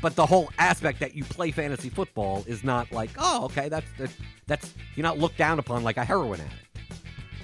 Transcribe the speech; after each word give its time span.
But 0.00 0.14
the 0.14 0.26
whole 0.26 0.50
aspect 0.58 1.00
that 1.00 1.14
you 1.14 1.24
play 1.24 1.50
fantasy 1.50 1.88
football 1.88 2.44
is 2.46 2.62
not 2.62 2.92
like, 2.92 3.10
oh, 3.18 3.44
okay, 3.46 3.68
that's 3.68 3.86
that's, 3.98 4.12
that's 4.46 4.74
you're 4.94 5.02
not 5.02 5.18
looked 5.18 5.38
down 5.38 5.58
upon 5.58 5.82
like 5.82 5.96
a 5.96 6.04
heroin 6.04 6.40
addict. 6.40 6.54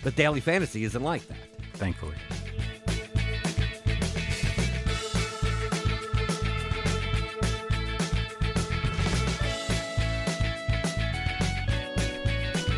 But 0.02 0.16
daily 0.16 0.40
fantasy 0.40 0.84
isn't 0.84 1.02
like 1.02 1.26
that. 1.28 1.38
thankfully. 1.74 2.14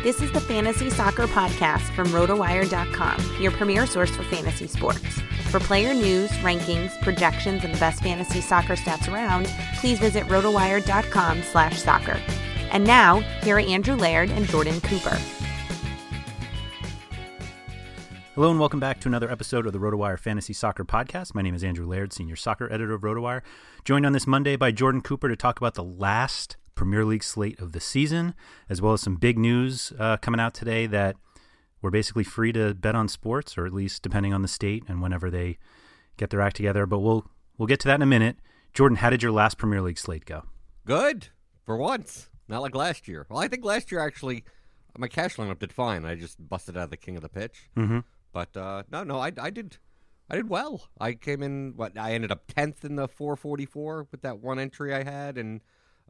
This 0.03 0.21
is 0.21 0.31
the 0.31 0.39
Fantasy 0.39 0.89
Soccer 0.89 1.27
Podcast 1.27 1.93
from 1.93 2.07
RotoWire.com, 2.07 3.41
your 3.41 3.51
premier 3.51 3.85
source 3.85 4.09
for 4.15 4.23
fantasy 4.23 4.65
sports. 4.67 5.19
For 5.49 5.61
player 5.61 5.93
news, 5.93 6.29
rankings, 6.39 6.99
projections, 7.01 7.63
and 7.63 7.73
the 7.73 7.79
best 7.79 8.03
fantasy 8.03 8.41
soccer 8.41 8.75
stats 8.75 9.11
around, 9.11 9.45
please 9.75 9.97
visit 9.97 10.25
RotoWire.com 10.25 11.41
slash 11.41 11.81
soccer. 11.81 12.19
And 12.69 12.83
now, 12.83 13.19
here 13.43 13.55
are 13.55 13.59
Andrew 13.59 13.95
Laird 13.95 14.29
and 14.29 14.45
Jordan 14.47 14.81
Cooper. 14.81 15.17
Hello 18.35 18.51
and 18.51 18.59
welcome 18.59 18.81
back 18.81 18.99
to 18.99 19.07
another 19.07 19.31
episode 19.31 19.65
of 19.65 19.71
the 19.71 19.79
RotoWire 19.79 20.19
Fantasy 20.19 20.51
Soccer 20.51 20.83
Podcast. 20.83 21.33
My 21.33 21.41
name 21.41 21.55
is 21.55 21.63
Andrew 21.63 21.87
Laird, 21.87 22.11
senior 22.11 22.35
soccer 22.35 22.69
editor 22.71 22.93
of 22.93 23.01
RotoWire, 23.01 23.41
joined 23.85 24.05
on 24.05 24.11
this 24.11 24.27
Monday 24.27 24.57
by 24.57 24.71
Jordan 24.71 24.99
Cooper 24.99 25.29
to 25.29 25.37
talk 25.37 25.57
about 25.57 25.75
the 25.75 25.83
last 25.83 26.57
Premier 26.75 27.05
League 27.05 27.23
slate 27.23 27.59
of 27.59 27.71
the 27.71 27.79
season, 27.79 28.35
as 28.69 28.81
well 28.81 28.93
as 28.93 29.01
some 29.01 29.15
big 29.15 29.39
news 29.39 29.93
uh, 29.97 30.17
coming 30.17 30.41
out 30.41 30.53
today 30.53 30.85
that 30.87 31.15
we're 31.87 31.91
basically 31.91 32.25
free 32.25 32.51
to 32.51 32.73
bet 32.73 32.95
on 32.95 33.07
sports, 33.07 33.57
or 33.57 33.65
at 33.65 33.71
least 33.71 34.01
depending 34.01 34.33
on 34.33 34.41
the 34.41 34.47
state 34.49 34.83
and 34.89 35.01
whenever 35.01 35.31
they 35.31 35.57
get 36.17 36.31
their 36.31 36.41
act 36.41 36.57
together. 36.57 36.85
But 36.85 36.99
we'll 36.99 37.31
we'll 37.57 37.67
get 37.67 37.79
to 37.79 37.87
that 37.87 37.95
in 37.95 38.01
a 38.01 38.05
minute. 38.05 38.39
Jordan, 38.73 38.97
how 38.97 39.09
did 39.09 39.23
your 39.23 39.31
last 39.31 39.57
Premier 39.57 39.81
League 39.81 39.97
slate 39.97 40.25
go? 40.25 40.43
Good 40.85 41.29
for 41.63 41.77
once, 41.77 42.29
not 42.49 42.61
like 42.61 42.75
last 42.75 43.07
year. 43.07 43.25
Well, 43.29 43.39
I 43.39 43.47
think 43.47 43.63
last 43.63 43.89
year 43.89 44.01
actually 44.01 44.43
my 44.97 45.07
cash 45.07 45.37
lineup 45.37 45.59
did 45.59 45.71
fine. 45.71 46.03
I 46.03 46.15
just 46.15 46.45
busted 46.49 46.75
out 46.75 46.83
of 46.83 46.89
the 46.89 46.97
king 46.97 47.15
of 47.15 47.21
the 47.21 47.29
pitch. 47.29 47.69
Mm-hmm. 47.77 47.99
But 48.33 48.57
uh, 48.57 48.83
no, 48.91 49.05
no, 49.05 49.19
I, 49.19 49.31
I 49.39 49.49
did, 49.49 49.77
I 50.29 50.35
did 50.35 50.49
well. 50.49 50.89
I 50.99 51.13
came 51.13 51.41
in 51.41 51.71
what 51.77 51.97
I 51.97 52.11
ended 52.11 52.33
up 52.33 52.47
tenth 52.53 52.83
in 52.83 52.97
the 52.97 53.07
444 53.07 54.07
with 54.11 54.23
that 54.23 54.39
one 54.39 54.59
entry 54.59 54.93
I 54.93 55.03
had, 55.03 55.37
and 55.37 55.61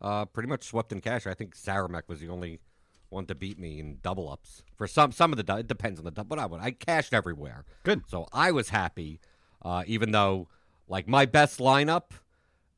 uh, 0.02 0.26
pretty 0.26 0.50
much 0.50 0.64
swept 0.64 0.92
in 0.92 1.02
cash. 1.02 1.28
I 1.28 1.36
think 1.36 1.56
Saramek 1.56 2.08
was 2.08 2.20
the 2.20 2.30
only 2.30 2.62
one 3.10 3.26
to 3.28 3.36
beat 3.36 3.58
me 3.60 3.80
in 3.80 4.00
double 4.02 4.30
ups 4.30 4.64
for 4.76 4.88
some 4.88 5.12
some 5.12 5.32
of 5.32 5.44
the 5.44 5.56
it 5.58 5.68
depends 5.68 6.00
on 6.00 6.06
the 6.06 6.12
but 6.24 6.40
I 6.40 6.46
would 6.46 6.62
I 6.62 6.72
cashed 6.72 7.14
everywhere. 7.14 7.66
Good. 7.84 8.04
So 8.08 8.28
I 8.34 8.52
was 8.52 8.70
happy, 8.70 9.20
uh, 9.62 9.84
even 9.88 10.12
though 10.12 10.48
like 10.88 11.08
my 11.08 11.26
best 11.26 11.60
lineup 11.60 12.12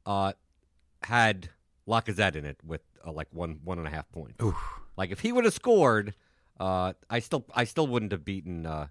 uh, 0.06 0.34
had 1.03 1.50
Lacazette 1.88 2.35
in 2.35 2.45
it 2.45 2.57
with 2.63 2.81
uh, 3.06 3.12
like 3.12 3.28
one 3.31 3.59
one 3.63 3.78
and 3.78 3.88
a 3.88 3.91
half 3.91 4.12
points. 4.12 4.44
Like 4.97 5.12
if 5.12 5.22
he 5.22 5.31
would 5.31 5.45
have 5.45 5.53
scored, 5.53 6.13
uh, 6.59 6.94
I 7.09 7.19
still 7.19 7.45
I 7.53 7.63
still 7.63 7.88
wouldn't 7.88 8.12
have 8.12 8.25
beaten 8.25 8.66
uh, 8.66 8.88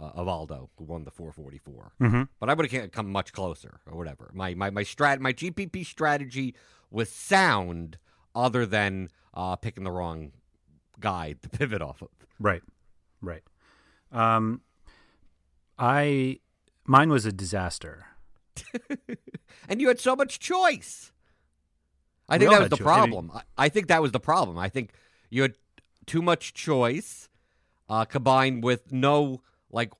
uh, 0.00 0.12
Avaldo, 0.12 0.68
who 0.76 0.84
won 0.84 1.04
the 1.04 1.10
444. 1.10 1.92
Mm-hmm. 2.00 2.22
But 2.40 2.50
I 2.50 2.54
would 2.54 2.70
have 2.70 2.92
come 2.92 3.10
much 3.10 3.32
closer 3.32 3.80
or 3.86 3.96
whatever. 3.96 4.30
My 4.34 4.54
my 4.54 4.70
my 4.70 4.84
strat 4.84 5.20
my 5.20 5.32
GPP 5.32 5.84
strategy 5.86 6.54
was 6.90 7.10
sound, 7.10 7.98
other 8.34 8.66
than 8.66 9.10
uh, 9.34 9.56
picking 9.56 9.84
the 9.84 9.90
wrong 9.90 10.32
guy 11.04 11.34
to 11.42 11.48
pivot 11.48 11.80
off 11.82 12.02
of. 12.02 12.08
Right, 12.40 12.62
right. 13.20 13.42
Um, 14.10 14.60
I 15.78 16.40
mine 16.86 17.10
was 17.10 17.26
a 17.26 17.32
disaster. 17.32 18.06
and 19.68 19.80
you 19.80 19.88
had 19.88 20.00
so 20.00 20.14
much 20.16 20.38
choice. 20.38 21.12
I 22.28 22.38
think 22.38 22.50
that 22.50 22.60
was 22.60 22.70
the 22.70 22.76
choice. 22.76 22.86
I 22.86 22.90
mean- 23.00 23.10
problem. 23.10 23.30
I, 23.34 23.42
I 23.66 23.68
think 23.68 23.88
that 23.88 24.00
was 24.02 24.12
the 24.12 24.20
problem. 24.20 24.58
I 24.58 24.68
think 24.68 24.92
you 25.30 25.42
had 25.42 25.54
too 26.06 26.22
much 26.22 26.54
choice, 26.54 27.28
uh, 27.88 28.04
combined 28.04 28.62
with 28.64 28.92
no 28.92 29.40
like 29.70 29.90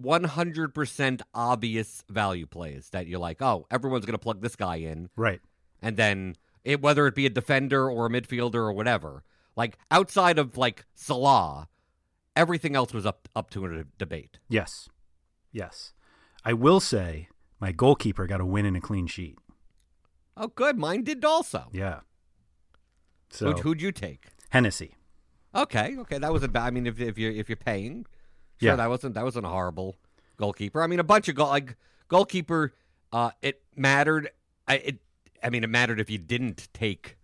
100% 0.00 1.20
obvious 1.34 2.04
value 2.08 2.46
plays 2.46 2.90
that 2.90 3.06
you're 3.06 3.18
like, 3.18 3.42
oh, 3.42 3.66
everyone's 3.70 4.06
going 4.06 4.14
to 4.14 4.18
plug 4.18 4.40
this 4.40 4.56
guy 4.56 4.76
in, 4.76 5.10
Right. 5.16 5.40
and 5.82 5.96
then 5.96 6.36
it 6.64 6.80
whether 6.80 7.06
it 7.06 7.14
be 7.14 7.26
a 7.26 7.30
defender 7.30 7.90
or 7.90 8.06
a 8.06 8.10
midfielder 8.10 8.54
or 8.54 8.72
whatever. 8.72 9.22
Like 9.56 9.78
outside 9.90 10.38
of 10.38 10.56
like 10.56 10.84
Salah, 10.94 11.68
everything 12.36 12.74
else 12.76 12.92
was 12.94 13.04
up 13.06 13.28
up 13.34 13.50
to 13.50 13.64
a 13.66 13.84
debate. 13.98 14.38
Yes. 14.48 14.88
Yes. 15.52 15.92
I 16.44 16.52
will 16.52 16.80
say 16.80 17.28
my 17.60 17.72
goalkeeper 17.72 18.26
got 18.26 18.40
a 18.40 18.46
win 18.46 18.64
and 18.66 18.76
a 18.76 18.80
clean 18.80 19.06
sheet. 19.06 19.38
Oh, 20.36 20.48
good. 20.48 20.78
Mine 20.78 21.02
did 21.04 21.24
also. 21.24 21.68
Yeah. 21.72 22.00
So 23.30 23.46
Who'd, 23.46 23.58
who'd 23.60 23.82
you 23.82 23.92
take? 23.92 24.26
Hennessy. 24.50 24.94
Okay, 25.54 25.96
okay, 25.98 26.18
that 26.18 26.32
wasn't 26.32 26.52
bad. 26.52 26.66
I 26.66 26.70
mean, 26.70 26.86
if 26.86 27.00
if 27.00 27.18
you're 27.18 27.32
if 27.32 27.48
you're 27.48 27.56
paying, 27.56 28.06
sure, 28.60 28.70
Yeah. 28.70 28.76
that 28.76 28.88
wasn't 28.88 29.14
that 29.14 29.24
wasn't 29.24 29.46
a 29.46 29.48
horrible 29.48 29.96
goalkeeper. 30.36 30.82
I 30.82 30.86
mean, 30.86 31.00
a 31.00 31.04
bunch 31.04 31.28
of 31.28 31.34
goal 31.34 31.48
like 31.48 31.76
goalkeeper. 32.08 32.72
Uh, 33.12 33.30
it 33.42 33.60
mattered. 33.76 34.30
I 34.68 34.76
it. 34.76 34.98
I 35.42 35.50
mean, 35.50 35.64
it 35.64 35.70
mattered 35.70 35.98
if 36.00 36.08
you 36.08 36.18
didn't 36.18 36.68
take. 36.72 37.16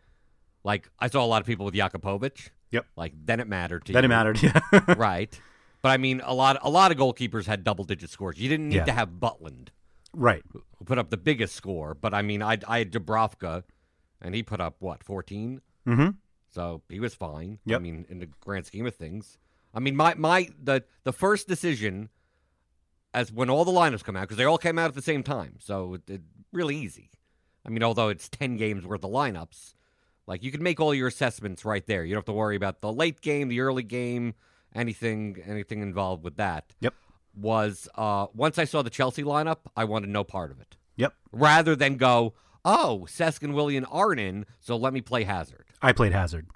Like 0.67 0.91
I 0.99 1.09
saw 1.09 1.25
a 1.25 1.27
lot 1.27 1.41
of 1.41 1.47
people 1.47 1.65
with 1.65 1.75
Jakupovic. 1.75 2.51
Yep. 2.73 2.87
Like 2.97 3.13
then 3.25 3.39
it 3.39 3.47
mattered 3.47 3.85
to 3.87 3.93
you. 3.93 3.95
Then 3.95 4.03
you. 4.03 4.07
it 4.07 4.09
mattered. 4.09 4.43
Yeah. 4.43 4.95
right? 4.99 5.41
But 5.81 5.91
I 5.91 5.97
mean, 5.97 6.21
a 6.25 6.35
lot 6.35 6.59
a 6.61 6.69
lot 6.69 6.91
of 6.91 6.99
goalkeepers 6.99 7.47
had 7.47 7.63
double 7.63 7.85
digit 7.85 8.11
scores. 8.11 8.37
You 8.39 8.49
didn't 8.49 8.71
need 8.71 8.77
Yeah. 8.77 8.85
to 8.87 8.93
have 8.93 9.11
Butland 9.21 9.69
right. 10.13 10.43
who 10.53 10.85
put 10.85 10.99
up 10.99 11.11
the 11.11 11.17
biggest 11.17 11.55
score. 11.55 11.95
But 11.95 12.15
I 12.15 12.23
mean, 12.23 12.43
I 12.43 12.59
I 12.67 12.79
had 12.79 12.91
Dubravka, 12.91 13.63
and 14.21 14.35
he 14.35 14.43
put 14.43 14.61
up 14.61 14.75
what 14.81 15.05
fourteen. 15.05 15.61
Mm-hmm. 15.87 16.11
So 16.49 16.83
he 16.89 16.99
was 16.99 17.15
fine. 17.15 17.61
Yep. 17.65 17.77
I 17.77 17.83
mean, 17.83 18.07
in 18.09 18.19
the 18.19 18.29
grand 18.41 18.67
scheme 18.67 18.87
of 18.87 18.97
things. 18.97 19.39
I 19.73 19.79
mean, 19.79 19.95
my 19.95 20.15
my 20.15 20.49
the 20.61 20.83
the 21.05 21.13
first 21.13 21.47
decision 21.47 22.09
as 23.15 23.31
when 23.31 23.49
all 23.49 23.65
the 23.65 23.71
lineups 23.71 24.03
come 24.03 24.17
out 24.17 24.23
because 24.23 24.37
they 24.37 24.45
all 24.45 24.59
came 24.59 24.81
out 24.81 24.89
at 24.89 24.95
the 24.95 25.03
same 25.03 25.23
time, 25.23 25.59
so 25.61 25.95
it, 25.95 26.11
it 26.11 26.23
really 26.53 26.77
easy. 26.77 27.11
I 27.65 27.69
mean, 27.69 27.85
although 27.85 28.09
it's 28.09 28.29
ten 28.29 28.57
games 28.57 28.85
worth 28.85 29.05
of 29.05 29.11
lineups, 29.13 29.75
like 30.27 30.43
you 30.43 30.51
can 30.51 30.63
make 30.63 30.81
all 30.81 30.95
your 30.95 31.09
assessments 31.09 31.65
right 31.65 31.87
there. 31.87 32.05
You 32.05 32.15
don't 32.15 32.19
have 32.21 32.25
to 32.27 32.33
worry 32.33 32.57
about 32.57 32.81
the 32.81 32.93
late 32.93 33.21
game, 33.21 33.49
the 33.49 33.61
early 33.61 33.83
game, 33.83 34.35
anything 34.75 35.43
anything 35.47 35.83
involved 35.83 36.25
with 36.25 36.37
that. 36.37 36.75
Yep. 36.81 36.95
Was 37.35 37.89
uh 37.95 38.27
once 38.35 38.59
I 38.59 38.65
saw 38.65 38.83
the 38.83 38.91
Chelsea 38.91 39.23
lineup, 39.23 39.59
I 39.77 39.85
wanted 39.85 40.11
no 40.11 40.25
part 40.25 40.51
of 40.51 40.61
it. 40.61 40.77
Yep. 40.97 41.13
Rather 41.33 41.77
than 41.77 41.97
go, 41.97 42.35
oh, 42.65 43.07
Cesc 43.09 43.43
and 43.43 43.55
Willian 43.55 43.85
aren't 43.85 44.21
in, 44.21 44.47
so 44.61 44.77
let 44.77 44.93
me 44.95 45.01
play 45.03 45.25
Hazard. 45.25 45.67
I 45.83 45.93
played 45.93 46.13
Hazard. 46.13 46.47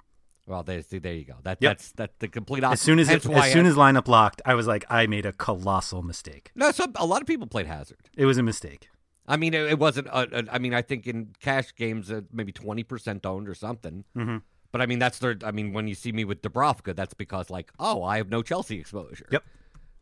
Well, 0.47 0.63
there, 0.63 0.81
there 0.81 1.13
you 1.13 1.23
go. 1.23 1.35
That 1.43 1.59
Yep. 1.61 1.71
that's 1.77 1.91
that's 1.91 2.13
the 2.19 2.27
complete 2.27 2.63
opposite. 2.63 2.81
As 2.81 2.81
soon 2.81 2.99
as 2.99 3.09
it, 3.09 3.25
as 3.29 3.51
soon 3.53 3.67
as 3.67 3.75
lineup 3.75 4.07
locked, 4.07 4.41
I 4.43 4.55
was 4.55 4.65
like, 4.67 4.83
I 4.89 5.05
made 5.05 5.25
a 5.25 5.31
colossal 5.33 6.01
mistake. 6.01 6.51
no, 6.55 6.71
so 6.71 6.87
a 6.95 7.05
lot 7.05 7.21
of 7.21 7.27
people 7.27 7.45
played 7.47 7.67
Hazard. 7.67 7.99
It 8.17 8.25
was 8.25 8.37
a 8.39 8.43
mistake. 8.43 8.89
I 9.31 9.37
mean, 9.37 9.53
it, 9.53 9.61
it 9.71 9.79
wasn't. 9.79 10.07
A, 10.07 10.39
a, 10.39 10.43
I 10.51 10.59
mean, 10.59 10.73
I 10.73 10.81
think 10.81 11.07
in 11.07 11.29
cash 11.39 11.73
games, 11.75 12.11
uh, 12.11 12.21
maybe 12.31 12.51
twenty 12.51 12.83
percent 12.83 13.25
owned 13.25 13.47
or 13.47 13.55
something. 13.55 14.03
Mm-hmm. 14.15 14.37
But 14.71 14.81
I 14.81 14.85
mean, 14.85 14.99
that's 14.99 15.19
their. 15.19 15.37
I 15.43 15.51
mean, 15.51 15.73
when 15.73 15.87
you 15.87 15.95
see 15.95 16.11
me 16.11 16.25
with 16.25 16.41
Dubravka, 16.41 16.95
that's 16.95 17.13
because 17.13 17.49
like, 17.49 17.71
oh, 17.79 18.03
I 18.03 18.17
have 18.17 18.29
no 18.29 18.41
Chelsea 18.41 18.79
exposure. 18.79 19.25
Yep. 19.31 19.43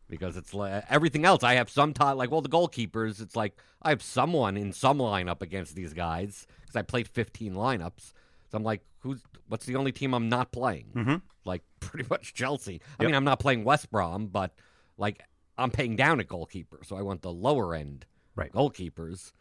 Because 0.08 0.36
it's 0.36 0.52
like 0.52 0.84
everything 0.90 1.24
else, 1.24 1.44
I 1.44 1.54
have 1.54 1.70
some 1.70 1.92
time. 1.94 2.16
Like, 2.16 2.32
well, 2.32 2.40
the 2.40 2.48
goalkeepers, 2.48 3.20
it's 3.20 3.36
like 3.36 3.56
I 3.82 3.90
have 3.90 4.02
someone 4.02 4.56
in 4.56 4.72
some 4.72 4.98
lineup 4.98 5.40
against 5.42 5.76
these 5.76 5.92
guys 5.92 6.48
because 6.62 6.74
I 6.76 6.82
played 6.82 7.06
fifteen 7.06 7.54
lineups. 7.54 8.12
So 8.50 8.56
I'm 8.58 8.64
like, 8.64 8.82
who's 8.98 9.22
what's 9.48 9.66
the 9.66 9.76
only 9.76 9.92
team 9.92 10.12
I'm 10.12 10.28
not 10.28 10.50
playing? 10.50 10.86
Mm-hmm. 10.96 11.14
Like 11.44 11.62
pretty 11.80 12.08
much 12.10 12.34
Chelsea. 12.34 12.80
I 12.98 13.04
Yep. 13.04 13.06
mean, 13.08 13.14
I'm 13.14 13.24
not 13.24 13.38
playing 13.38 13.62
West 13.62 13.90
Brom, 13.92 14.26
but 14.26 14.52
like 14.98 15.22
I'm 15.56 15.70
paying 15.70 15.94
down 15.94 16.18
at 16.18 16.26
goalkeeper, 16.26 16.80
so 16.84 16.96
I 16.96 17.02
want 17.02 17.22
the 17.22 17.32
lower 17.32 17.74
end 17.76 18.04
Right. 18.40 18.52
goalkeepers. 18.52 19.32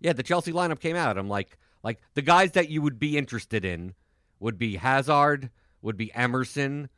Yeah, 0.00 0.12
the 0.12 0.22
Chelsea 0.22 0.52
lineup 0.52 0.80
came 0.80 0.96
out. 0.96 1.18
I'm 1.18 1.28
like, 1.28 1.58
like 1.82 2.00
the 2.14 2.22
guys 2.22 2.52
that 2.52 2.68
you 2.68 2.82
would 2.82 2.98
be 2.98 3.16
interested 3.18 3.64
in 3.64 3.94
would 4.40 4.58
be 4.58 4.76
Hazard, 4.76 5.50
would 5.82 5.96
be 5.96 6.12
Emerson. 6.14 6.88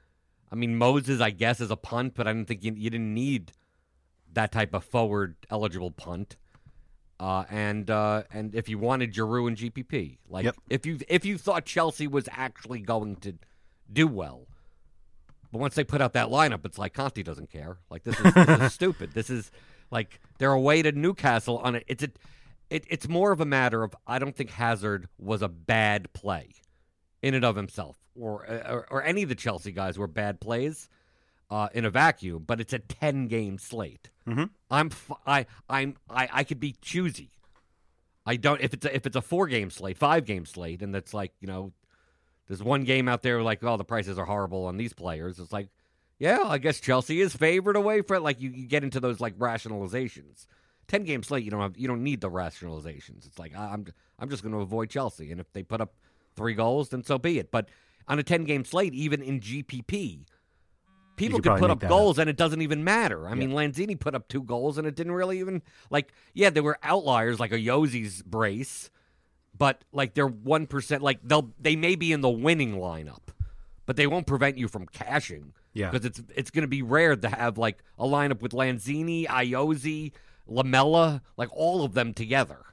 I 0.50 0.55
mean, 0.55 0.76
Moses, 0.76 1.20
I 1.20 1.31
guess, 1.31 1.61
is 1.61 1.70
a 1.70 1.76
punt, 1.76 2.14
but 2.14 2.26
I 2.26 2.32
didn't 2.32 2.49
think 2.49 2.62
you, 2.64 2.73
you 2.76 2.91
didn't 2.91 3.12
need 3.14 3.53
that 4.32 4.53
type 4.53 4.75
of 4.75 4.85
forward 4.85 5.37
eligible 5.50 5.91
punt. 5.91 6.37
Uh, 7.19 7.44
and 7.49 7.88
uh, 7.91 8.25
and 8.31 8.55
if 8.55 8.69
you 8.69 8.79
wanted 8.79 9.14
Giroud 9.14 9.49
and 9.49 9.56
GPP, 9.56 10.19
like 10.29 10.44
Yep. 10.44 10.56
if 10.69 10.85
you 10.85 10.99
if 11.08 11.25
you 11.25 11.38
thought 11.38 11.64
Chelsea 11.64 12.06
was 12.06 12.29
actually 12.31 12.81
going 12.81 13.17
to 13.17 13.35
do 13.91 14.06
well, 14.06 14.47
but 15.50 15.58
once 15.61 15.75
they 15.75 15.85
put 15.85 16.03
out 16.03 16.12
that 16.12 16.29
lineup, 16.29 16.67
it's 16.67 16.76
like 16.79 16.93
Conte 16.93 17.23
doesn't 17.23 17.50
care. 17.50 17.79
Like 17.88 18.03
this 18.05 18.20
is, 18.20 18.35
this 18.35 18.61
is 18.61 18.73
stupid. 18.75 19.12
This 19.14 19.31
is 19.31 19.50
like 19.90 20.20
they're 20.38 20.52
away 20.52 20.82
to 20.82 20.92
Newcastle 20.92 21.58
on 21.58 21.74
it. 21.76 21.84
It's 21.86 22.02
a, 22.02 22.08
it, 22.70 22.84
it's 22.88 23.08
more 23.08 23.32
of 23.32 23.40
a 23.40 23.44
matter 23.46 23.82
of 23.82 23.94
I 24.06 24.18
don't 24.18 24.34
think 24.34 24.50
Hazard 24.50 25.08
was 25.18 25.42
a 25.42 25.48
bad 25.48 26.12
play 26.12 26.50
in 27.22 27.34
and 27.34 27.44
of 27.44 27.56
himself, 27.56 27.96
or 28.14 28.44
or, 28.46 28.86
or 28.90 29.02
any 29.04 29.22
of 29.22 29.28
the 29.28 29.34
Chelsea 29.34 29.72
guys 29.72 29.98
were 29.98 30.06
bad 30.06 30.40
plays 30.40 30.88
uh, 31.50 31.68
in 31.74 31.84
a 31.84 31.90
vacuum. 31.90 32.44
But 32.46 32.60
it's 32.60 32.72
a 32.72 32.78
ten 32.80 33.28
game 33.28 33.58
slate. 33.58 34.10
Mhm. 34.26 34.50
I'm 34.70 34.88
f- 34.88 35.12
I 35.26 35.46
I'm 35.68 35.96
I, 36.10 36.28
I 36.32 36.44
could 36.44 36.60
be 36.60 36.74
choosy. 36.80 37.30
I 38.28 38.36
don't 38.36 38.60
if 38.60 38.74
it's 38.74 38.84
a, 38.84 38.94
if 38.94 39.06
it's 39.06 39.14
a 39.16 39.22
four 39.22 39.46
game 39.46 39.70
slate, 39.70 39.96
five 39.96 40.24
game 40.24 40.44
slate, 40.46 40.82
and 40.82 40.92
that's 40.94 41.14
like 41.14 41.32
you 41.40 41.46
know 41.46 41.72
there's 42.48 42.62
one 42.62 42.84
game 42.84 43.08
out 43.08 43.22
there 43.22 43.42
like, 43.42 43.62
oh, 43.64 43.76
the 43.76 43.84
prices 43.84 44.18
are 44.18 44.24
horrible 44.24 44.66
on 44.66 44.76
these 44.76 44.92
players. 44.92 45.38
It's 45.40 45.52
like, 45.52 45.68
yeah, 46.18 46.42
I 46.44 46.58
guess 46.58 46.80
Chelsea 46.80 47.20
is 47.20 47.34
favored 47.34 47.76
away 47.76 48.00
from 48.00 48.22
like 48.22 48.40
you, 48.40 48.50
you 48.50 48.66
get 48.66 48.84
into 48.84 49.00
those 49.00 49.20
like 49.20 49.38
rationalizations. 49.38 50.46
Ten 50.88 51.04
game 51.04 51.22
slate, 51.22 51.44
you 51.44 51.50
don't 51.50 51.60
have 51.60 51.76
you 51.76 51.88
don't 51.88 52.02
need 52.02 52.20
the 52.20 52.30
rationalizations. 52.30 53.26
It's 53.26 53.38
like 53.38 53.56
I'm 53.56 53.86
I'm 54.18 54.30
just 54.30 54.42
going 54.42 54.54
to 54.54 54.60
avoid 54.60 54.88
Chelsea, 54.88 55.30
and 55.30 55.40
if 55.40 55.52
they 55.52 55.62
put 55.62 55.80
up 55.80 55.94
three 56.36 56.54
goals, 56.54 56.90
then 56.90 57.04
so 57.04 57.18
be 57.18 57.38
it. 57.38 57.50
But 57.50 57.68
on 58.08 58.18
a 58.18 58.22
ten 58.22 58.44
game 58.44 58.64
slate, 58.64 58.94
even 58.94 59.20
in 59.20 59.40
GPP, 59.40 60.24
people 61.16 61.40
could 61.40 61.52
could 61.52 61.60
put 61.60 61.70
up 61.70 61.80
goals 61.80 62.19
and 62.19 62.30
it 62.30 62.36
doesn't 62.36 62.62
even 62.62 62.84
matter. 62.84 63.28
I 63.28 63.34
mean, 63.34 63.50
Lanzini 63.50 63.98
put 63.98 64.14
up 64.14 64.28
two 64.28 64.42
goals 64.42 64.78
and 64.78 64.86
it 64.86 64.94
didn't 64.94 65.12
really 65.12 65.40
even 65.40 65.62
like. 65.90 66.12
Yeah, 66.32 66.50
there 66.50 66.62
were 66.62 66.78
outliers 66.82 67.38
like 67.40 67.50
Ayoze's 67.50 68.22
brace, 68.22 68.90
but 69.56 69.82
like 69.92 70.14
they're 70.14 70.26
one 70.26 70.66
percent. 70.66 71.02
Like 71.02 71.19
they'll 71.22 71.52
they 71.60 71.76
may 71.76 71.96
be 71.96 72.12
in 72.12 72.20
the 72.20 72.30
winning 72.30 72.76
lineup, 72.76 73.28
but 73.84 73.96
they 73.96 74.06
won't 74.06 74.26
prevent 74.26 74.56
you 74.56 74.69
from 74.69 74.86
cashing. 74.86 75.52
Yeah. 75.76 75.90
because 75.90 76.06
it's 76.06 76.23
it's 76.34 76.50
going 76.50 76.62
to 76.62 76.69
be 76.69 76.82
rare 76.82 77.14
to 77.17 77.28
have 77.28 77.58
like 77.58 77.82
a 77.99 78.05
lineup 78.05 78.40
with 78.40 78.52
Lanzini, 78.52 79.26
Ayoze, 79.26 80.12
Lamela, 80.46 81.23
like 81.37 81.50
all 81.52 81.84
of 81.84 81.93
them 81.94 82.14
together. 82.14 82.64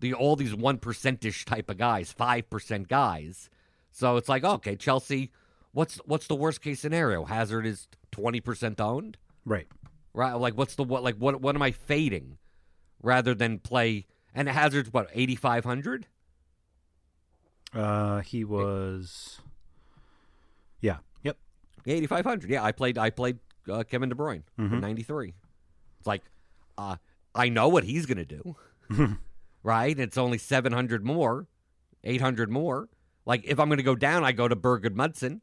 The 0.00 0.14
all 0.14 0.36
these 0.36 0.54
one 0.54 0.78
percentish 0.78 1.44
type 1.44 1.68
of 1.68 1.76
guys, 1.76 2.10
five 2.12 2.48
percent 2.48 2.88
guys. 2.88 3.50
So 3.90 4.16
it's 4.16 4.28
like 4.28 4.44
okay, 4.44 4.74
Chelsea. 4.76 5.32
What's 5.72 5.96
what's 6.06 6.26
the 6.28 6.34
worst 6.34 6.62
case 6.62 6.80
scenario? 6.80 7.24
Hazard 7.24 7.66
is 7.66 7.88
twenty 8.10 8.40
percent 8.40 8.80
owned, 8.80 9.18
Right. 9.44 9.66
right? 10.14 10.32
Like 10.32 10.56
what's 10.56 10.76
the 10.76 10.84
what? 10.84 11.02
Like 11.02 11.16
what? 11.16 11.40
What 11.42 11.54
am 11.56 11.62
I 11.62 11.72
fading, 11.72 12.38
rather 13.02 13.34
than 13.34 13.58
play? 13.58 14.06
And 14.34 14.48
Hazard's 14.48 14.92
what 14.92 15.08
eighty 15.12 15.36
five 15.36 15.64
hundred. 15.64 16.06
Uh, 17.74 18.20
he 18.20 18.44
was. 18.44 19.40
Eighty 21.88 22.06
five 22.06 22.24
hundred. 22.24 22.50
Yeah, 22.50 22.62
I 22.62 22.72
played. 22.72 22.98
I 22.98 23.10
played 23.10 23.38
uh, 23.70 23.82
Kevin 23.84 24.08
De 24.08 24.14
Bruyne 24.14 24.42
Mhm. 24.58 24.80
ninety 24.80 25.02
three. 25.02 25.34
It's 25.98 26.06
like, 26.06 26.22
uh, 26.76 26.96
I 27.34 27.48
know 27.48 27.68
what 27.68 27.84
he's 27.84 28.06
gonna 28.06 28.24
do, 28.24 28.56
right? 29.62 29.98
It's 29.98 30.16
only 30.18 30.38
seven 30.38 30.72
hundred 30.72 31.04
more, 31.04 31.46
eight 32.04 32.20
hundred 32.20 32.50
more. 32.50 32.88
Like 33.26 33.44
if 33.44 33.58
I'm 33.58 33.68
gonna 33.68 33.82
go 33.82 33.94
down, 33.94 34.24
I 34.24 34.32
go 34.32 34.48
to 34.48 34.56
Berg 34.56 34.82
Gudmundsson. 34.84 35.40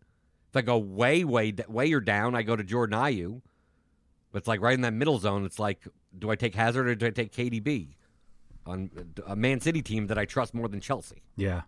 If 0.49 0.55
I 0.55 0.61
go 0.61 0.77
way, 0.77 1.23
way, 1.23 1.53
way 1.67 1.91
or 1.91 1.99
down, 1.99 2.33
I 2.35 2.41
go 2.43 2.55
to 2.55 2.63
Jordan 2.63 2.97
Ayew. 2.97 3.41
But 4.31 4.39
it's 4.39 4.47
like 4.47 4.61
right 4.61 4.73
in 4.73 4.81
that 4.81 4.93
middle 4.93 5.17
zone. 5.19 5.45
It's 5.45 5.59
like, 5.59 5.85
do 6.17 6.29
I 6.29 6.35
take 6.35 6.55
Hazard 6.55 6.87
or 6.87 6.95
do 6.95 7.05
I 7.07 7.09
take 7.09 7.31
KDB 7.33 7.95
on 8.65 8.89
a 9.27 9.35
Man 9.35 9.59
City 9.61 9.81
team 9.81 10.07
that 10.07 10.17
I 10.17 10.25
trust 10.25 10.53
more 10.53 10.67
than 10.67 10.79
Chelsea? 10.79 11.23
Yeah. 11.35 11.61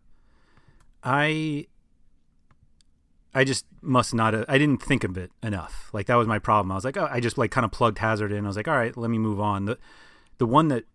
I 1.04 1.68
I 3.34 3.44
just 3.44 3.66
must 3.82 4.14
not 4.14 4.34
have, 4.34 4.46
I 4.48 4.58
didn't 4.58 4.82
think 4.82 5.04
of 5.04 5.18
it 5.18 5.32
enough. 5.44 5.90
Like 5.94 6.08
that 6.08 6.16
was 6.16 6.28
my 6.28 6.40
problem. 6.40 6.72
I 6.72 6.76
was 6.76 6.86
like, 6.86 6.98
oh, 6.98 7.08
I 7.10 7.20
just 7.20 7.38
like 7.38 7.52
kind 7.52 7.66
of 7.66 7.72
plugged 7.72 8.00
Hazard 8.00 8.32
in. 8.32 8.46
I 8.46 8.48
was 8.48 8.58
like, 8.58 8.68
all 8.68 8.76
right, 8.76 8.96
let 8.98 9.10
me 9.10 9.18
move 9.18 9.40
on. 9.40 9.66
The 9.66 9.78
the 10.38 10.46
one 10.46 10.68
that 10.70 10.86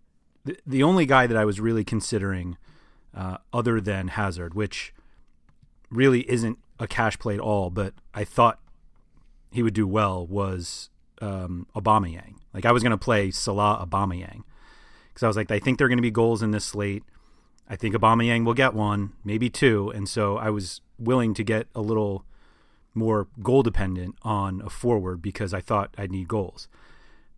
the, 0.44 0.56
the 0.66 0.82
only 0.82 1.06
guy 1.06 1.26
that 1.26 1.36
I 1.36 1.44
was 1.44 1.60
really 1.60 1.84
considering 1.84 2.56
uh, 3.14 3.38
other 3.52 3.80
than 3.80 4.08
Hazard, 4.08 4.54
which 4.54 4.94
really 5.90 6.28
isn't 6.30 6.58
a 6.78 6.86
cash 6.86 7.18
play 7.18 7.34
at 7.34 7.40
all, 7.40 7.70
but 7.70 7.94
I 8.14 8.24
thought 8.24 8.58
he 9.50 9.62
would 9.62 9.74
do 9.74 9.86
well 9.86 10.26
was 10.26 10.90
um, 11.20 11.66
Aubameyang. 11.76 12.36
Like 12.52 12.64
I 12.64 12.72
was 12.72 12.82
going 12.82 12.92
to 12.92 12.98
play 12.98 13.30
Salah 13.30 13.86
Aubameyang 13.86 14.42
because 15.08 15.22
I 15.22 15.26
was 15.26 15.36
like, 15.36 15.50
I 15.50 15.58
think 15.58 15.78
there 15.78 15.86
are 15.86 15.88
going 15.88 15.98
to 15.98 16.02
be 16.02 16.10
goals 16.10 16.42
in 16.42 16.50
this 16.50 16.64
slate. 16.64 17.04
I 17.72 17.76
think 17.76 17.94
Aubameyang 17.94 18.44
will 18.44 18.52
get 18.52 18.74
one, 18.74 19.14
maybe 19.24 19.48
two, 19.48 19.88
and 19.96 20.06
so 20.06 20.36
I 20.36 20.50
was 20.50 20.82
willing 20.98 21.32
to 21.32 21.42
get 21.42 21.68
a 21.74 21.80
little 21.80 22.26
more 22.94 23.28
goal 23.42 23.62
dependent 23.62 24.16
on 24.20 24.60
a 24.60 24.68
forward 24.68 25.22
because 25.22 25.54
I 25.54 25.60
thought 25.62 25.94
I'd 25.96 26.10
need 26.10 26.28
goals. 26.28 26.68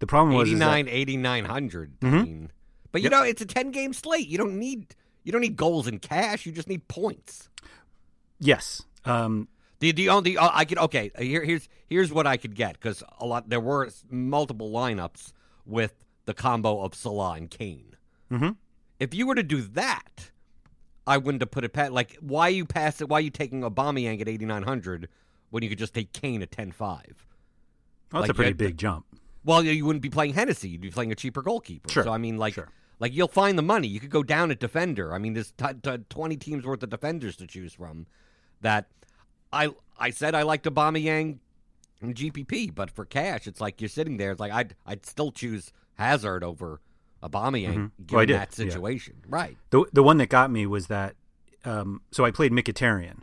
The 0.01 0.09
problem 0.09 0.35
was 0.35 0.49
is 0.49 0.55
89 0.55 0.89
8900 0.89 1.93
I 2.03 2.07
Mhm. 2.07 2.25
mean 2.25 2.53
but 2.91 3.01
you 3.01 3.05
Yep. 3.05 3.13
know 3.13 3.23
it's 3.23 3.43
a 3.43 3.47
10 3.47 3.71
game 3.71 3.93
slate 3.93 4.27
you 4.27 4.37
don't 4.37 4.59
need 4.59 4.97
you 5.23 5.31
don't 5.31 5.41
need 5.41 5.57
goals 5.57 5.87
in 5.87 6.01
cash 6.01 6.45
you 6.47 6.51
just 6.53 6.69
need 6.69 6.89
points 6.89 7.49
yes, 8.41 8.83
um, 9.05 9.47
the 9.79 9.93
the 9.93 10.09
only 10.09 10.37
uh, 10.37 10.51
I 10.53 10.65
could 10.65 10.79
okay 10.79 11.11
here 11.17 11.45
here's 11.45 11.69
here's 11.87 12.13
what 12.13 12.27
I 12.27 12.37
could 12.37 12.57
get 12.57 12.81
cuz 12.81 13.05
a 13.19 13.25
lot 13.25 13.49
there 13.49 13.61
were 13.61 13.89
multiple 14.11 14.71
lineups 14.73 15.33
with 15.65 15.95
the 16.27 16.35
combo 16.35 16.83
of 16.83 16.95
Salah 16.95 17.35
and 17.35 17.49
Kane 17.49 17.95
Mhm. 18.31 18.57
If 19.05 19.15
you 19.15 19.27
were 19.27 19.35
to 19.37 19.43
do 19.43 19.61
that 19.61 20.31
I 21.07 21.19
wouldn't 21.19 21.43
have 21.43 21.51
put 21.51 21.65
it 21.65 21.73
past 21.73 21.93
like 21.93 22.17
why 22.21 22.49
you 22.49 22.65
pass 22.65 23.01
it 23.01 23.09
why 23.09 23.19
you 23.21 23.31
taking 23.31 23.61
Aubameyang 23.63 24.21
at 24.21 24.29
8900 24.29 25.09
when 25.51 25.63
you 25.63 25.69
could 25.69 25.79
just 25.79 25.95
take 25.95 26.13
Kane 26.13 26.43
at 26.43 26.51
10-5. 26.51 26.75
Well, 26.81 26.99
that's 26.99 27.15
Like, 28.13 28.31
a 28.31 28.35
pretty 28.35 28.51
you- 28.51 28.55
big 28.57 28.77
jump. 28.79 29.07
Well, 29.45 29.63
you 29.63 29.85
wouldn't 29.85 30.03
be 30.03 30.09
playing 30.11 30.33
Hennessy. 30.35 30.71
You'd 30.71 30.81
be 30.81 30.91
playing 30.91 31.13
a 31.13 31.15
cheaper 31.15 31.43
goalkeeper. 31.43 31.91
Sure, 31.91 32.03
So 32.05 32.13
I 32.13 32.17
mean, 32.19 32.39
like, 32.39 32.55
sure. 32.55 32.71
like 32.99 33.13
you'll 33.13 33.29
find 33.29 33.59
the 33.59 33.63
money. 33.63 33.87
You 33.87 34.01
could 34.01 34.09
go 34.11 34.23
down 34.23 34.51
at 34.51 34.59
defender. 34.59 35.13
I 35.13 35.19
mean, 35.19 35.35
there's 35.35 35.53
t- 35.53 35.67
t- 35.83 35.99
20 36.09 36.37
teams 36.39 36.65
worth 36.65 36.83
of 36.83 36.89
defenders 36.91 37.37
to 37.37 37.47
choose 37.47 37.75
from. 37.75 38.07
That 38.63 38.89
I 39.53 39.69
I 39.99 40.09
said 40.11 40.35
I 40.35 40.43
liked 40.43 40.65
Aubameyang 40.65 41.39
in 42.01 42.15
GPP, 42.15 42.75
but 42.75 42.91
for 42.91 43.05
cash, 43.05 43.47
it's 43.47 43.61
like 43.61 43.81
you're 43.83 43.89
sitting 43.91 44.17
there. 44.17 44.31
It's 44.31 44.41
like 44.41 44.53
I'd 44.53 44.75
I'd 44.87 45.05
still 45.05 45.31
choose 45.31 45.71
Hazard 45.97 46.43
over 46.43 46.81
Aubameyang 47.25 47.75
Mhm. 47.75 47.91
given 48.07 48.17
Well, 48.17 48.27
that 48.27 48.29
yeah. 48.29 48.71
situation. 48.71 49.17
Right. 49.29 49.57
The 49.71 49.85
the 49.93 50.03
one 50.03 50.19
that 50.19 50.29
got 50.29 50.51
me 50.51 50.67
was 50.67 50.87
that. 50.89 51.17
Um, 51.65 52.03
so 52.11 52.25
I 52.25 52.31
played 52.31 52.53
Mkhitaryan. 52.53 53.21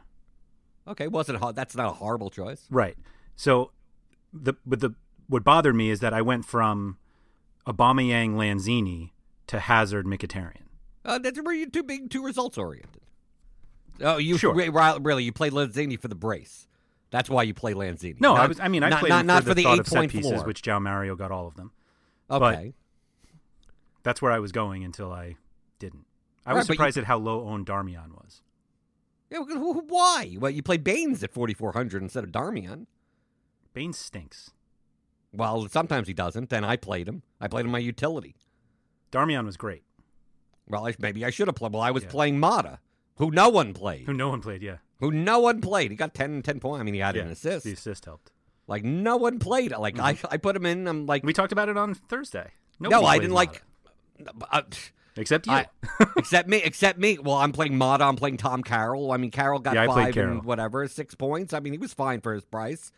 Okay. 0.88 1.08
Wasn't 1.08 1.38
hard. 1.40 1.56
That's 1.56 1.76
not 1.76 1.88
a 1.88 1.94
horrible 1.94 2.30
choice. 2.32 2.66
Right. 2.70 2.98
So 3.36 3.72
the 4.34 4.54
but 4.66 4.80
the 4.80 4.96
what 5.28 5.44
bothered 5.44 5.76
me 5.76 5.90
is 5.90 6.00
that 6.00 6.14
I 6.14 6.22
went 6.22 6.46
from 6.46 6.98
Aubameyang 7.68 8.32
Lanzini 8.36 9.12
to 9.48 9.60
Hazard 9.60 10.06
Mkhitaryan. 10.06 10.64
Uh, 11.06 11.20
that's 11.20 11.40
where 11.42 11.54
you 11.54 11.70
too 11.70 11.84
being 11.84 12.10
too 12.10 12.24
results 12.24 12.58
oriented. 12.58 13.02
Oh, 14.02 14.18
you 14.18 14.38
Sure. 14.38 14.54
re- 14.54 14.70
really 14.70 15.24
you 15.24 15.32
play 15.32 15.50
Lanzini 15.52 16.00
for 16.00 16.08
the 16.08 16.16
brace. 16.16 16.68
That's 17.12 17.30
why 17.30 17.44
you 17.44 17.54
play 17.54 17.74
Lanzini. 17.74 18.20
No, 18.20 18.34
Not- 18.36 18.42
I 18.44 18.48
was. 18.48 18.60
I 18.60 18.68
mean, 18.68 18.84
I 18.84 18.90
not, 18.90 19.00
played 19.02 19.10
not, 19.10 19.20
him 19.22 19.28
not 19.28 19.44
for 19.44 19.50
for 19.50 19.54
the, 19.56 19.64
the 19.64 19.70
eight 19.74 19.86
point 19.86 20.12
pieces, 20.12 20.44
which 20.44 20.62
João 20.64 20.82
Mário 20.82 21.16
got 21.18 21.32
all 21.32 21.46
of 21.48 21.56
them. 21.56 21.72
okay, 22.30 22.74
That's 24.04 24.22
where 24.22 24.32
I 24.32 24.40
was 24.40 24.52
going 24.52 24.84
until 24.84 25.12
I 25.12 25.36
didn't. 25.80 26.06
I 26.46 26.52
Right, 26.52 26.58
was 26.58 26.68
you- 26.70 26.74
surprised 26.76 26.98
at 26.98 27.04
how 27.06 27.18
low 27.18 27.48
owned 27.48 27.66
Darmian 27.68 28.14
was. 28.14 28.42
yeah, 29.30 29.40
wh- 29.40 29.78
wh- 29.78 29.90
why? 29.90 30.36
Well, 30.40 30.52
you 30.52 30.64
play 30.64 30.78
Baines 30.78 31.24
at 31.24 31.32
forty 31.34 31.54
four 31.54 31.74
hundred 31.74 32.02
instead 32.02 32.24
of 32.24 32.32
Darmian. 32.32 32.88
Baines 33.74 33.98
stinks. 33.98 34.52
Well, 35.34 35.68
sometimes 35.70 36.08
he 36.08 36.14
doesn't, 36.14 36.52
and 36.52 36.66
I 36.66 36.76
played 36.76 37.08
him. 37.08 37.22
I 37.40 37.48
played 37.48 37.66
him 37.66 37.72
my 37.72 37.80
utility. 37.80 38.36
Darmian 39.12 39.46
was 39.46 39.56
great. 39.56 39.84
Well, 40.68 40.86
I, 40.88 40.96
maybe 41.00 41.24
I 41.24 41.30
should 41.30 41.48
have 41.48 41.56
played. 41.56 41.72
Well, 41.74 41.82
I 41.82 41.92
was 41.92 42.04
Yeah. 42.04 42.10
playing 42.10 42.40
Mata, 42.40 42.80
who 43.18 43.32
no 43.32 43.50
one 43.50 43.74
played, 43.74 44.06
Who 44.08 44.14
no 44.14 44.30
one 44.30 44.42
played. 44.42 44.62
Yeah. 44.62 44.78
who 45.00 45.12
no 45.12 45.40
one 45.40 45.62
played. 45.62 45.92
He 45.92 45.98
got 45.98 46.14
10, 46.14 46.42
10 46.42 46.60
points. 46.60 46.82
I 46.82 46.84
mean, 46.84 46.94
he 46.94 47.00
had 47.00 47.16
yeah. 47.16 47.24
an 47.24 47.30
assist. 47.30 47.64
The 47.66 47.74
assist 47.74 48.06
helped. 48.06 48.32
Like 48.68 48.84
no 48.84 49.16
one 49.18 49.40
played. 49.40 49.72
Like 49.72 49.96
mm-hmm. 49.96 50.26
I, 50.28 50.34
I 50.34 50.38
put 50.38 50.56
him 50.56 50.66
in. 50.66 50.88
I'm 50.88 51.06
like, 51.06 51.24
We 51.24 51.34
talked 51.34 51.52
about 51.52 51.70
it 51.70 51.78
on 51.78 51.94
Thursday. 51.94 52.52
no, 52.80 52.90
Nobody 52.90 53.08
I 53.08 53.20
didn't 53.20 53.34
Mata. 53.34 53.52
like. 53.52 53.64
Uh, 54.52 54.62
except 55.18 55.48
you. 55.48 55.54
I, 55.54 55.68
except 56.18 56.48
me, 56.50 56.58
except 56.64 57.00
me. 57.00 57.18
Well, 57.18 57.36
I'm 57.36 57.52
playing 57.52 57.78
Mata. 57.78 58.04
I'm 58.06 58.16
playing 58.16 58.38
Tom 58.38 58.64
Carroll. 58.64 59.12
I 59.12 59.18
mean, 59.18 59.32
Carroll 59.32 59.60
got 59.60 59.76
Yeah, 59.76 59.88
five 59.88 60.14
Carroll. 60.14 60.32
and 60.38 60.44
whatever, 60.46 60.88
six 60.88 61.16
points. 61.16 61.54
I 61.54 61.60
mean, 61.60 61.74
he 61.74 61.80
was 61.80 61.94
fine 61.94 62.22
for 62.22 62.34
his 62.34 62.46
price. 62.46 62.92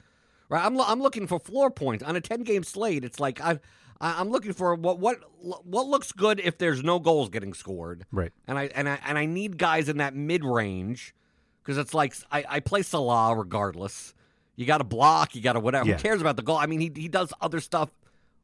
Right? 0.50 0.64
I'm 0.64 0.76
lo- 0.76 0.86
I'm 0.88 1.02
looking 1.02 1.26
for 1.28 1.40
floor 1.40 1.72
points 1.72 2.04
on 2.04 2.16
a 2.16 2.22
ten 2.22 2.44
game 2.44 2.64
slate. 2.64 3.04
It's 3.04 3.20
like 3.20 3.42
I, 3.42 3.60
I 4.00 4.20
I'm 4.20 4.30
looking 4.30 4.54
for 4.54 4.76
what 4.76 5.00
what 5.00 5.18
what 5.66 5.88
looks 5.88 6.12
good 6.12 6.40
if 6.44 6.58
there's 6.58 6.84
no 6.84 7.00
goals 7.00 7.30
getting 7.30 7.54
scored. 7.54 8.06
right. 8.12 8.32
And 8.48 8.60
I 8.60 8.70
and 8.76 8.88
I 8.88 9.00
and 9.08 9.18
I 9.18 9.26
need 9.26 9.58
guys 9.58 9.90
in 9.90 9.98
that 9.98 10.14
mid 10.16 10.44
range 10.44 11.16
because 11.64 11.78
it's 11.78 11.94
like 11.94 12.14
I, 12.32 12.44
I 12.48 12.60
play 12.60 12.84
Salah 12.84 13.36
regardless. 13.36 14.14
You 14.56 14.68
got 14.68 14.78
to 14.80 14.84
block. 14.84 15.34
You 15.34 15.42
got 15.42 15.54
to 15.54 15.60
whatever. 15.60 15.88
Yeah. 15.90 15.96
Who 15.96 16.02
cares 16.04 16.22
about 16.22 16.36
the 16.36 16.44
goal? 16.44 16.58
I 16.58 16.68
mean, 16.68 16.80
he 16.82 16.92
he 16.96 17.08
does 17.08 17.34
other 17.42 17.60
stuff 17.60 17.90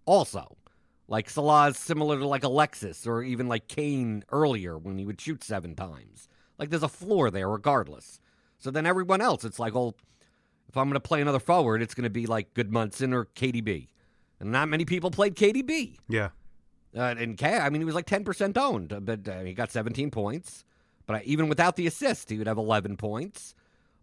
also. 0.05 0.55
Like 1.09 1.29
Salah 1.29 1.69
is 1.69 1.77
similar 1.77 2.19
to 2.19 2.27
like 2.27 2.43
Alexis 2.43 3.07
or 3.07 3.23
even 3.23 3.47
like 3.47 3.67
Kane 3.67 4.23
earlier 4.31 4.77
when 4.77 4.97
he 4.99 5.05
would 5.05 5.19
shoot 5.19 5.43
seven 5.43 5.75
times. 5.75 6.29
Like 6.59 6.69
there's 6.69 6.83
a 6.83 6.87
floor 6.87 7.31
there 7.31 7.49
regardless. 7.49 8.21
So 8.59 8.69
then 8.69 8.85
everyone 8.85 9.19
else, 9.19 9.43
it's 9.43 9.57
like, 9.57 9.75
oh, 9.75 9.95
if 10.67 10.77
I'm 10.77 10.85
going 10.85 10.93
to 10.93 10.99
play 10.99 11.21
another 11.21 11.39
forward, 11.39 11.81
it's 11.81 11.95
going 11.95 12.03
to 12.03 12.11
be 12.11 12.27
like 12.27 12.53
Gudmundsson 12.53 13.13
or 13.13 13.25
KDB. 13.25 13.87
And 14.39 14.51
not 14.51 14.69
many 14.69 14.85
people 14.85 15.09
played 15.09 15.35
KDB. 15.35 15.97
Yeah. 16.07 16.29
Uh, 16.95 17.15
and 17.17 17.37
K, 17.37 17.57
I 17.57 17.69
mean, 17.69 17.81
he 17.81 17.85
was 17.85 17.95
like 17.95 18.05
10% 18.05 18.57
owned, 18.57 18.95
but 19.01 19.27
uh, 19.27 19.39
he 19.41 19.53
got 19.53 19.71
17 19.71 20.11
points. 20.11 20.63
But 21.07 21.17
I, 21.17 21.21
even 21.25 21.49
without 21.49 21.75
the 21.75 21.87
assist, 21.87 22.29
he 22.29 22.37
would 22.37 22.47
have 22.47 22.57
11 22.57 22.97
points. 22.97 23.55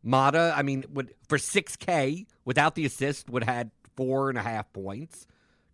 Mata, 0.02 0.52
I 0.56 0.62
mean, 0.62 0.84
would 0.92 1.14
for 1.28 1.38
6K 1.38 2.26
without 2.44 2.74
the 2.74 2.84
assist 2.84 3.30
would 3.30 3.44
had 3.44 3.70
four 3.96 4.28
and 4.28 4.38
a 4.38 4.42
half 4.42 4.72
points. 4.72 5.26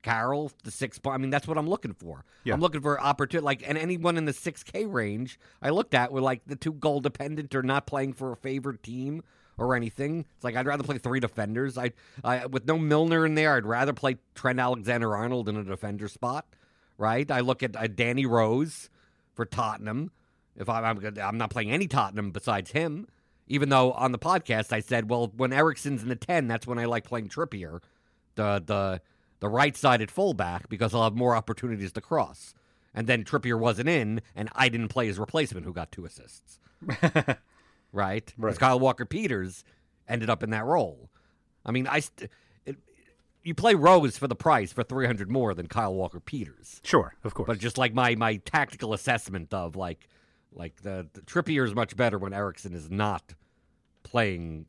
Carroll, 0.02 0.50
the 0.64 0.70
six 0.70 0.98
point. 0.98 1.14
I 1.14 1.18
mean, 1.18 1.30
that's 1.30 1.46
what 1.46 1.56
I'm 1.56 1.68
looking 1.68 1.94
for. 1.94 2.24
Yeah. 2.44 2.54
I'm 2.54 2.60
looking 2.60 2.80
for 2.80 3.00
opportunity. 3.00 3.44
Like, 3.44 3.62
and 3.66 3.78
anyone 3.78 4.16
in 4.16 4.24
the 4.24 4.32
6K 4.32 4.92
range, 4.92 5.38
I 5.60 5.70
looked 5.70 5.94
at 5.94 6.12
were 6.12 6.20
like 6.20 6.42
the 6.46 6.56
two 6.56 6.72
goal 6.72 7.00
dependent 7.00 7.54
or 7.54 7.62
not 7.62 7.86
playing 7.86 8.14
for 8.14 8.32
a 8.32 8.36
favored 8.36 8.82
team 8.82 9.22
or 9.56 9.74
anything. 9.74 10.26
It's 10.34 10.44
like 10.44 10.56
I'd 10.56 10.66
rather 10.66 10.82
play 10.82 10.98
three 10.98 11.20
defenders. 11.20 11.78
I, 11.78 11.92
I 12.24 12.46
with 12.46 12.66
no 12.66 12.78
Milner 12.78 13.24
in 13.24 13.34
there, 13.34 13.54
I'd 13.54 13.66
rather 13.66 13.92
play 13.92 14.16
Trent 14.34 14.58
Alexander 14.58 15.14
Arnold 15.16 15.48
in 15.48 15.56
a 15.56 15.64
defender 15.64 16.08
spot. 16.08 16.46
Right? 16.98 17.30
I 17.30 17.40
look 17.40 17.62
at 17.62 17.76
uh, 17.76 17.86
Danny 17.86 18.26
Rose 18.26 18.90
for 19.34 19.44
Tottenham. 19.44 20.10
If 20.56 20.68
I, 20.68 20.82
I'm 20.82 21.00
I'm 21.20 21.38
not 21.38 21.50
playing 21.50 21.70
any 21.70 21.86
Tottenham 21.86 22.30
besides 22.30 22.72
him, 22.72 23.08
even 23.48 23.70
though 23.70 23.92
on 23.92 24.12
the 24.12 24.18
podcast 24.18 24.72
I 24.72 24.80
said, 24.80 25.08
well, 25.08 25.32
when 25.36 25.52
Eriksen's 25.52 26.02
in 26.02 26.08
the 26.08 26.16
ten, 26.16 26.48
that's 26.48 26.66
when 26.66 26.78
I 26.78 26.84
like 26.84 27.04
playing 27.04 27.28
Trippier, 27.28 27.80
the 28.34 28.62
the 28.64 29.00
the 29.42 29.48
right 29.48 29.76
sided 29.76 30.08
fullback, 30.10 30.68
because 30.68 30.94
I'll 30.94 31.02
have 31.02 31.16
more 31.16 31.34
opportunities 31.34 31.90
to 31.92 32.00
cross. 32.00 32.54
And 32.94 33.06
then 33.08 33.24
Trippier 33.24 33.58
wasn't 33.58 33.88
in, 33.88 34.22
and 34.36 34.48
I 34.54 34.68
didn't 34.68 34.88
play 34.88 35.08
his 35.08 35.18
replacement, 35.18 35.66
who 35.66 35.72
got 35.72 35.90
two 35.90 36.04
assists. 36.06 36.60
right? 37.92 38.24
Because 38.26 38.38
Right. 38.38 38.58
Kyle 38.58 38.78
Walker 38.80 39.04
Peters 39.04 39.64
ended 40.08 40.30
up 40.30 40.42
in 40.42 40.50
that 40.50 40.64
role. 40.64 41.10
I 41.64 41.72
mean, 41.72 41.86
I 41.86 42.00
st- 42.00 42.30
it, 42.66 42.76
you 43.42 43.54
play 43.54 43.74
Rose 43.74 44.16
for 44.18 44.28
the 44.28 44.34
price 44.36 44.72
for 44.72 44.82
three 44.82 45.06
hundred 45.06 45.30
more 45.30 45.54
than 45.54 45.66
Kyle 45.66 45.94
Walker 45.94 46.20
Peters. 46.20 46.80
Sure. 46.84 47.14
Of 47.24 47.34
course. 47.34 47.46
But 47.46 47.58
just 47.58 47.78
like 47.78 47.94
my 47.94 48.14
my 48.14 48.36
tactical 48.36 48.92
assessment 48.94 49.52
of 49.54 49.74
like 49.76 50.08
like 50.52 50.82
the, 50.82 51.08
the 51.14 51.20
Trippier 51.22 51.64
is 51.64 51.74
much 51.74 51.96
better 51.96 52.18
when 52.18 52.32
Eriksen 52.32 52.74
is 52.74 52.90
not 52.90 53.34
playing 54.02 54.66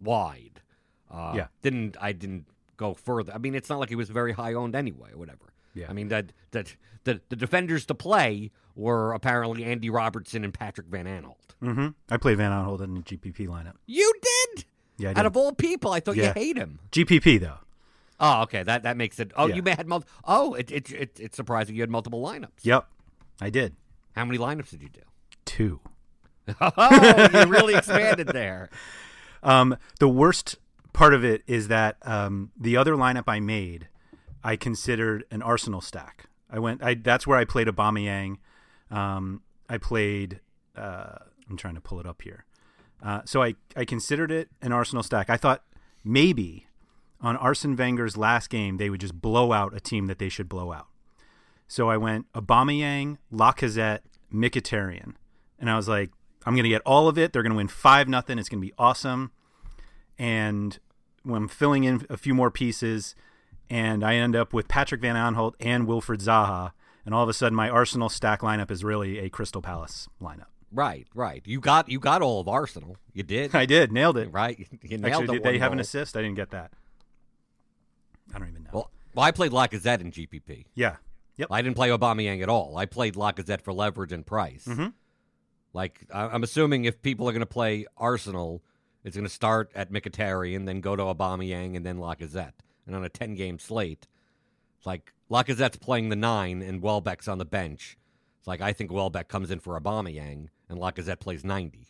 wide. 0.00 0.62
Uh, 1.10 1.32
Yeah. 1.36 1.46
Didn't 1.62 1.96
I 2.00 2.12
didn't 2.12 2.46
go 2.76 2.94
further. 2.94 3.32
I 3.34 3.38
mean, 3.38 3.54
it's 3.54 3.68
not 3.68 3.78
like 3.78 3.88
he 3.88 3.96
was 3.96 4.08
very 4.10 4.32
high 4.32 4.54
owned 4.54 4.74
anyway, 4.76 5.10
or 5.12 5.18
whatever. 5.18 5.52
Yeah. 5.74 5.86
I 5.90 5.92
mean 5.92 6.08
that 6.08 6.32
that 6.52 6.74
the 7.04 7.20
the 7.28 7.36
defenders 7.36 7.84
to 7.86 7.94
play 7.94 8.50
were 8.74 9.12
apparently 9.12 9.64
Andy 9.64 9.90
Robertson 9.90 10.44
and 10.44 10.52
Patrick 10.54 10.86
Van 10.88 11.06
Aanholt. 11.06 11.54
hmm 11.60 11.88
I 12.10 12.16
played 12.16 12.36
Van 12.38 12.50
Aanholt 12.52 12.80
in 12.82 12.94
the 12.94 13.00
GPP 13.00 13.46
lineup. 13.48 13.74
You 13.86 14.12
did. 14.22 14.64
Yeah. 14.98 15.12
I 15.14 15.20
Out 15.20 15.26
of 15.26 15.36
all 15.36 15.52
people, 15.52 15.92
I 15.92 16.00
thought 16.00 16.16
Yeah. 16.16 16.28
you 16.28 16.32
hate 16.32 16.56
him. 16.56 16.78
GPP 16.92 17.40
though. 17.40 17.58
Oh, 18.18 18.42
okay. 18.42 18.62
That 18.62 18.84
that 18.84 18.96
makes 18.96 19.20
it. 19.20 19.32
Oh, 19.36 19.46
Yeah. 19.46 19.56
you 19.56 19.62
may 19.62 19.72
had 19.74 19.86
multiple. 19.86 20.12
Oh, 20.24 20.54
it, 20.54 20.70
it, 20.70 20.90
it, 20.90 21.20
it's 21.20 21.36
surprising 21.36 21.74
you 21.74 21.82
had 21.82 21.90
multiple 21.90 22.22
lineups. 22.22 22.62
Yep. 22.62 22.86
I 23.40 23.50
did. 23.50 23.76
How 24.14 24.24
many 24.24 24.38
lineups 24.38 24.70
did 24.70 24.82
you 24.82 24.88
do? 24.88 25.00
Two. 25.44 25.80
Oh, 26.60 27.28
you 27.34 27.46
really 27.50 27.74
expanded 27.74 28.28
there. 28.28 28.70
Um, 29.42 29.76
the 30.00 30.08
worst 30.08 30.56
part 30.96 31.12
of 31.12 31.24
it 31.24 31.42
is 31.46 31.68
that 31.68 31.98
um, 32.02 32.50
the 32.58 32.76
other 32.76 32.94
lineup 32.94 33.24
I 33.28 33.38
made, 33.38 33.88
I 34.42 34.56
considered 34.56 35.24
an 35.30 35.42
Arsenal 35.42 35.82
stack. 35.82 36.24
I 36.50 36.58
went. 36.58 36.82
I 36.82 36.94
that's 36.94 37.26
where 37.26 37.38
I 37.38 37.44
played 37.44 37.68
Aubameyang. 37.68 38.38
Um, 38.90 39.42
I 39.68 39.78
played. 39.78 40.40
Uh, 40.74 41.18
I'm 41.48 41.56
trying 41.56 41.74
to 41.74 41.80
pull 41.80 42.00
it 42.00 42.06
up 42.06 42.22
here. 42.22 42.46
Uh, 43.02 43.20
so 43.26 43.42
I 43.42 43.54
I 43.76 43.84
considered 43.84 44.32
it 44.32 44.48
an 44.62 44.72
Arsenal 44.72 45.02
stack. 45.02 45.28
I 45.28 45.36
thought 45.36 45.62
maybe 46.02 46.66
on 47.20 47.36
Arsene 47.36 47.76
Wenger's 47.76 48.16
last 48.16 48.48
game 48.48 48.78
they 48.78 48.88
would 48.88 49.00
just 49.00 49.20
blow 49.20 49.52
out 49.52 49.76
a 49.76 49.80
team 49.80 50.06
that 50.06 50.18
they 50.18 50.30
should 50.30 50.48
blow 50.48 50.72
out. 50.72 50.86
So 51.68 51.90
I 51.90 51.96
went 51.98 52.32
Aubameyang, 52.32 53.18
Lacazette, 53.32 54.00
Mkhitaryan, 54.32 55.14
and 55.58 55.68
I 55.68 55.76
was 55.76 55.88
like, 55.88 56.10
I'm 56.46 56.54
going 56.54 56.64
to 56.64 56.70
get 56.70 56.82
all 56.86 57.08
of 57.08 57.18
it. 57.18 57.32
They're 57.32 57.42
going 57.42 57.52
to 57.52 57.56
win 57.56 57.68
five 57.68 58.08
nothing. 58.08 58.38
It's 58.38 58.48
going 58.48 58.62
to 58.62 58.66
be 58.66 58.74
awesome. 58.78 59.32
And 60.18 60.78
when 61.26 61.42
I'm 61.42 61.48
filling 61.48 61.84
in 61.84 62.06
a 62.08 62.16
few 62.16 62.34
more 62.34 62.50
pieces, 62.50 63.14
and 63.68 64.04
I 64.04 64.14
end 64.14 64.36
up 64.36 64.52
with 64.52 64.68
Patrick 64.68 65.00
Van 65.00 65.16
Aanholt 65.16 65.54
and 65.60 65.86
Wilfred 65.86 66.20
Zaha, 66.20 66.72
and 67.04 67.14
all 67.14 67.22
of 67.22 67.28
a 67.28 67.32
sudden 67.34 67.54
my 67.56 67.68
Arsenal 67.68 68.08
stack 68.08 68.40
lineup 68.40 68.70
is 68.70 68.82
really 68.84 69.18
a 69.18 69.28
Crystal 69.28 69.60
Palace 69.62 70.08
lineup. 70.22 70.46
Right, 70.72 71.06
right. 71.14 71.42
You 71.46 71.60
got 71.60 71.88
you 71.88 71.98
got 72.00 72.22
all 72.22 72.40
of 72.40 72.48
Arsenal. 72.48 72.96
You 73.12 73.22
did. 73.22 73.54
I 73.54 73.66
did 73.66 73.92
nailed 73.92 74.18
it. 74.18 74.32
Right. 74.32 74.58
You 74.82 74.98
nailed 74.98 75.22
Actually, 75.22 75.38
did 75.38 75.42
they 75.44 75.58
have 75.58 75.72
an 75.72 75.80
assist? 75.80 76.16
I 76.16 76.22
didn't 76.22 76.36
get 76.36 76.50
that. 76.50 76.72
I 78.34 78.38
don't 78.38 78.48
even 78.48 78.64
know. 78.64 78.70
Well, 78.72 78.90
well, 79.14 79.24
I 79.24 79.30
played 79.30 79.52
Lacazette 79.52 80.00
in 80.00 80.10
GPP. 80.12 80.66
yeah. 80.74 80.96
Yep. 81.38 81.48
I 81.50 81.60
didn't 81.60 81.76
play 81.76 81.90
Aubameyang 81.90 82.42
at 82.42 82.48
all. 82.48 82.78
I 82.78 82.86
played 82.86 83.14
Lacazette 83.14 83.60
for 83.60 83.70
leverage 83.74 84.10
and 84.10 84.24
price. 84.24 84.64
Mhm. 84.66 84.94
Like 85.74 86.00
I'm 86.12 86.42
assuming 86.42 86.86
if 86.86 87.02
people 87.02 87.28
are 87.28 87.32
going 87.32 87.40
to 87.40 87.46
play 87.46 87.84
Arsenal, 87.98 88.62
it's 89.06 89.16
going 89.16 89.26
to 89.26 89.32
start 89.32 89.70
at 89.74 89.90
Mkhitaryan, 89.90 90.66
then 90.66 90.80
go 90.82 90.96
to 90.96 91.02
Aubameyang, 91.04 91.76
and 91.76 91.86
then 91.86 91.96
Lacazette. 91.98 92.52
And 92.86 92.94
on 92.94 93.04
a 93.04 93.08
10 93.08 93.34
game 93.34 93.58
slate, 93.58 94.06
it's 94.76 94.86
like 94.86 95.12
Lacazette's 95.30 95.78
playing 95.78 96.08
the 96.10 96.16
nine 96.16 96.60
and 96.60 96.82
Welbeck's 96.82 97.28
on 97.28 97.38
the 97.38 97.44
bench. 97.44 97.96
It's 98.38 98.46
like 98.46 98.60
I 98.60 98.72
think 98.72 98.92
Welbeck 98.92 99.28
comes 99.28 99.50
in 99.50 99.60
for 99.60 99.80
Aubameyang 99.80 100.48
and 100.68 100.78
Lacazette 100.78 101.20
plays 101.20 101.44
90. 101.44 101.86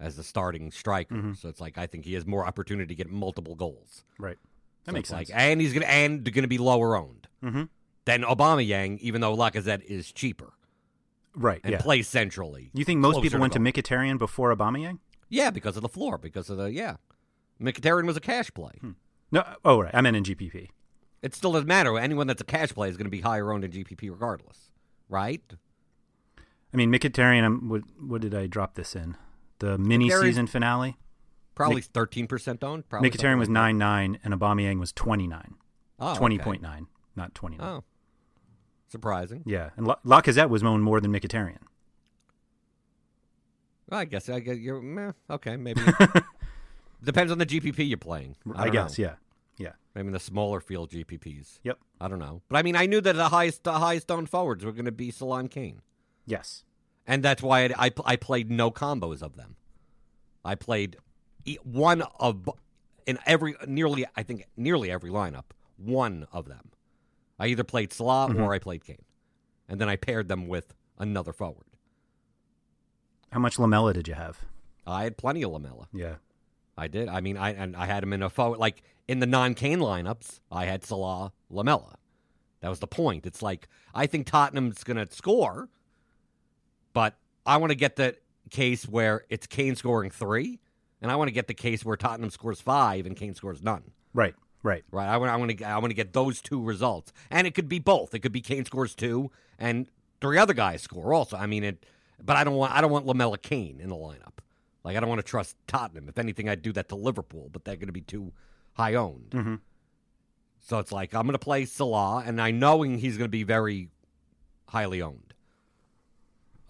as 0.00 0.16
the 0.16 0.24
starting 0.24 0.70
striker. 0.72 1.14
Mhm. 1.14 1.36
So 1.36 1.48
it's 1.48 1.60
like 1.60 1.78
I 1.78 1.86
think 1.86 2.04
he 2.04 2.14
has 2.14 2.26
more 2.26 2.44
opportunity 2.44 2.88
to 2.88 2.94
get 2.96 3.08
multiple 3.10 3.54
goals. 3.54 4.04
Right. 4.18 4.36
That 4.84 4.90
So 4.90 4.94
makes 4.94 5.08
sense. 5.08 5.30
Like, 5.30 5.38
and 5.38 5.60
he's 5.60 5.72
gonna 5.72 5.86
and 5.86 6.30
gonna 6.34 6.48
be 6.48 6.58
lower 6.58 6.96
owned 6.96 7.28
mm-hmm. 7.42 7.62
than 8.04 8.22
Aubameyang, 8.22 8.98
even 8.98 9.20
though 9.20 9.34
Lacazette 9.36 9.82
is 9.84 10.10
cheaper 10.12 10.52
Right. 11.36 11.60
and 11.62 11.72
yeah. 11.72 11.80
plays 11.80 12.08
centrally. 12.08 12.70
you 12.74 12.84
think 12.84 13.00
most 13.00 13.22
people 13.22 13.38
went 13.38 13.52
to. 13.54 13.60
Mkhitaryan 13.60 14.18
before 14.18 14.54
Aubameyang? 14.54 14.98
Yeah, 15.28 15.50
because 15.50 15.76
of 15.76 15.82
the 15.82 15.88
floor, 15.88 16.18
because 16.18 16.50
of 16.50 16.56
the 16.58 16.72
yeah. 16.72 16.96
Mkhitaryan 17.60 18.06
was 18.06 18.16
a 18.16 18.20
cash 18.20 18.52
play. 18.52 18.72
Hmm. 18.80 18.90
No. 19.30 19.44
Oh, 19.64 19.80
right. 19.82 19.94
I 19.94 20.00
meant 20.00 20.16
in 20.16 20.24
GPP. 20.24 20.68
It 21.22 21.34
still 21.34 21.52
doesn't 21.52 21.66
matter. 21.68 21.98
Anyone 21.98 22.26
that's 22.26 22.42
a 22.42 22.44
cash 22.44 22.72
play 22.74 22.88
is 22.88 22.96
going 22.96 23.06
to 23.06 23.10
be 23.10 23.20
higher 23.20 23.50
owned 23.52 23.64
in 23.64 23.70
GPP 23.70 24.10
regardless, 24.10 24.70
right? 25.08 25.42
I 26.72 26.76
mean, 26.76 26.92
Mkhitaryan. 26.92 27.44
um, 27.44 27.68
What, 27.68 27.82
what 28.00 28.20
did 28.20 28.34
I 28.34 28.46
drop 28.46 28.74
this 28.74 28.94
in? 28.94 29.16
The 29.60 29.78
mini 29.78 30.10
season 30.10 30.46
finale. 30.46 30.96
Probably 31.54 31.80
thirteen 31.82 32.26
percent 32.26 32.64
owned. 32.64 32.88
Probably 32.88 33.08
Mkhitaryan 33.10 33.38
was 33.38 33.48
nine 33.48 33.78
nine, 33.78 34.18
and 34.24 34.34
Aubameyang 34.34 34.80
was 34.80 34.92
twenty 34.92 35.28
nine. 35.28 35.54
Oh, 36.00 36.16
Twenty 36.16 36.34
okay. 36.34 36.44
point 36.44 36.62
nine, 36.62 36.88
not 37.14 37.32
twenty 37.34 37.56
nine. 37.56 37.66
Oh, 37.68 37.84
surprising. 38.88 39.44
Yeah, 39.46 39.70
and 39.76 39.86
La- 39.86 39.96
Lacazette 40.04 40.48
was 40.50 40.64
owned 40.64 40.82
more 40.82 41.00
than 41.00 41.12
Mkhitaryan. 41.12 41.58
Well, 43.94 44.00
I 44.00 44.06
guess 44.06 44.28
I 44.28 44.40
guess 44.40 44.56
you're 44.56 44.80
meh, 44.80 45.12
okay. 45.30 45.56
Maybe 45.56 45.80
depends 47.04 47.30
on 47.30 47.38
the 47.38 47.46
GPP 47.46 47.88
you're 47.88 47.96
playing. 47.98 48.34
I, 48.54 48.64
I, 48.64 48.68
guess. 48.68 48.98
know. 48.98 49.04
Yeah. 49.04 49.14
Yeah. 49.56 49.72
Maybe 49.94 50.10
the 50.10 50.18
smaller 50.18 50.58
field 50.60 50.90
GPPs. 50.90 51.60
Yep. 51.62 51.78
I 52.00 52.08
don't 52.08 52.18
know, 52.18 52.42
but 52.48 52.56
I 52.56 52.62
mean, 52.62 52.74
I 52.76 52.86
knew 52.86 53.00
that 53.00 53.14
the 53.14 53.28
highest 53.28 53.62
the 53.64 53.74
highest 53.74 54.10
owned 54.10 54.28
forwards 54.28 54.64
were 54.64 54.72
going 54.72 54.84
to 54.86 54.92
be 54.92 55.10
Salon 55.12 55.46
Kane, 55.48 55.80
Yes. 56.26 56.64
and 57.06 57.22
that's 57.22 57.40
why 57.42 57.66
I, 57.66 57.70
I 57.86 57.90
I 58.04 58.16
played 58.16 58.50
no 58.50 58.70
combos 58.72 59.22
of 59.22 59.36
them. 59.36 59.54
I 60.44 60.56
played 60.56 60.96
one 61.62 62.02
of 62.18 62.48
in 63.06 63.18
every 63.26 63.54
nearly 63.66 64.06
I 64.16 64.24
think 64.24 64.46
nearly 64.56 64.90
every 64.90 65.10
lineup. 65.10 65.44
One 65.76 66.26
of 66.32 66.46
them. 66.48 66.70
I 67.38 67.46
either 67.46 67.62
played 67.64 67.92
Salah 67.92 68.28
Mm-hmm. 68.30 68.42
or 68.42 68.52
I 68.54 68.58
played 68.58 68.84
Kane, 68.84 69.04
and 69.68 69.80
then 69.80 69.88
I 69.88 69.94
paired 69.96 70.26
them 70.28 70.48
with 70.48 70.74
another 70.98 71.32
forward. 71.32 71.66
How 73.34 73.40
much 73.40 73.58
Lamela 73.58 73.92
did 73.92 74.06
you 74.06 74.14
have? 74.14 74.38
I 74.86 75.02
had 75.02 75.16
plenty 75.16 75.42
of 75.42 75.50
Lamela. 75.50 75.88
Yeah. 75.92 76.14
I 76.78 76.86
did. 76.86 77.08
I 77.08 77.20
mean, 77.20 77.36
I 77.36 77.50
and 77.50 77.74
I 77.74 77.86
had 77.86 78.04
him 78.04 78.12
in 78.12 78.22
a 78.22 78.30
forward 78.30 78.60
like 78.60 78.84
in 79.08 79.18
the 79.18 79.26
non-Kane 79.26 79.80
lineups. 79.80 80.38
I 80.52 80.66
had 80.66 80.84
Salah, 80.84 81.32
Lamela. 81.50 81.96
That 82.60 82.68
was 82.68 82.78
the 82.78 82.86
point. 82.86 83.26
It's 83.26 83.42
like 83.42 83.66
I 83.92 84.06
think 84.06 84.28
Tottenham's 84.28 84.84
going 84.84 85.04
to 85.04 85.12
score, 85.12 85.68
but 86.92 87.16
I 87.44 87.56
want 87.56 87.70
to 87.70 87.76
get 87.76 87.96
the 87.96 88.14
case 88.50 88.86
where 88.86 89.24
it's 89.28 89.48
Kane 89.48 89.74
scoring 89.74 90.10
three, 90.10 90.60
and 91.02 91.10
I 91.10 91.16
want 91.16 91.26
to 91.26 91.34
get 91.34 91.48
the 91.48 91.54
case 91.54 91.84
where 91.84 91.96
Tottenham 91.96 92.30
scores 92.30 92.60
five 92.60 93.04
and 93.04 93.16
Kane 93.16 93.34
scores 93.34 93.64
none. 93.64 93.82
Right. 94.12 94.36
Right. 94.62 94.84
Right. 94.92 95.08
I 95.08 95.16
want. 95.16 95.32
I 95.32 95.36
want 95.36 95.58
to. 95.58 95.64
I 95.64 95.78
want 95.78 95.90
to 95.90 95.96
get 95.96 96.12
those 96.12 96.40
two 96.40 96.62
results, 96.62 97.12
and 97.32 97.48
it 97.48 97.54
could 97.56 97.68
be 97.68 97.80
both. 97.80 98.14
It 98.14 98.20
could 98.20 98.30
be 98.30 98.42
Kane 98.42 98.64
scores 98.64 98.94
two, 98.94 99.32
and 99.58 99.88
three 100.20 100.38
other 100.38 100.54
guys 100.54 100.82
score 100.82 101.12
also. 101.12 101.36
I 101.36 101.46
mean 101.46 101.64
it, 101.64 101.84
but 102.22 102.36
I 102.36 102.44
don't 102.44 102.54
want. 102.54 102.72
I 102.72 102.80
don't 102.80 102.90
want 102.92 103.06
Lamela 103.06 103.38
Kane 103.38 103.80
in 103.80 103.88
the 103.88 103.96
lineup. 103.96 104.38
Like 104.84 104.96
I 104.96 105.00
don't 105.00 105.08
want 105.08 105.18
to 105.20 105.26
trust 105.26 105.56
Tottenham. 105.66 106.08
If 106.08 106.18
anything, 106.18 106.48
I'd 106.48 106.62
do 106.62 106.72
that 106.72 106.88
to 106.90 106.94
Liverpool, 106.96 107.48
but 107.52 107.64
they're 107.64 107.76
going 107.76 107.86
to 107.88 107.92
be 107.92 108.00
too 108.02 108.32
high 108.74 108.94
owned. 108.94 109.30
Mhm. 109.30 109.60
So 110.60 110.78
it's 110.78 110.92
like 110.92 111.14
I'm 111.14 111.22
going 111.22 111.32
to 111.32 111.38
play 111.38 111.64
Salah, 111.64 112.22
and 112.26 112.40
I 112.40 112.50
knowing 112.50 112.98
he's 112.98 113.16
going 113.16 113.28
to 113.28 113.32
be 113.32 113.42
very 113.44 113.90
highly 114.68 115.00
owned. 115.02 115.34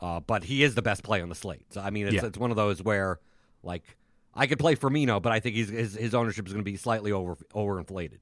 Uh, 0.01 0.21
but 0.21 0.45
he 0.45 0.63
is 0.63 0.75
the 0.75 0.83
best 0.83 1.03
play 1.03 1.23
on 1.23 1.29
the 1.29 1.35
slate. 1.35 1.73
So 1.73 1.81
I 1.81 1.91
mean, 1.91 2.07
it's 2.07 2.15
Yeah. 2.17 2.27
it's 2.27 2.39
one 2.39 2.51
of 2.51 2.57
those 2.57 2.83
where 2.83 3.21
like 3.63 3.97
I 4.35 4.47
could 4.47 4.59
play 4.59 4.75
Firmino, 4.77 5.23
but 5.23 5.33
I 5.33 5.41
think 5.41 5.55
he's, 5.57 5.69
his 5.69 5.95
his 5.95 6.15
ownership 6.15 6.47
is 6.47 6.53
going 6.53 6.65
to 6.65 6.71
be 6.71 6.77
slightly 6.77 7.13
over 7.13 7.37
overinflated. 7.55 8.21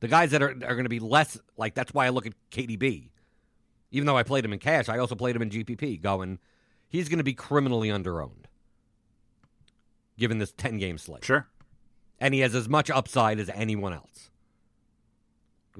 The 0.00 0.08
guys 0.08 0.30
that 0.30 0.42
are 0.42 0.50
are 0.50 0.74
going 0.74 0.84
to 0.84 0.88
be 0.88 1.00
less 1.00 1.38
like 1.56 1.74
that's 1.74 1.92
why 1.92 2.06
I 2.06 2.10
look 2.10 2.26
at 2.26 2.32
KDB. 2.50 3.10
Even 3.90 4.06
though 4.06 4.16
I 4.16 4.22
played 4.22 4.44
him 4.44 4.52
in 4.52 4.58
cash, 4.58 4.88
I 4.88 4.98
also 4.98 5.14
played 5.14 5.34
him 5.34 5.42
in 5.42 5.50
GPP. 5.50 6.00
Going, 6.00 6.38
he's 6.88 7.08
going 7.08 7.18
to 7.18 7.24
be 7.24 7.34
criminally 7.34 7.88
underowned, 7.88 8.44
given 10.18 10.38
this 10.38 10.52
ten 10.52 10.78
game 10.78 10.98
slate 10.98 11.24
Sure. 11.24 11.46
and 12.18 12.34
he 12.34 12.40
has 12.40 12.54
as 12.54 12.68
much 12.68 12.90
upside 12.90 13.38
as 13.38 13.48
anyone 13.50 13.92
else. 13.92 14.30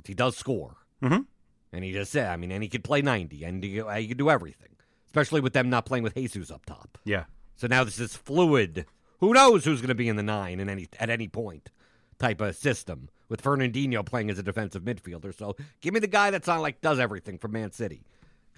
he 0.07 0.14
does 0.14 0.37
score, 0.37 0.77
Mhm. 1.03 1.27
and 1.73 1.83
he 1.85 1.92
just 1.92 2.12
said, 2.12 2.29
I 2.31 2.37
mean, 2.37 2.53
and 2.53 2.62
he 2.62 2.68
could 2.68 2.85
play 2.85 3.03
ninety, 3.03 3.42
and 3.42 3.64
he, 3.64 3.83
he 3.83 4.07
could 4.09 4.16
do 4.16 4.31
everything, 4.31 4.77
especially 5.07 5.40
with 5.40 5.55
them 5.55 5.68
not 5.68 5.87
playing 5.87 6.05
with 6.05 6.14
Jesus 6.14 6.53
up 6.53 6.64
top. 6.66 6.99
Yeah. 7.05 7.25
So 7.57 7.66
now 7.66 7.83
this 7.83 7.99
is 7.99 8.14
fluid. 8.14 8.87
Who 9.18 9.33
knows 9.35 9.64
who's 9.64 9.81
going 9.81 9.88
to 9.88 9.97
be 9.97 10.09
in 10.09 10.14
the 10.14 10.23
nine 10.23 10.61
in 10.61 10.68
any 10.68 10.87
at 11.01 11.11
any 11.11 11.27
point 11.27 11.71
type 12.21 12.40
of 12.40 12.55
system 12.55 13.09
with 13.29 13.42
Fernandinho 13.42 14.07
playing 14.07 14.31
as 14.31 14.38
a 14.38 14.42
defensive 14.44 14.83
midfielder. 14.85 15.37
So 15.37 15.57
give 15.81 15.92
me 15.92 15.99
the 15.99 16.07
guy 16.07 16.31
that's 16.31 16.47
on 16.49 16.61
like 16.62 16.81
does 16.81 17.01
everything 17.01 17.37
for 17.38 17.49
Man 17.49 17.73
City 17.73 18.05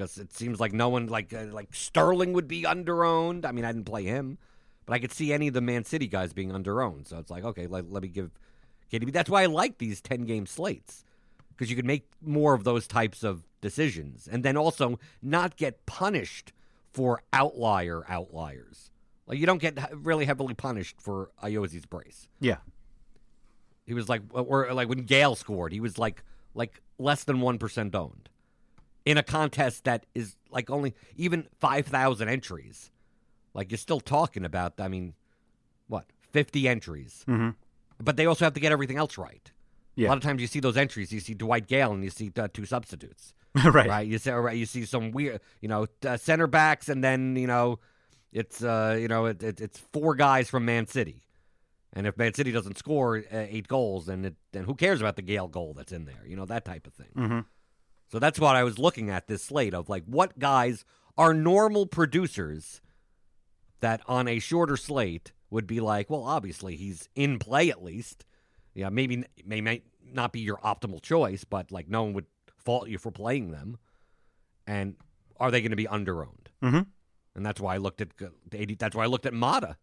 because 0.00 0.16
it 0.16 0.32
seems 0.32 0.58
like 0.58 0.72
no 0.72 0.88
one 0.88 1.08
like 1.08 1.34
uh, 1.34 1.44
like 1.52 1.74
Sterling 1.74 2.32
would 2.32 2.48
be 2.48 2.62
underowned. 2.62 3.44
I 3.44 3.52
mean, 3.52 3.66
I 3.66 3.72
didn't 3.72 3.84
play 3.84 4.04
him, 4.04 4.38
but 4.86 4.94
I 4.94 4.98
could 4.98 5.12
see 5.12 5.30
any 5.30 5.48
of 5.48 5.54
the 5.54 5.60
Man 5.60 5.84
City 5.84 6.06
guys 6.06 6.32
being 6.32 6.50
underowned. 6.50 7.06
So 7.06 7.18
it's 7.18 7.30
like 7.30 7.44
okay, 7.44 7.66
let, 7.66 7.90
let 7.90 8.02
me 8.02 8.08
give 8.08 8.30
KDB. 8.90 9.12
That's 9.12 9.28
why 9.28 9.42
I 9.42 9.46
like 9.46 9.76
these 9.76 10.00
ten 10.00 10.22
game 10.22 10.46
slates 10.46 11.04
because 11.50 11.68
you 11.68 11.76
can 11.76 11.86
make 11.86 12.06
more 12.22 12.54
of 12.54 12.64
those 12.64 12.86
types 12.86 13.22
of 13.22 13.42
decisions 13.60 14.26
and 14.26 14.42
then 14.42 14.56
also 14.56 14.98
not 15.20 15.56
get 15.56 15.84
punished 15.84 16.54
for 16.90 17.22
outlier 17.34 18.02
outliers. 18.08 18.90
Like 19.26 19.38
you 19.38 19.44
don't 19.44 19.60
get 19.60 19.78
really 19.94 20.24
heavily 20.24 20.54
punished 20.54 20.98
for 20.98 21.30
Ayoze's 21.42 21.84
brace. 21.84 22.26
Yeah. 22.40 22.56
He 23.84 23.92
was 23.92 24.08
like, 24.08 24.22
or 24.32 24.72
like 24.72 24.88
when 24.88 25.02
Gayle 25.02 25.34
scored, 25.34 25.72
he 25.72 25.80
was 25.80 25.98
like 25.98 26.24
like 26.54 26.80
less 26.98 27.24
than 27.24 27.42
one 27.42 27.58
percent 27.58 27.94
owned 27.94 28.29
in 29.04 29.16
a 29.18 29.22
contest 29.22 29.84
that 29.84 30.06
is 30.14 30.36
like 30.50 30.70
only 30.70 30.94
even 31.16 31.46
five 31.58 31.86
thousand 31.86 32.28
entries. 32.28 32.90
Like 33.54 33.70
you're 33.70 33.78
still 33.78 34.00
talking 34.00 34.44
about, 34.44 34.74
I 34.80 34.88
mean, 34.88 35.14
what 35.88 36.06
fifty 36.32 36.68
entries, 36.68 37.24
Mhm. 37.26 37.54
but 37.98 38.16
they 38.16 38.26
also 38.26 38.44
have 38.44 38.54
to 38.54 38.60
get 38.60 38.72
everything 38.72 38.96
else 38.96 39.18
right. 39.18 39.50
A 39.98 40.06
lot 40.06 40.16
of 40.16 40.22
times 40.22 40.40
you 40.40 40.46
see 40.46 40.60
those 40.60 40.78
entries, 40.78 41.12
you 41.12 41.20
see 41.20 41.34
Dwight 41.34 41.66
Gayle 41.66 41.92
and 41.92 42.02
you 42.02 42.08
see 42.08 42.32
uh, 42.38 42.48
two 42.52 42.64
substitutes 42.64 43.34
right. 43.64 43.86
right? 43.88 44.06
You 44.06 44.16
see, 44.18 44.30
right, 44.30 44.56
you 44.56 44.64
see 44.64 44.86
some 44.86 45.10
weird, 45.10 45.40
you 45.60 45.68
know, 45.68 45.86
uh, 46.06 46.16
center 46.16 46.46
backs, 46.46 46.88
and 46.88 47.02
then 47.04 47.36
you 47.36 47.46
know, 47.46 47.78
it's 48.32 48.62
uh, 48.62 48.96
you 48.98 49.08
know, 49.08 49.26
it, 49.26 49.42
it, 49.42 49.60
it's 49.60 49.78
four 49.92 50.14
guys 50.14 50.48
from 50.48 50.64
Man 50.64 50.86
City, 50.86 51.24
and 51.92 52.06
if 52.06 52.16
Man 52.16 52.32
City 52.32 52.50
doesn't 52.52 52.78
score 52.78 53.18
uh, 53.18 53.22
eight 53.48 53.66
goals, 53.68 54.06
then 54.06 54.24
it, 54.24 54.36
then 54.52 54.64
who 54.64 54.74
cares 54.74 55.00
about 55.00 55.16
the 55.16 55.22
Gayle 55.22 55.48
goal 55.48 55.74
that's 55.74 55.92
in 55.92 56.04
there? 56.06 56.24
You 56.24 56.36
know, 56.36 56.46
that 56.46 56.64
type 56.64 56.86
of 56.86 56.94
thing. 56.94 57.10
Mhm. 57.16 57.44
So 58.10 58.18
that's 58.18 58.40
what 58.40 58.56
I 58.56 58.64
was 58.64 58.78
looking 58.78 59.08
at 59.08 59.28
this 59.28 59.42
slate 59.44 59.72
of 59.74 59.88
like 59.88 60.04
what 60.04 60.38
guys 60.38 60.84
are 61.16 61.32
normal 61.32 61.86
producers 61.86 62.80
that 63.80 64.00
on 64.06 64.26
a 64.28 64.38
shorter 64.38 64.76
slate 64.76 65.32
would 65.48 65.66
be 65.66 65.80
like, 65.80 66.10
well, 66.10 66.24
obviously 66.24 66.76
he's 66.76 67.08
in 67.14 67.38
play 67.38 67.70
at 67.70 67.82
least. 67.82 68.24
Yeah, 68.74 68.88
maybe 68.88 69.24
may 69.44 69.60
may 69.60 69.82
not 70.12 70.32
be 70.32 70.40
your 70.40 70.58
optimal 70.58 71.00
choice, 71.02 71.44
but 71.44 71.70
like 71.70 71.88
no 71.88 72.02
one 72.04 72.12
would 72.14 72.26
fault 72.56 72.88
you 72.88 72.98
for 72.98 73.10
playing 73.10 73.50
them. 73.50 73.78
And 74.66 74.96
are 75.38 75.50
they 75.50 75.60
going 75.60 75.70
to 75.70 75.76
be 75.76 75.86
underowned? 75.86 76.48
Mhm. 76.62 76.86
And 77.34 77.46
that's 77.46 77.60
why 77.60 77.74
I 77.74 77.78
looked 77.78 78.00
at. 78.00 78.08
That's 78.50 78.94
why 78.96 79.04
I 79.04 79.06
looked 79.06 79.26
at 79.26 79.34
Mata. 79.34 79.76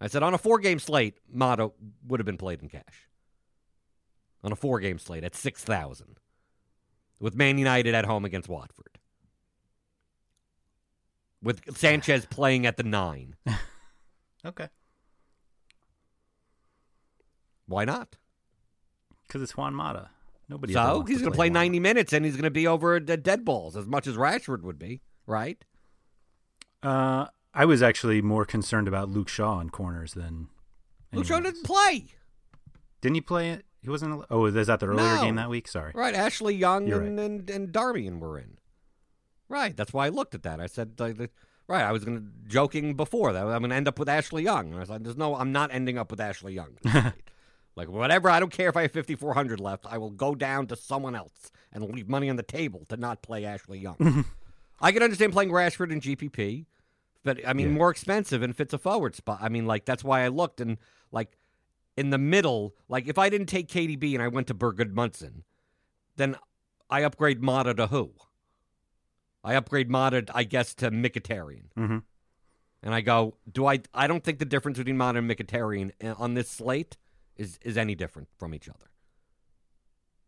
I 0.00 0.08
said 0.08 0.22
on 0.22 0.34
a 0.34 0.38
four 0.38 0.58
game 0.58 0.78
slate, 0.78 1.18
Mata 1.32 1.70
would 2.06 2.20
have 2.20 2.26
been 2.26 2.36
played 2.36 2.60
in 2.60 2.68
cash. 2.68 3.08
On 4.42 4.52
a 4.52 4.56
four 4.56 4.78
game 4.80 4.98
slate 4.98 5.24
at 5.24 5.34
six 5.34 5.64
thousand, 5.64 6.18
with 7.20 7.34
Man 7.34 7.58
United 7.58 7.94
at 7.94 8.04
home 8.04 8.24
against 8.24 8.48
Watford, 8.48 8.98
with 11.42 11.76
Sanchez 11.76 12.26
playing 12.30 12.66
at 12.66 12.76
the 12.76 12.82
nine. 12.82 13.36
Okay. 14.44 14.68
Why 17.66 17.84
not? 17.84 18.16
Because 19.26 19.42
it's 19.42 19.56
Juan 19.56 19.74
Mata. 19.74 20.10
Nobody. 20.48 20.72
so 20.72 21.02
he's 21.02 21.18
going 21.18 21.32
to 21.32 21.36
play 21.36 21.48
Juan 21.48 21.54
90 21.54 21.80
minutes 21.80 22.12
and 22.12 22.24
he's 22.24 22.34
going 22.34 22.44
to 22.44 22.50
be 22.50 22.66
over 22.68 22.94
at 22.94 23.06
the 23.08 23.16
dead 23.16 23.44
balls 23.44 23.76
as 23.76 23.86
much 23.86 24.06
as 24.06 24.14
Rashford 24.14 24.62
would 24.62 24.78
be, 24.78 25.00
right? 25.26 25.64
Uh, 26.80 27.26
I 27.52 27.64
was 27.64 27.82
actually 27.82 28.22
more 28.22 28.44
concerned 28.44 28.86
about 28.86 29.08
Luke 29.08 29.28
Shaw 29.28 29.54
on 29.56 29.70
corners 29.70 30.14
than. 30.14 30.46
Luke 31.12 31.26
Shaw 31.26 31.40
didn't 31.40 31.64
play. 31.64 32.06
Didn't 33.00 33.16
he 33.16 33.20
play 33.20 33.50
it? 33.50 33.64
He 33.86 33.90
wasn't. 33.90 34.24
Oh, 34.30 34.46
is 34.46 34.66
that 34.66 34.80
the 34.80 34.86
earlier 34.86 35.14
No. 35.14 35.20
game 35.22 35.36
that 35.36 35.48
week? 35.48 35.68
Sorry. 35.68 35.92
Right, 35.94 36.12
Ashley 36.14 36.54
Young 36.56 36.86
You're 36.88 37.02
and, 37.02 37.18
and 37.20 37.48
and 37.48 37.68
Darmian 37.72 38.18
were 38.18 38.36
in. 38.38 38.58
Right, 39.48 39.76
that's 39.76 39.92
why 39.92 40.06
I 40.06 40.08
looked 40.08 40.34
at 40.34 40.42
that. 40.42 40.60
I 40.60 40.66
said, 40.66 40.98
like, 40.98 41.30
right, 41.68 41.84
I 41.84 41.92
was 41.92 42.04
to 42.04 42.20
joking 42.48 42.94
before 42.94 43.32
that 43.32 43.44
I'm 43.46 43.60
going 43.60 43.70
to 43.70 43.76
end 43.76 43.86
up 43.86 43.96
with 43.98 44.08
Ashley 44.08 44.42
Young. 44.42 44.72
And 44.72 44.80
I 44.82 44.84
said, 44.84 45.04
there's 45.04 45.16
no, 45.16 45.36
I'm 45.36 45.52
not 45.52 45.72
ending 45.72 45.98
up 45.98 46.10
with 46.10 46.18
Ashley 46.20 46.52
Young. 46.52 46.76
like 47.76 47.88
whatever, 47.88 48.28
I 48.28 48.40
don't 48.40 48.50
care 48.50 48.68
if 48.68 48.76
I 48.76 48.82
have 48.82 48.92
5400 48.92 49.60
left. 49.60 49.86
I 49.88 49.98
will 49.98 50.10
go 50.10 50.34
down 50.34 50.66
to 50.66 50.74
someone 50.76 51.14
else 51.14 51.52
and 51.72 51.84
leave 51.84 52.08
money 52.08 52.28
on 52.28 52.34
the 52.34 52.42
table 52.42 52.84
to 52.88 52.96
not 52.96 53.22
play 53.22 53.44
Ashley 53.44 53.78
Young. 53.78 54.24
I 54.80 54.90
can 54.90 55.02
understand 55.04 55.32
playing 55.32 55.50
Rashford 55.50 55.92
in 55.92 56.00
GPP. 56.00 56.66
but 57.22 57.38
I 57.46 57.52
mean 57.52 57.68
Yeah. 57.68 57.72
more 57.74 57.90
expensive 57.90 58.42
and 58.42 58.56
fits 58.56 58.74
a 58.74 58.78
forward 58.78 59.14
spot. 59.14 59.38
I 59.40 59.48
mean, 59.48 59.64
like 59.66 59.84
that's 59.84 60.02
why 60.02 60.22
I 60.24 60.28
looked 60.28 60.60
and 60.60 60.76
like 61.12 61.36
in 61.96 62.10
the 62.10 62.18
middle, 62.18 62.74
like 62.88 63.08
if 63.08 63.18
I 63.18 63.28
didn't 63.28 63.46
take 63.48 63.68
KDB 63.68 64.14
and 64.14 64.22
I 64.22 64.28
went 64.28 64.46
to 64.48 64.54
Berg 64.54 64.76
Gudmundsson, 64.76 65.42
then 66.16 66.36
I 66.90 67.02
upgrade 67.02 67.42
Mata 67.42 67.74
to 67.74 67.86
who? 67.88 68.12
I 69.42 69.54
upgrade 69.54 69.90
Mata, 69.90 70.24
I 70.34 70.44
guess, 70.44 70.74
to 70.74 70.90
Mkhitaryan. 70.90 71.68
Mhm. 71.76 72.02
And 72.82 72.94
I 72.94 73.00
go, 73.00 73.36
do 73.50 73.66
I? 73.66 73.80
I 73.94 74.06
don't 74.06 74.22
think 74.22 74.38
the 74.38 74.44
difference 74.44 74.78
between 74.78 74.96
Mata 74.96 75.18
and 75.18 75.30
Mkhitaryan 75.30 75.92
uh, 76.04 76.14
on 76.18 76.34
this 76.34 76.50
slate 76.50 76.96
is 77.36 77.58
is 77.62 77.76
any 77.76 77.94
different 77.94 78.28
from 78.38 78.54
each 78.54 78.68
other. 78.68 78.86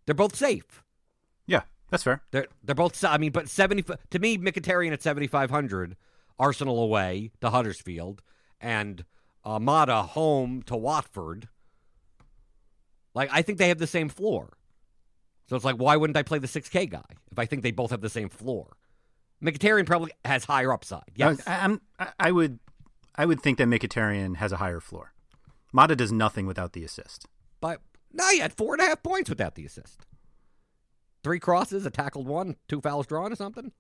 They're 0.07 0.15
both 0.15 0.35
safe. 0.35 0.83
Yeah, 1.47 1.63
that's 1.91 2.03
fair. 2.03 2.23
They're 2.31 2.47
they're 2.63 2.75
both. 2.75 3.05
I 3.05 3.19
mean, 3.19 3.33
but 3.33 3.49
seventy 3.49 3.83
to 3.83 4.19
me, 4.19 4.39
Mkhitaryan 4.39 4.93
at 4.93 5.03
seventy 5.03 5.27
five 5.27 5.51
hundred, 5.51 5.97
Arsenal 6.39 6.83
away 6.83 7.31
to 7.41 7.51
Huddersfield, 7.51 8.23
and 8.61 9.05
uh, 9.45 9.59
Mata 9.59 10.03
home 10.03 10.63
to 10.65 10.77
Watford. 10.77 11.49
Like 13.19 13.31
I 13.33 13.43
think 13.43 13.59
they 13.59 13.67
have 13.67 13.79
the 13.79 13.89
same 13.89 14.09
floor, 14.09 14.57
so 15.49 15.57
it's 15.57 15.65
like 15.65 15.75
why 15.75 15.97
wouldn't 15.97 16.17
I 16.17 16.23
play 16.23 16.39
the 16.39 16.47
six 16.47 16.69
K 16.69 16.87
guy 16.87 17.03
if 17.33 17.39
I 17.39 17.47
think 17.47 17.65
they 17.65 17.73
both 17.73 17.91
have 17.91 18.01
the 18.01 18.09
same 18.09 18.29
floor? 18.29 18.77
Mkhitaryan 19.43 19.87
probably 19.87 20.13
has 20.25 20.45
higher 20.45 20.73
upside. 20.73 21.11
Yes, 21.17 21.43
I, 21.45 21.65
I'm, 21.65 21.81
I, 22.21 22.31
would, 22.31 22.61
I 23.17 23.27
would 23.27 23.41
think 23.41 23.59
that 23.59 23.67
Mkhitaryan 23.67 24.37
has 24.37 24.53
a 24.53 24.59
higher 24.59 24.79
floor. 24.79 25.15
Mata 25.73 25.97
does 25.97 26.13
nothing 26.13 26.47
without 26.47 26.75
the 26.75 26.85
assist. 26.85 27.27
but 27.61 27.81
no, 28.13 28.29
he 28.29 28.39
had 28.39 28.53
four 28.53 28.75
and 28.75 28.83
a 28.83 28.87
half 28.87 29.03
points 29.03 29.29
without 29.29 29.57
the 29.57 29.67
assist. 29.67 30.07
Three 31.25 31.41
crosses, 31.41 31.85
a 31.87 31.91
tackled 31.91 32.29
one, 32.29 32.55
two 32.69 32.81
fouls 32.81 33.09
drawn, 33.09 33.33
or 33.33 33.37
something. 33.37 33.73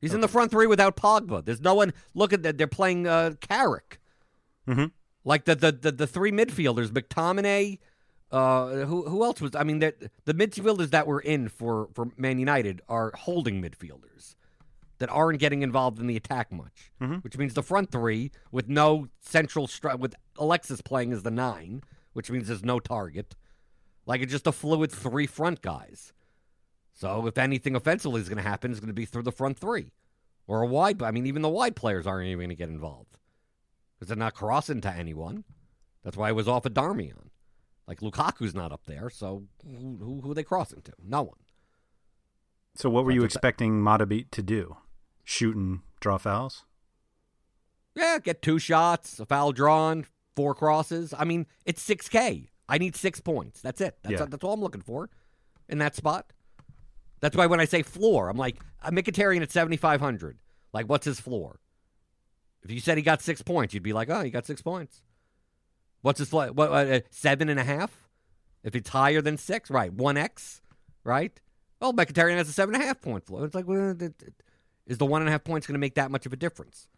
He's 0.00 0.14
in 0.14 0.20
the 0.20 0.28
front 0.28 0.52
three 0.52 0.68
without 0.68 0.96
Pogba. 0.96 1.44
There's 1.44 1.60
no 1.60 1.74
one. 1.74 1.92
Look 2.14 2.32
at 2.32 2.44
that. 2.44 2.58
They're 2.58 2.68
playing 2.68 3.08
uh, 3.08 3.32
Carrick. 3.40 4.00
Mm-hmm. 4.68 4.86
Like 5.24 5.44
the, 5.44 5.54
the 5.54 5.72
the 5.72 5.92
the 5.92 6.06
three 6.06 6.32
midfielders, 6.32 6.88
McTominay. 6.88 7.78
Uh, 8.32 8.84
who 8.86 9.08
who 9.08 9.24
else 9.24 9.40
was? 9.40 9.54
I 9.56 9.64
mean, 9.64 9.80
the 9.80 9.92
the 10.24 10.34
midfielders 10.34 10.90
that 10.90 11.06
were 11.06 11.20
in 11.20 11.48
for 11.48 11.88
for 11.94 12.08
Man 12.16 12.38
United 12.38 12.80
are 12.88 13.12
holding 13.16 13.60
midfielders 13.60 14.36
that 14.98 15.08
aren't 15.10 15.40
getting 15.40 15.62
involved 15.62 15.98
in 15.98 16.06
the 16.06 16.16
attack 16.16 16.52
much. 16.52 16.92
Mhm. 17.00 17.24
Which 17.24 17.36
means 17.36 17.54
the 17.54 17.62
front 17.62 17.90
three 17.90 18.30
with 18.52 18.68
no 18.68 19.08
central 19.20 19.66
stri- 19.66 19.98
with 19.98 20.14
Alexis 20.36 20.80
playing 20.80 21.12
as 21.12 21.22
the 21.22 21.30
nine, 21.30 21.82
which 22.12 22.30
means 22.30 22.46
there's 22.48 22.64
no 22.64 22.78
target. 22.80 23.34
Like 24.06 24.20
it's 24.20 24.32
just 24.32 24.46
a 24.46 24.52
fluid 24.52 24.92
three 24.92 25.26
front 25.26 25.60
guys. 25.60 26.12
So 26.92 27.26
if 27.26 27.36
anything 27.38 27.74
offensively 27.74 28.20
is 28.20 28.28
going 28.28 28.42
to 28.42 28.48
happen, 28.48 28.70
it's 28.70 28.80
going 28.80 28.88
to 28.88 28.94
be 28.94 29.06
through 29.06 29.22
the 29.22 29.32
front 29.32 29.58
three 29.58 29.92
or 30.46 30.62
a 30.62 30.66
wide. 30.66 31.02
I 31.02 31.10
mean, 31.10 31.26
even 31.26 31.42
the 31.42 31.48
wide 31.48 31.74
players 31.76 32.06
aren't 32.06 32.26
even 32.26 32.38
going 32.38 32.48
to 32.50 32.54
get 32.54 32.68
involved 32.68 33.09
because 34.00 34.08
they're 34.08 34.16
not 34.16 34.32
crossing 34.34 34.80
to 34.80 34.90
anyone. 34.90 35.44
That's 36.02 36.16
why 36.16 36.30
I 36.30 36.32
was 36.32 36.48
off 36.48 36.64
of 36.64 36.72
Darmian. 36.72 37.28
Like 37.86 38.00
Lukaku's 38.00 38.54
not 38.54 38.72
up 38.72 38.86
there, 38.86 39.10
so 39.10 39.44
who, 39.64 39.98
who, 40.00 40.20
who 40.22 40.30
are 40.30 40.34
they 40.34 40.42
crossing 40.42 40.80
to? 40.82 40.92
No 41.04 41.22
one. 41.22 41.36
So 42.76 42.88
what 42.88 43.04
were 43.04 43.10
you 43.10 43.20
That's 43.20 43.34
expecting 43.34 43.82
Mata 43.82 44.06
be- 44.06 44.24
to 44.30 44.42
do? 44.42 44.76
Shoot 45.24 45.54
and 45.56 45.80
draw 46.00 46.16
fouls? 46.16 46.64
Yeah, 47.94 48.18
get 48.22 48.40
two 48.42 48.58
shots, 48.58 49.20
a 49.20 49.26
foul 49.26 49.52
drawn, 49.52 50.06
four 50.36 50.54
crosses. 50.54 51.12
I 51.18 51.24
mean, 51.24 51.46
it's 51.66 51.82
six 51.82 52.08
K. 52.08 52.48
I 52.68 52.78
need 52.78 52.94
six 52.96 53.20
points. 53.20 53.60
That's 53.60 53.80
it. 53.80 53.98
That's 54.02 54.20
Yeah. 54.20 54.26
that's 54.26 54.44
all 54.44 54.54
I'm 54.54 54.60
looking 54.60 54.80
for 54.82 55.10
in 55.68 55.78
that 55.78 55.94
spot. 55.96 56.32
That's 57.20 57.36
why 57.36 57.46
when 57.46 57.60
I 57.60 57.64
say 57.66 57.82
floor, 57.82 58.28
I'm 58.30 58.38
like 58.38 58.60
a 58.82 58.90
Mkhitaryan 58.92 59.42
at 59.42 59.50
7,500. 59.52 60.38
Like, 60.72 60.88
what's 60.88 61.04
his 61.04 61.20
floor? 61.20 61.60
If 62.62 62.70
you 62.70 62.80
said 62.80 62.96
he 62.98 63.02
got 63.02 63.22
six 63.22 63.42
points, 63.42 63.72
you'd 63.74 63.82
be 63.82 63.92
like, 63.92 64.10
oh, 64.10 64.22
he 64.22 64.30
got 64.30 64.46
six 64.46 64.60
points. 64.62 65.02
What's 66.02 66.18
his 66.18 66.28
floor? 66.28 66.48
What, 66.52 66.70
uh, 66.72 67.00
seven 67.10 67.48
and 67.48 67.58
a 67.60 67.64
half? 67.64 68.08
If 68.62 68.74
it's 68.74 68.90
higher 68.90 69.22
than 69.22 69.38
six, 69.38 69.70
right? 69.70 69.92
One 69.92 70.16
X, 70.16 70.60
right? 71.04 71.38
Well, 71.80 71.94
Mkhitaryan 71.94 72.36
has 72.36 72.48
a 72.48 72.52
seven 72.52 72.74
and 72.74 72.84
a 72.84 72.86
half 72.86 73.00
point 73.00 73.24
floor. 73.26 73.44
It's 73.46 73.54
like, 73.54 73.66
well, 73.66 73.96
is 74.86 74.98
the 74.98 75.06
one 75.06 75.22
and 75.22 75.28
a 75.28 75.32
half 75.32 75.44
points 75.44 75.66
going 75.66 75.74
to 75.74 75.78
make 75.80 75.94
that 75.94 76.10
much 76.10 76.26
of 76.26 76.32
a 76.32 76.36
difference? 76.36 76.88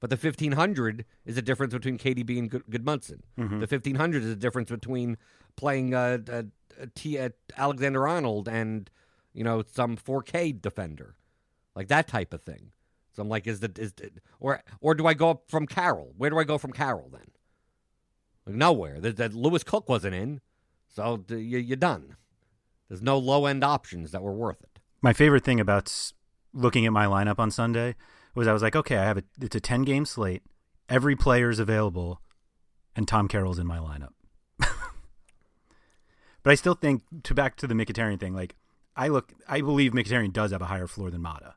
But 0.00 0.10
the 0.10 0.16
1500 0.16 1.04
is 1.26 1.36
a 1.38 1.42
difference 1.42 1.72
between 1.74 1.98
KDB 1.98 2.38
and 2.38 2.50
Good- 2.50 2.64
Gudmundsson. 2.70 3.20
The 3.60 3.66
1500 3.66 4.22
is 4.22 4.30
a 4.30 4.36
difference 4.36 4.70
between 4.70 5.16
playing 5.56 5.94
uh, 5.94 6.18
uh, 6.30 6.42
uh, 6.80 6.86
T, 6.94 7.18
uh, 7.18 7.30
Alexander 7.56 8.06
Arnold 8.08 8.48
and 8.48 8.90
you 9.34 9.44
know 9.44 9.62
some 9.70 9.96
4K 9.96 10.60
defender, 10.60 11.14
like 11.74 11.88
that 11.88 12.08
type 12.08 12.32
of 12.34 12.42
thing. 12.42 12.72
So 13.12 13.22
I'm 13.22 13.28
like, 13.28 13.46
is 13.46 13.60
the 13.60 13.72
is 13.76 13.92
the, 13.94 14.10
or 14.38 14.62
or 14.80 14.94
do 14.94 15.06
I 15.06 15.14
go 15.14 15.30
up 15.30 15.44
from 15.48 15.66
Carroll? 15.66 16.14
Where 16.16 16.30
do 16.30 16.38
I 16.38 16.44
go 16.44 16.58
from 16.58 16.72
Carroll 16.72 17.08
then? 17.10 17.30
Like 18.46 18.54
nowhere. 18.56 19.00
That, 19.00 19.34
Lewis 19.34 19.64
Cook 19.64 19.88
wasn't 19.88 20.14
in, 20.14 20.40
so 20.88 21.24
you, 21.28 21.58
you're 21.58 21.76
done. 21.76 22.16
There's 22.88 23.02
no 23.02 23.18
low 23.18 23.46
end 23.46 23.62
options 23.64 24.12
that 24.12 24.22
were 24.22 24.32
worth 24.32 24.62
it. 24.62 24.80
My 25.02 25.12
favorite 25.12 25.44
thing 25.44 25.60
about 25.60 26.12
looking 26.52 26.86
at 26.86 26.92
my 26.92 27.06
lineup 27.06 27.38
on 27.38 27.50
Sunday 27.50 27.94
was 28.34 28.48
I 28.48 28.52
was 28.52 28.62
like, 28.62 28.76
okay, 28.76 28.96
I 28.96 29.04
have 29.04 29.18
a 29.18 29.24
it's 29.40 29.56
a 29.56 29.60
ten 29.60 29.82
game 29.82 30.04
slate. 30.04 30.42
Every 30.88 31.16
player 31.16 31.50
is 31.50 31.58
available, 31.58 32.20
and 32.94 33.06
Tom 33.06 33.28
Carroll's 33.28 33.58
in 33.58 33.66
my 33.66 33.78
lineup. 33.78 34.12
but 34.58 36.50
I 36.50 36.54
still 36.54 36.74
think 36.74 37.02
to 37.24 37.34
back 37.34 37.56
to 37.56 37.66
the 37.66 37.74
Mkhitaryan 37.74 38.20
thing. 38.20 38.34
Like 38.34 38.56
I 38.96 39.08
look, 39.08 39.32
I 39.48 39.60
believe 39.60 39.92
Mkhitaryan 39.92 40.32
does 40.32 40.52
have 40.52 40.62
a 40.62 40.66
higher 40.66 40.86
floor 40.86 41.10
than 41.10 41.22
Mata. 41.22 41.54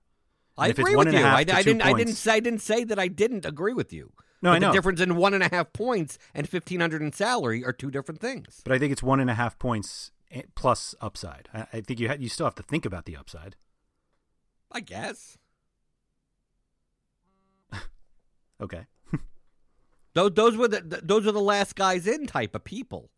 I 0.58 0.70
And 0.70 0.80
agree 0.80 0.96
with 0.96 1.12
you. 1.14 1.20
I, 1.20 1.38
I 1.40 1.44
didn't. 1.44 1.82
I 1.82 1.94
didn't. 1.94 2.14
Say, 2.16 2.34
I 2.34 2.40
didn't 2.40 2.60
say 2.62 2.84
that 2.84 3.00
I 3.00 3.08
didn't 3.08 3.46
agree 3.46 3.74
with 3.74 3.92
you. 3.92 4.12
No, 4.42 4.52
But 4.52 4.56
I 4.56 4.60
know. 4.60 4.68
The 4.68 4.74
difference 4.74 5.02
in 5.02 5.16
one 5.16 5.34
and 5.34 5.42
a 5.44 5.50
half 5.50 5.74
points 5.74 6.20
and 6.34 6.48
fifteen 6.48 6.80
hundred 6.80 7.02
in 7.02 7.12
salary 7.14 7.66
are 7.66 7.74
two 7.74 7.90
different 7.90 8.22
things. 8.22 8.62
But 8.64 8.74
I 8.74 8.80
think 8.80 8.92
it's 8.92 9.02
one 9.02 9.20
and 9.20 9.30
a 9.30 9.34
half 9.34 9.58
points 9.58 10.12
eh, 10.32 10.44
plus 10.56 10.94
upside. 11.02 11.50
I, 11.54 11.66
I 11.74 11.82
think 11.82 12.00
you 12.00 12.08
ha- 12.10 12.18
you 12.20 12.30
still 12.30 12.46
have 12.46 12.56
to 12.56 12.64
think 12.64 12.86
about 12.86 13.06
the 13.06 13.16
upside. 13.18 13.56
I 14.72 14.80
guess. 14.82 15.38
Okay. 18.62 18.86
Those 20.14 20.32
those 20.36 20.56
were 20.56 20.68
the 20.68 20.82
th- 20.82 21.02
those 21.04 21.26
are 21.28 21.32
the 21.32 21.42
last 21.42 21.76
guys 21.76 22.06
in 22.08 22.28
type 22.28 22.54
of 22.56 22.64
people. 22.64 23.10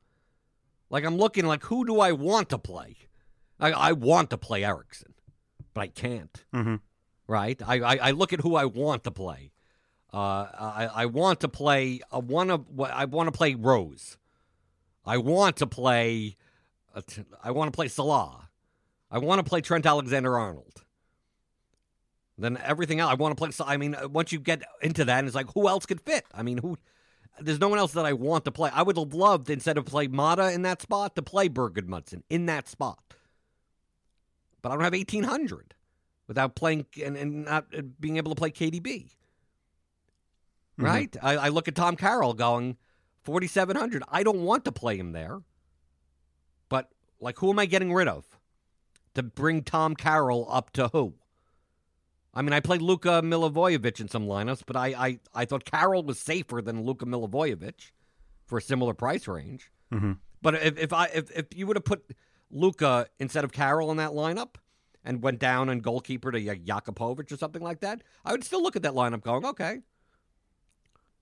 Like 0.90 1.04
I'm 1.04 1.18
looking 1.18 1.46
like 1.46 1.64
who 1.66 1.86
do 1.86 2.00
I 2.00 2.14
want 2.14 2.50
to 2.50 2.58
play? 2.58 2.96
I, 3.60 3.72
I 3.72 3.92
want 3.92 4.30
to 4.32 4.38
play 4.38 4.64
Eriksen, 4.64 5.14
but 5.74 5.82
I 5.82 5.88
can't. 5.88 6.44
Mm-hmm. 6.54 6.76
Right? 7.28 7.60
I, 7.66 7.80
I, 7.80 7.96
I 7.96 8.12
look 8.12 8.34
at 8.34 8.42
who 8.42 8.56
I 8.56 8.66
want 8.66 9.04
to 9.06 9.12
play. 9.12 9.52
Uh, 10.14 10.48
I, 10.58 10.90
I 10.94 11.06
want 11.08 11.42
to 11.42 11.50
play. 11.50 12.02
I 12.12 12.20
want 12.20 12.50
to. 12.50 12.84
I 12.84 13.06
want 13.06 13.28
to 13.28 13.32
play 13.32 13.56
Rose. 13.56 14.18
I 15.06 15.18
want 15.18 15.58
to 15.58 15.68
play. 15.68 16.38
uh, 16.96 17.02
I 17.44 17.52
want 17.52 17.72
to 17.72 17.76
play 17.76 17.88
Salah. 17.88 18.50
I 19.12 19.18
want 19.20 19.40
to 19.40 19.44
play 19.50 19.62
Trent 19.62 19.86
Alexander 19.86 20.38
Arnold. 20.38 20.84
Then 22.38 22.58
everything 22.64 23.00
else, 23.00 23.12
I 23.12 23.16
want 23.16 23.38
to 23.38 23.42
play. 23.42 23.52
I 23.66 23.78
mean, 23.78 23.96
uh, 23.96 24.08
once 24.08 24.32
you 24.32 24.40
get 24.40 24.64
into 24.82 25.06
that, 25.06 25.24
it's 25.26 25.36
like 25.36 25.52
who 25.54 25.68
else 25.68 25.86
could 25.86 26.02
fit? 26.02 26.26
I 26.34 26.44
mean, 26.44 26.58
who? 26.58 26.78
There's 27.40 27.60
no 27.60 27.68
one 27.68 27.80
else 27.80 27.94
that 27.94 28.06
I 28.06 28.14
want 28.14 28.46
to 28.46 28.52
play. 28.52 28.70
I 28.74 28.82
would 28.82 28.98
have 28.98 29.14
loved 29.14 29.50
instead 29.50 29.78
of 29.78 29.86
play 29.86 30.08
Mata 30.08 30.52
in 30.52 30.62
that 30.62 30.82
spot 30.82 31.16
to 31.16 31.22
play 31.22 31.50
Berg 31.50 31.74
Gudmundsson 31.74 32.24
in 32.30 32.46
that 32.46 32.68
spot. 32.70 33.00
But 34.62 34.70
I 34.70 34.76
don't 34.76 34.84
have 34.84 34.94
1800 34.94 35.75
without 36.28 36.56
playing 36.56 36.86
and, 37.04 37.16
and 37.16 37.46
not 37.46 37.66
uh, 37.78 37.82
being 38.00 38.18
able 38.18 38.34
to 38.34 38.36
play 38.36 38.52
KDB. 38.52 39.12
Right? 40.78 41.16
I, 41.22 41.38
I 41.38 41.50
look 41.50 41.68
at 41.68 41.76
Tom 41.76 41.96
Carroll 41.96 42.34
going 42.34 42.78
4700. 43.24 44.04
I 44.10 44.24
don't 44.24 44.42
want 44.42 44.66
to 44.66 44.72
play 44.72 44.98
him 44.98 45.14
there. 45.14 45.42
But 46.68 46.90
like, 47.20 47.40
who 47.40 47.50
am 47.50 47.60
I 47.60 47.66
getting 47.66 47.94
rid 47.94 48.08
of 48.08 48.26
to 49.14 49.24
bring 49.24 49.64
Tom 49.64 49.96
Carroll 49.96 50.48
up 50.50 50.72
to 50.72 50.90
who? 50.90 51.14
I 52.34 52.42
mean, 52.42 52.52
I 52.52 52.60
played 52.60 52.82
Luka 52.82 53.22
Milivojevic 53.22 54.02
in 54.02 54.10
some 54.10 54.28
lineups, 54.28 54.64
but 54.66 54.76
I, 54.76 54.88
I, 54.88 55.20
I 55.34 55.46
thought 55.46 55.64
Carroll 55.64 56.04
was 56.04 56.20
safer 56.20 56.62
than 56.62 56.84
Luka 56.84 57.06
Milivojevic 57.06 57.92
for 58.46 58.58
a 58.58 58.62
similar 58.62 58.94
price 58.94 59.28
range. 59.28 59.72
Mm-hmm. 59.94 60.14
But 60.42 60.56
if, 60.56 60.78
if 60.78 60.94
I 60.94 61.06
if, 61.06 61.32
if 61.32 61.46
you 61.56 61.66
would 61.66 61.78
have 61.78 61.86
put 61.86 62.06
Luka 62.52 63.08
instead 63.20 63.46
of 63.46 63.54
Carroll 63.54 63.90
in 63.92 63.98
that 63.98 64.12
lineup 64.12 64.56
and 65.06 65.22
went 65.22 65.40
down 65.40 65.70
and 65.70 65.82
goalkeeper 65.82 66.32
to 66.32 66.40
like, 66.40 66.66
Jakupovic 66.66 67.32
or 67.32 67.38
something 67.38 67.62
like 67.62 67.80
that, 67.82 68.02
I 68.26 68.32
would 68.32 68.44
still 68.44 68.62
look 68.62 68.76
at 68.76 68.82
that 68.82 68.94
lineup 68.94 69.22
going, 69.22 69.46
okay. 69.46 69.82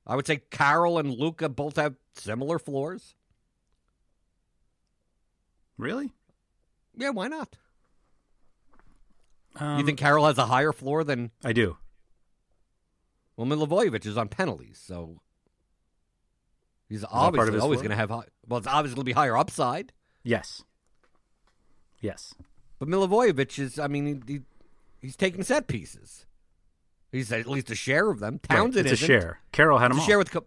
I 0.08 0.16
would 0.16 0.26
say 0.26 0.42
Carroll 0.50 0.98
and 0.98 1.12
Luka 1.12 1.50
both 1.50 1.76
have 1.76 1.96
similar 2.16 2.58
floors. 2.58 3.16
Really? 5.78 6.12
Yeah, 6.96 7.10
why 7.10 7.28
not? 7.28 7.58
Um, 9.58 9.80
you 9.80 9.86
think 9.86 10.00
Carroll 10.00 10.26
has 10.26 10.38
a 10.38 10.46
higher 10.46 10.72
floor 10.72 11.04
than 11.04 11.32
I 11.44 11.54
do? 11.54 11.78
well 13.36 13.48
Milivojevic 13.48 14.06
is 14.06 14.18
on 14.18 14.30
penalties, 14.30 14.82
so 14.84 15.20
he's 16.90 17.04
obviously 17.10 17.60
always 17.60 17.80
going 17.80 17.92
to 17.92 17.96
have 17.96 18.10
high, 18.10 18.24
well, 18.48 18.58
it's 18.60 18.68
obviously 18.68 18.96
going 18.96 19.06
to 19.06 19.10
be 19.10 19.14
higher 19.14 19.38
upside. 19.38 19.92
Yes. 20.24 20.64
Yes. 22.00 22.34
But 22.80 22.88
Milivojevic 22.88 23.60
is, 23.60 23.80
I 23.80 23.88
mean, 23.88 24.24
he, 24.28 24.34
he, 24.34 24.40
he's 25.02 25.16
taking 25.16 25.44
set 25.44 25.68
pieces. 25.68 26.26
He's 27.12 27.32
at 27.32 27.48
least 27.48 27.70
a 27.70 27.76
share 27.76 28.10
of 28.10 28.20
them. 28.20 28.40
Townsend 28.40 28.86
right, 28.86 28.92
it's 28.92 29.02
a 29.02 29.06
isn't. 29.06 29.08
share. 29.08 29.40
Carroll 29.52 29.78
had 29.78 29.92
them 29.92 29.98
a 29.98 30.02
all. 30.02 30.08
share 30.08 30.18
with. 30.18 30.32
Co- 30.32 30.46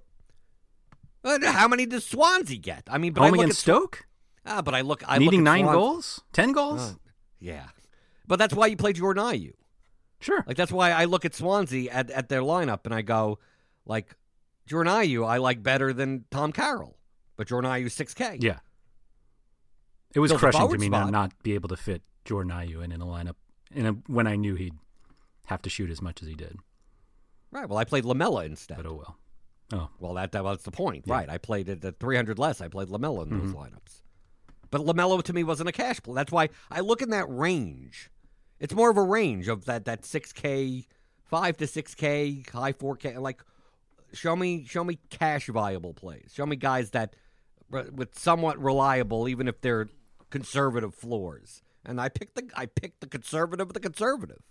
how 1.24 1.66
many 1.68 1.86
does 1.86 2.04
Swansea 2.04 2.58
get? 2.58 2.84
I 2.88 2.98
mean, 2.98 3.12
but 3.12 3.20
Home 3.22 3.28
I 3.28 3.30
look 3.30 3.40
against 3.44 3.58
at, 3.58 3.62
Stoke, 3.62 4.06
Ah, 4.44 4.62
but 4.62 4.74
I 4.74 4.82
look. 4.82 5.02
I 5.06 5.18
needing 5.18 5.40
look 5.40 5.48
at 5.48 5.58
nine 5.58 5.64
goals, 5.66 6.20
ten 6.32 6.52
goals. 6.52 6.80
Uh, 6.80 6.94
yeah, 7.40 7.66
but 8.26 8.38
that's 8.38 8.54
why 8.54 8.66
you 8.66 8.76
play 8.76 8.92
Jordan 8.92 9.24
Ayew. 9.24 9.52
sure. 10.20 10.44
Like 10.46 10.56
that's 10.56 10.70
why 10.70 10.90
I 10.92 11.04
look 11.06 11.24
at 11.24 11.34
Swansea 11.34 11.90
at, 11.90 12.10
at 12.10 12.28
their 12.28 12.42
lineup 12.42 12.80
and 12.84 12.94
I 12.94 13.02
go, 13.02 13.38
like 13.86 14.14
Jordan 14.66 14.92
Ayew, 14.92 15.26
I 15.26 15.38
like 15.38 15.62
better 15.62 15.92
than 15.92 16.24
Tom 16.30 16.52
Carroll, 16.52 16.96
but 17.36 17.48
Jordan 17.48 17.70
Ayew 17.70 17.90
six 17.90 18.14
K. 18.14 18.38
Yeah. 18.40 18.58
It 20.14 20.20
was 20.20 20.32
crushing 20.32 20.68
to 20.68 20.78
me 20.78 20.88
not 20.88 21.02
spot. 21.02 21.12
not 21.12 21.42
be 21.42 21.54
able 21.54 21.68
to 21.68 21.76
fit 21.76 22.02
Jordan 22.26 22.52
Ayew 22.52 22.84
in, 22.84 22.92
in 22.92 23.00
a 23.00 23.06
lineup 23.06 23.36
in 23.74 23.86
a, 23.86 23.92
when 24.06 24.26
I 24.26 24.36
knew 24.36 24.54
he'd 24.54 24.74
have 25.46 25.62
to 25.62 25.70
shoot 25.70 25.90
as 25.90 26.02
much 26.02 26.20
as 26.22 26.28
he 26.28 26.34
did. 26.34 26.58
Right. 27.50 27.68
Well, 27.68 27.78
I 27.78 27.84
played 27.84 28.04
Lamela 28.04 28.44
instead. 28.44 28.76
But 28.76 28.86
oh 28.86 28.94
well. 28.94 29.16
Oh, 29.72 29.88
Well, 29.98 30.14
that 30.14 30.32
that 30.32 30.44
was 30.44 30.62
the 30.62 30.70
point, 30.70 31.04
Yeah. 31.06 31.14
right? 31.14 31.28
I 31.28 31.38
played 31.38 31.68
it 31.68 31.84
at 31.84 31.98
300 31.98 32.38
less. 32.38 32.60
I 32.60 32.68
played 32.68 32.88
Lamela 32.88 33.22
in 33.24 33.30
those 33.30 33.52
Mhm. 33.52 33.54
lineups, 33.54 34.02
but 34.70 34.80
Lamela 34.84 35.22
to 35.22 35.32
me 35.32 35.42
wasn't 35.42 35.68
a 35.68 35.72
cash 35.72 36.00
play. 36.02 36.14
That's 36.14 36.30
why 36.32 36.50
I 36.70 36.80
look 36.80 37.02
in 37.02 37.10
that 37.10 37.26
range. 37.28 38.10
It's 38.60 38.74
more 38.74 38.90
of 38.90 38.96
a 38.96 39.02
range 39.02 39.48
of 39.48 39.64
that 39.64 39.84
that 39.86 40.04
6K, 40.04 40.86
five 41.24 41.56
to 41.58 41.66
6K, 41.66 42.44
high 42.52 42.72
4K. 42.72 43.18
Like, 43.18 43.42
show 44.12 44.36
me 44.36 44.64
show 44.64 44.84
me 44.84 44.98
cash 45.10 45.46
viable 45.48 45.94
plays. 45.94 46.30
Show 46.32 46.46
me 46.46 46.56
guys 46.56 46.90
that 46.92 47.14
with 47.70 48.16
somewhat 48.16 48.58
reliable, 48.62 49.26
even 49.28 49.48
if 49.48 49.60
they're 49.60 49.88
conservative 50.30 50.94
floors. 50.94 51.62
And 51.87 52.01
I 52.01 52.09
picked 52.09 52.35
the 52.35 52.51
I 52.57 52.66
picked 52.66 53.01
the 53.01 53.07
conservative 53.07 53.68
of 53.68 53.72
the 53.72 53.81
conservative. 53.81 54.42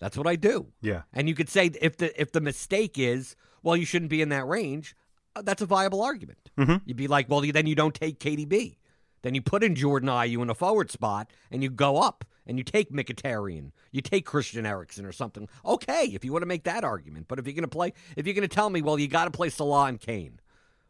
That's 0.00 0.16
what 0.16 0.26
I 0.26 0.36
do. 0.36 0.68
yeah. 0.80 1.02
And 1.12 1.28
you 1.28 1.34
could 1.34 1.50
say 1.50 1.70
if 1.80 1.96
the 1.98 2.18
if 2.20 2.32
the 2.32 2.40
mistake 2.40 2.98
is, 2.98 3.36
well, 3.62 3.76
you 3.76 3.84
shouldn't 3.84 4.10
be 4.10 4.22
in 4.22 4.30
that 4.30 4.46
range. 4.46 4.96
uh, 5.36 5.42
that's 5.42 5.62
a 5.62 5.66
viable 5.66 6.02
argument. 6.02 6.50
Mhm. 6.58 6.80
You'd 6.86 6.96
be 6.96 7.06
like, 7.06 7.28
well, 7.28 7.40
then 7.40 7.66
you 7.66 7.74
don't 7.76 7.94
take 7.94 8.18
KDB. 8.18 8.78
Then 9.22 9.34
you 9.34 9.42
put 9.42 9.62
in 9.62 9.74
Jordan 9.74 10.08
Ayew 10.08 10.40
in 10.40 10.48
a 10.50 10.54
forward 10.54 10.90
spot, 10.90 11.30
and 11.50 11.62
you 11.62 11.68
go 11.70 11.98
up 11.98 12.24
and 12.46 12.56
you 12.56 12.64
take 12.64 12.90
Mkhitaryan, 12.90 13.70
you 13.92 14.00
take 14.00 14.24
Christian 14.24 14.64
Eriksen 14.64 15.04
or 15.04 15.12
something. 15.12 15.46
Okay, 15.64 16.06
if 16.06 16.24
you 16.24 16.32
want 16.32 16.42
to 16.42 16.46
make 16.46 16.64
that 16.64 16.82
argument, 16.84 17.26
but 17.28 17.38
if 17.38 17.46
you're 17.46 17.52
going 17.54 17.62
to 17.62 17.68
play, 17.68 17.92
if 18.16 18.26
you're 18.26 18.34
going 18.34 18.48
to 18.48 18.54
tell 18.54 18.70
me, 18.70 18.80
well, 18.80 18.98
you 18.98 19.06
got 19.08 19.26
to 19.26 19.30
play 19.30 19.50
Salah 19.50 19.84
and 19.86 20.00
Kane 20.00 20.40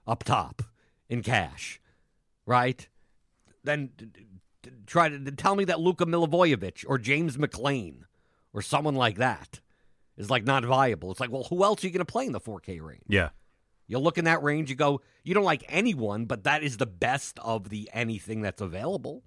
up 0.07 0.23
top 0.23 0.63
in 1.09 1.23
cash, 1.25 1.81
right? 2.47 2.89
Then 3.65 3.91
try 4.87 5.09
to 5.09 5.19
d- 5.19 5.31
tell 5.33 5.55
me 5.57 5.65
that 5.65 5.81
Luka 5.81 6.07
Milivojevic 6.07 6.85
or 6.89 6.99
James 6.99 7.37
McClean 7.37 8.03
or 8.53 8.63
someone 8.63 8.95
like 8.95 9.17
that 9.17 9.61
is 10.17 10.31
like 10.31 10.45
not 10.45 10.65
viable. 10.65 11.11
It's 11.11 11.21
like, 11.21 11.31
well, 11.31 11.45
who 11.45 11.65
else 11.65 11.83
are 11.83 11.87
you 11.87 11.93
going 11.93 12.05
to 12.05 12.11
play 12.11 12.27
in 12.27 12.33
the 12.33 12.41
4K 12.41 12.81
range? 12.83 13.05
Yeah. 13.09 13.31
You 13.87 13.99
look 13.99 14.19
in 14.19 14.25
that 14.27 14.43
range, 14.43 14.71
you 14.71 14.77
go, 14.77 15.01
you 15.25 15.35
don't 15.35 15.45
like 15.45 15.65
anyone, 15.69 16.27
but 16.27 16.45
that 16.45 16.63
is 16.63 16.77
the 16.77 16.87
best 16.87 17.39
of 17.41 17.71
the 17.71 17.91
anything 17.93 18.41
that's 18.41 18.61
available. 18.61 19.25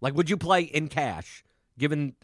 Like, 0.00 0.14
would 0.14 0.30
you 0.30 0.36
play 0.36 0.62
in 0.62 0.86
cash, 0.88 1.42
given 1.76 2.14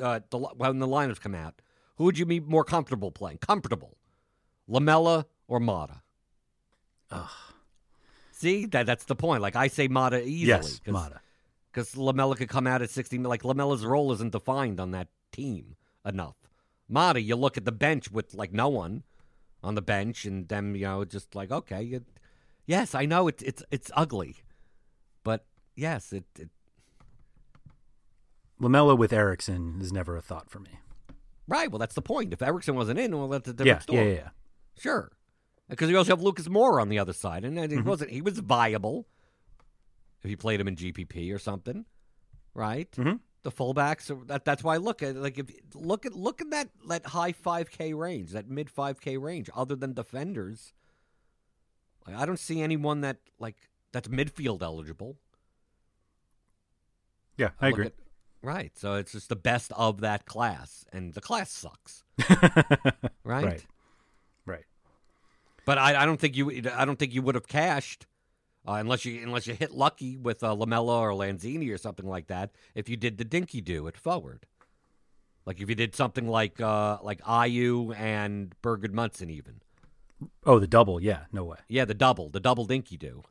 uh, 0.00 0.20
the 0.30 0.38
when 0.38 0.80
the 0.80 0.88
lineups 0.88 1.20
come 1.20 1.36
out? 1.36 1.62
Who 1.96 2.04
would 2.04 2.18
you 2.18 2.26
be 2.26 2.40
more 2.40 2.64
comfortable 2.64 3.12
playing? 3.12 3.38
Comfortable, 3.38 3.96
Lamela 4.66 5.26
or 5.46 5.60
Mata? 5.60 6.02
Ugh. 7.12 7.30
See, 8.32 8.66
that 8.66 8.86
that's 8.86 9.04
the 9.04 9.14
point. 9.14 9.42
Like 9.42 9.54
I 9.54 9.68
say, 9.68 9.86
Mata 9.86 10.20
easily. 10.20 10.46
Yes, 10.48 10.80
Mata. 10.86 11.20
Because 11.76 11.94
Lamela 11.94 12.34
could 12.36 12.48
come 12.48 12.66
out 12.66 12.80
at 12.80 12.88
60. 12.88 13.18
Like 13.18 13.44
Lamela's 13.44 13.84
role 13.84 14.10
isn't 14.12 14.32
defined 14.32 14.80
on 14.80 14.92
that 14.92 15.08
team 15.30 15.76
enough. 16.06 16.36
Mata, 16.88 17.20
you 17.20 17.36
look 17.36 17.58
at 17.58 17.66
the 17.66 17.72
bench 17.72 18.10
with 18.10 18.32
like 18.32 18.50
no 18.50 18.70
one 18.70 19.02
on 19.62 19.74
the 19.74 19.82
bench, 19.82 20.24
and 20.24 20.48
them, 20.48 20.74
you 20.74 20.86
know, 20.86 21.04
just 21.04 21.34
like 21.34 21.50
okay, 21.52 21.84
it, 21.84 22.04
yes, 22.64 22.94
I 22.94 23.04
know 23.04 23.28
it's 23.28 23.42
it's 23.42 23.62
it's 23.70 23.90
ugly, 23.94 24.36
but 25.22 25.44
yes, 25.74 26.14
it, 26.14 26.24
it 26.38 26.48
Lamela 28.58 28.96
with 28.96 29.12
Eriksen 29.12 29.76
is 29.82 29.92
never 29.92 30.16
a 30.16 30.22
thought 30.22 30.48
for 30.48 30.60
me. 30.60 30.78
right. 31.46 31.70
Well, 31.70 31.78
that's 31.78 31.94
the 31.94 32.00
point. 32.02 32.32
If 32.32 32.40
Eriksen 32.40 32.74
wasn't 32.74 32.98
in, 32.98 33.14
well, 33.18 33.28
that's 33.28 33.48
a 33.50 33.52
different 33.52 33.66
Yeah, 33.66 33.78
story. 33.80 33.98
yeah, 33.98 34.04
yeah, 34.04 34.14
yeah. 34.14 34.28
Sure, 34.78 35.12
because 35.68 35.90
you 35.90 35.98
also 35.98 36.12
have 36.12 36.22
Lucas 36.22 36.48
Moura 36.48 36.80
on 36.80 36.88
the 36.88 36.98
other 36.98 37.12
side, 37.12 37.44
and 37.44 37.58
he 37.58 37.66
Mm-hmm. 37.66 37.86
wasn't. 37.86 38.10
He 38.12 38.22
was 38.22 38.38
viable 38.38 39.06
if 40.22 40.30
you 40.30 40.36
played 40.36 40.60
him 40.60 40.68
in 40.68 40.76
GPP 40.76 41.32
or 41.32 41.38
something, 41.38 41.84
right? 42.54 42.90
Mhm. 42.92 43.20
The 43.42 43.52
fullbacks. 43.52 44.26
That 44.26 44.44
that's 44.44 44.64
why 44.64 44.74
I 44.74 44.78
look 44.78 45.02
at 45.02 45.14
like 45.16 45.38
if 45.38 45.46
look 45.74 46.04
at 46.04 46.14
look 46.14 46.40
at 46.40 46.50
that 46.50 46.68
that 46.88 47.06
high 47.06 47.32
five 47.32 47.70
K 47.70 47.92
range, 47.94 48.32
that 48.32 48.48
mid 48.48 48.68
five 48.70 49.00
K 49.00 49.16
range. 49.18 49.48
Other 49.54 49.76
than 49.76 49.92
defenders, 49.92 50.72
like 52.06 52.16
I 52.16 52.26
don't 52.26 52.40
see 52.40 52.60
anyone 52.60 53.02
that 53.02 53.18
like 53.38 53.56
that's 53.92 54.08
midfield 54.08 54.62
eligible. 54.62 55.16
Yeah, 57.36 57.50
I 57.60 57.66
look 57.66 57.74
agree. 57.74 57.86
at- 57.86 57.94
right. 58.42 58.72
So 58.78 58.94
it's 58.94 59.12
just 59.12 59.28
the 59.28 59.36
best 59.36 59.72
of 59.72 60.00
that 60.00 60.26
class, 60.26 60.84
and 60.92 61.14
the 61.14 61.20
class 61.20 61.50
sucks, 61.52 62.02
right? 63.22 63.44
Right. 63.44 63.66
Right. 64.46 64.64
But 65.66 65.78
I, 65.78 66.02
I 66.02 66.06
don't 66.06 66.18
think 66.20 66.36
you 66.36 66.50
I 66.74 66.84
don't 66.84 66.98
think 66.98 67.12
you 67.14 67.22
would 67.22 67.34
have 67.34 67.46
cashed 67.48 68.06
uh, 68.66 68.72
unless 68.74 69.04
you 69.04 69.22
unless 69.22 69.46
you 69.46 69.54
hit 69.54 69.72
lucky 69.72 70.16
with 70.16 70.42
uh, 70.42 70.52
Lamela 70.52 70.98
or 71.00 71.10
Lanzini 71.12 71.72
or 71.72 71.78
something 71.78 72.06
like 72.06 72.26
that. 72.28 72.50
If 72.74 72.88
you 72.88 72.96
did 72.96 73.18
the 73.18 73.24
dinky 73.24 73.60
do 73.60 73.86
at 73.88 73.96
forward, 73.96 74.46
like 75.44 75.60
if 75.60 75.68
you 75.68 75.74
did 75.74 75.94
something 75.94 76.26
like 76.28 76.60
uh, 76.60 76.98
like 77.02 77.20
Ayew 77.22 77.94
and 77.96 78.54
Berg 78.62 78.82
Gudmundsson 78.82 79.30
even, 79.30 79.60
Oh, 80.44 80.58
the 80.58 80.66
double. 80.66 81.00
Yeah, 81.02 81.24
no 81.32 81.44
way. 81.44 81.58
yeah, 81.68 81.84
the 81.84 81.94
double 81.94 82.28
the 82.30 82.40
double 82.40 82.64
dinky 82.64 82.96
do. 82.96 83.22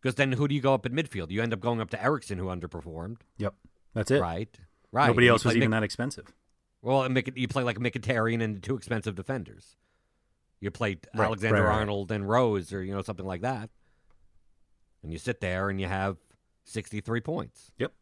Because 0.00 0.14
then 0.16 0.32
who 0.32 0.46
do 0.46 0.54
you 0.54 0.60
go 0.60 0.74
up 0.74 0.86
in 0.86 0.92
midfield? 0.92 1.30
You 1.30 1.42
end 1.42 1.52
up 1.52 1.60
going 1.60 1.80
up 1.80 1.90
to 1.90 2.02
Eriksen 2.02 2.38
who 2.38 2.46
underperformed, 2.46 3.16
Yep. 3.38 3.54
That's 3.94 4.10
it. 4.10 4.20
right? 4.20 4.48
Right. 4.92 5.08
Nobody 5.08 5.26
else 5.28 5.44
was 5.44 5.56
even 5.56 5.70
that 5.72 5.82
expensive. 5.82 6.26
Well, 6.82 7.02
and 7.02 7.20
you 7.34 7.48
play 7.48 7.64
like 7.64 7.78
Mkhitaryan 7.78 8.40
and 8.42 8.62
two 8.62 8.76
expensive 8.76 9.16
defenders. 9.16 9.74
You 10.60 10.70
play 10.70 10.98
Right, 11.14 11.26
Alexander 11.26 11.62
right, 11.62 11.68
right. 11.68 11.78
Arnold 11.80 12.12
and 12.12 12.28
Rose, 12.28 12.72
or 12.72 12.82
you 12.84 12.94
know 12.94 13.02
something 13.02 13.26
like 13.26 13.40
that, 13.40 13.70
and 15.02 15.12
you 15.12 15.18
sit 15.18 15.40
there 15.40 15.68
and 15.68 15.80
you 15.80 15.86
have 15.86 16.16
sixty-three 16.64 17.20
points, 17.20 17.70
Yep. 17.78 17.92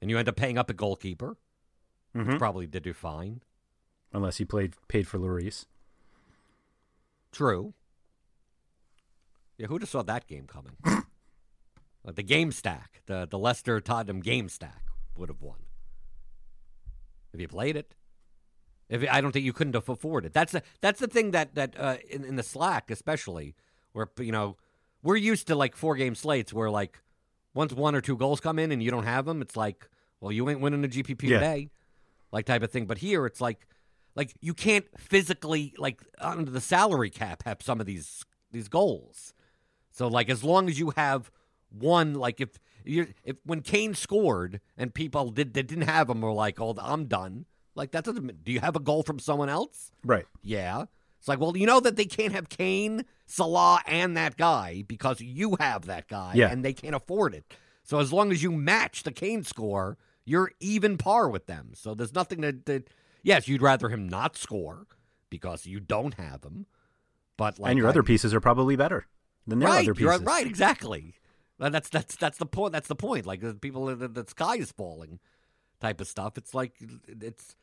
and 0.00 0.10
you 0.10 0.18
end 0.18 0.28
up 0.28 0.36
paying 0.36 0.58
up 0.58 0.70
a 0.70 0.74
goalkeeper. 0.74 1.36
Mhm. 2.14 2.38
Probably 2.38 2.66
did 2.66 2.82
do 2.82 2.92
fine. 2.92 3.42
Unless 4.12 4.38
he 4.38 4.44
played 4.44 4.74
paid 4.88 5.06
for 5.06 5.18
Lloris. 5.18 5.66
True. 7.32 7.74
Yeah, 9.56 9.66
who'd 9.68 9.82
have 9.82 9.88
saw 9.90 10.02
that 10.02 10.26
game 10.26 10.46
coming? 10.46 10.76
Uh, 12.02 12.12
the 12.12 12.22
game 12.22 12.50
stack, 12.50 13.02
the 13.04 13.26
the 13.30 13.38
Leicester 13.38 13.78
Tottenham 13.78 14.20
game 14.20 14.48
stack 14.48 14.86
would 15.18 15.28
have 15.28 15.42
won 15.42 15.58
if 17.34 17.38
you 17.38 17.46
played 17.46 17.76
it. 17.76 17.94
If 18.88 19.06
I 19.10 19.20
don't 19.20 19.32
think 19.32 19.44
you 19.44 19.52
couldn't 19.52 19.74
have 19.74 19.86
afforded 19.86 20.28
it. 20.28 20.32
That's 20.32 20.52
the 20.52 20.62
that's 20.80 20.98
the 20.98 21.08
thing 21.08 21.32
that 21.32 21.54
that 21.56 21.78
uh, 21.78 21.98
in 22.08 22.24
in 22.24 22.36
the 22.36 22.42
Slack 22.42 22.90
especially 22.90 23.54
where 23.92 24.08
you 24.18 24.32
know 24.32 24.56
we're 25.02 25.16
used 25.16 25.46
to 25.48 25.54
like 25.54 25.76
four 25.76 25.96
game 25.96 26.14
slates 26.14 26.52
where 26.52 26.70
like 26.70 27.02
once 27.54 27.72
one 27.72 27.94
or 27.94 28.00
two 28.00 28.16
goals 28.16 28.40
come 28.40 28.58
in 28.58 28.70
and 28.72 28.82
you 28.82 28.90
don't 28.90 29.04
have 29.04 29.24
them, 29.26 29.42
it's 29.42 29.56
like 29.56 29.88
well 30.20 30.32
you 30.32 30.48
ain't 30.50 30.60
winning 30.60 30.82
the 30.82 30.88
GPP 30.88 31.22
Yeah. 31.24 31.38
today, 31.40 31.70
like 32.32 32.46
type 32.46 32.62
of 32.62 32.70
thing. 32.70 32.86
But 32.86 32.98
here 32.98 33.26
it's 33.26 33.40
like 33.40 33.66
like 34.14 34.34
you 34.40 34.54
can't 34.54 34.86
physically 34.98 35.74
like 35.78 36.00
under 36.20 36.50
the 36.50 36.60
salary 36.60 37.10
cap 37.10 37.42
have 37.44 37.62
some 37.62 37.80
of 37.80 37.86
these 37.86 38.24
these 38.52 38.68
goals. 38.68 39.32
So 39.90 40.08
like 40.08 40.28
as 40.30 40.44
long 40.44 40.68
as 40.68 40.78
you 40.78 40.90
have 40.96 41.30
one, 41.70 42.14
like 42.14 42.40
if 42.40 42.58
you 42.84 43.08
if 43.24 43.36
when 43.44 43.60
Kane 43.60 43.94
scored 43.94 44.60
and 44.76 44.92
people 44.94 45.30
did 45.30 45.54
that 45.54 45.66
didn't 45.66 45.86
have 45.88 46.08
him 46.10 46.20
were 46.20 46.32
like, 46.32 46.60
oh, 46.60 46.74
I'm 46.78 47.06
done. 47.06 47.46
Like 47.74 47.92
that 47.92 48.04
doesn't. 48.04 48.44
Do 48.44 48.52
you 48.52 48.60
have 48.60 48.76
a 48.76 48.80
goal 48.80 49.02
from 49.02 49.18
someone 49.18 49.48
else? 49.48 49.92
Right. 50.04 50.26
Yeah. 50.42 50.86
It's 51.20 51.28
like, 51.28 51.38
well, 51.38 51.56
you 51.56 51.66
know 51.66 51.78
that 51.80 51.94
they 51.96 52.06
can't 52.06 52.32
have 52.32 52.48
Kane, 52.48 53.04
Salah, 53.26 53.80
and 53.86 54.16
that 54.16 54.36
guy 54.36 54.82
because 54.88 55.20
you 55.20 55.56
have 55.60 55.86
that 55.86 56.08
guy, 56.08 56.32
Yeah. 56.34 56.50
and 56.50 56.64
they 56.64 56.72
can't 56.72 56.94
afford 56.96 57.34
it. 57.34 57.44
So 57.84 57.98
as 58.00 58.12
long 58.12 58.32
as 58.32 58.42
you 58.42 58.50
match 58.50 59.02
the 59.04 59.12
Kane 59.12 59.44
score, 59.44 59.98
you're 60.24 60.52
even 60.60 60.96
par 60.96 61.28
with 61.28 61.46
them. 61.46 61.72
So 61.74 61.94
there's 61.94 62.14
nothing 62.14 62.40
that, 62.40 62.64
to 62.66 62.82
yes, 63.22 63.46
you'd 63.48 63.62
rather 63.62 63.88
him 63.90 64.08
not 64.08 64.36
score 64.36 64.86
because 65.28 65.66
you 65.66 65.78
don't 65.78 66.14
have 66.14 66.42
him, 66.42 66.66
but 67.36 67.58
like 67.58 67.70
and 67.70 67.78
your 67.78 67.86
I- 67.86 67.90
other 67.90 68.02
pieces 68.02 68.32
are 68.34 68.40
probably 68.40 68.74
better 68.76 69.06
than 69.46 69.58
their 69.58 69.68
right, 69.68 69.82
other 69.84 69.94
pieces. 69.94 70.22
right, 70.22 70.46
exactly. 70.46 71.14
Well, 71.58 71.70
That's 71.70 71.90
that's 71.90 72.16
that's 72.16 72.38
the 72.38 72.46
point. 72.46 72.72
That's 72.72 72.88
the 72.88 72.96
point. 72.96 73.26
Like 73.26 73.40
the 73.42 73.52
people, 73.54 73.86
uh, 73.88 73.94
the, 73.94 74.08
the 74.08 74.24
sky 74.26 74.56
is 74.56 74.72
falling, 74.72 75.18
type 75.80 76.00
of 76.00 76.08
stuff. 76.08 76.38
It's 76.38 76.54
like 76.54 76.72
it's 77.06 77.56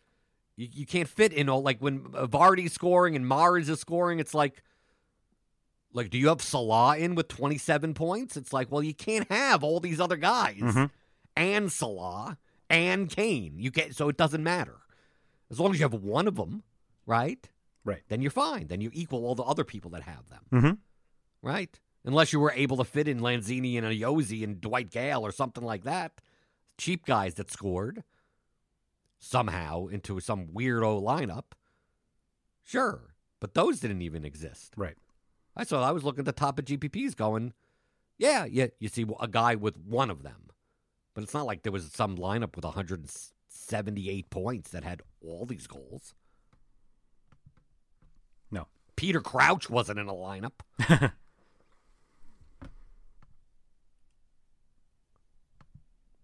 you, 0.57 0.67
you 0.71 0.85
can't 0.85 1.07
fit 1.07 1.31
in 1.31 1.47
all. 1.47 1.61
Like 1.61 1.79
when 1.79 2.01
Vardy's 2.01 2.73
scoring 2.73 3.15
and 3.15 3.23
Mahrez 3.25 3.69
is 3.69 3.79
scoring, 3.79 4.19
it's 4.19 4.33
like 4.33 4.61
like 5.93 6.09
do 6.09 6.17
you 6.17 6.27
have 6.27 6.41
Salah 6.41 6.97
in 6.97 7.15
with 7.15 7.27
27 7.27 7.93
points? 7.93 8.35
It's 8.37 8.51
like 8.53 8.71
well, 8.71 8.83
you 8.83 8.93
can't 8.93 9.29
have 9.31 9.63
all 9.63 9.79
these 9.79 9.99
other 9.99 10.17
guys 10.17 10.57
Mhm. 10.59 10.89
and 11.35 11.71
Salah 11.71 12.37
and 12.69 13.09
Kane. 13.09 13.55
You 13.57 13.71
get 13.71 13.95
so 13.95 14.09
it 14.09 14.17
doesn't 14.17 14.43
matter 14.43 14.75
as 15.49 15.59
long 15.59 15.71
as 15.71 15.79
you 15.79 15.85
have 15.87 15.93
one 15.93 16.27
of 16.27 16.35
them, 16.35 16.63
right? 17.05 17.47
Right. 17.85 18.03
Then 18.09 18.21
you're 18.21 18.31
fine. 18.31 18.67
Then 18.67 18.81
you 18.81 18.89
equal 18.93 19.25
all 19.25 19.35
the 19.35 19.43
other 19.43 19.63
people 19.63 19.91
that 19.91 20.03
have 20.03 20.27
them, 20.29 20.41
Mm-hmm. 20.51 20.71
right? 21.41 21.79
Unless 22.03 22.31
you 22.33 22.39
were 22.39 22.51
able 22.51 22.77
to 22.77 22.83
fit 22.83 23.07
in 23.07 23.19
Lanzini 23.19 23.77
and 23.77 23.85
Ayoze 23.87 24.43
and 24.43 24.59
Dwight 24.61 24.91
Gayle 24.91 25.25
or 25.25 25.31
something 25.31 25.63
like 25.63 25.83
that, 25.83 26.19
cheap 26.77 27.05
guys 27.05 27.35
that 27.35 27.49
scored 27.51 28.03
somehow 29.19 29.87
into 29.87 30.19
some 30.19 30.47
weirdo 30.47 31.01
lineup. 31.01 31.53
Sure, 32.63 33.15
but 33.39 33.53
those 33.53 33.79
didn't 33.79 34.01
even 34.01 34.25
exist. 34.25 34.73
Right. 34.75 34.97
I 35.55 35.63
saw. 35.63 35.83
I 35.83 35.91
was 35.91 36.03
looking 36.03 36.19
at 36.19 36.25
the 36.25 36.31
top 36.31 36.59
of 36.59 36.65
GPPs, 36.65 37.15
going, 37.15 37.53
"Yeah, 38.17 38.45
yeah." 38.45 38.67
You 38.79 38.89
see 38.89 39.05
a 39.19 39.27
guy 39.27 39.55
with 39.55 39.77
one 39.77 40.09
of 40.09 40.23
them, 40.23 40.49
but 41.13 41.23
it's 41.23 41.33
not 41.33 41.45
like 41.45 41.63
there 41.63 41.71
was 41.71 41.91
some 41.91 42.17
lineup 42.17 42.55
with 42.55 42.65
178 42.65 44.29
points 44.29 44.69
that 44.71 44.83
had 44.83 45.01
all 45.21 45.45
these 45.45 45.67
goals. 45.67 46.13
No. 48.51 48.67
Peter 48.95 49.21
Crouch 49.21 49.69
wasn't 49.69 49.99
in 49.99 50.07
a 50.07 50.13
lineup. 50.13 50.61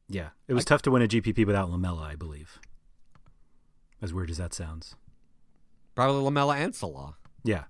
Yeah. 0.10 0.30
It 0.48 0.54
was 0.54 0.64
tough 0.64 0.84
to 0.84 0.92
win 0.92 1.02
a 1.02 1.08
GPP 1.08 1.46
without 1.46 1.72
Lamela, 1.72 2.04
I 2.04 2.16
believe. 2.16 2.60
As 4.04 4.14
weird 4.14 4.30
as 4.30 4.38
that 4.38 4.54
sounds. 4.54 4.96
Probably 5.96 6.22
Lamela 6.22 6.58
and 6.58 6.76
Salah. 6.76 7.16
Yeah. 7.44 7.64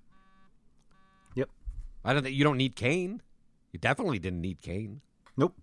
Yep. 1.36 1.50
I 2.04 2.12
don't 2.14 2.24
think 2.24 2.36
you 2.36 2.44
don't 2.44 2.58
need 2.58 2.76
Kane. 2.76 3.22
You 3.72 3.80
definitely 3.80 4.18
didn't 4.20 4.42
need 4.42 4.62
Kane. 4.62 5.02
Nope. 5.38 5.56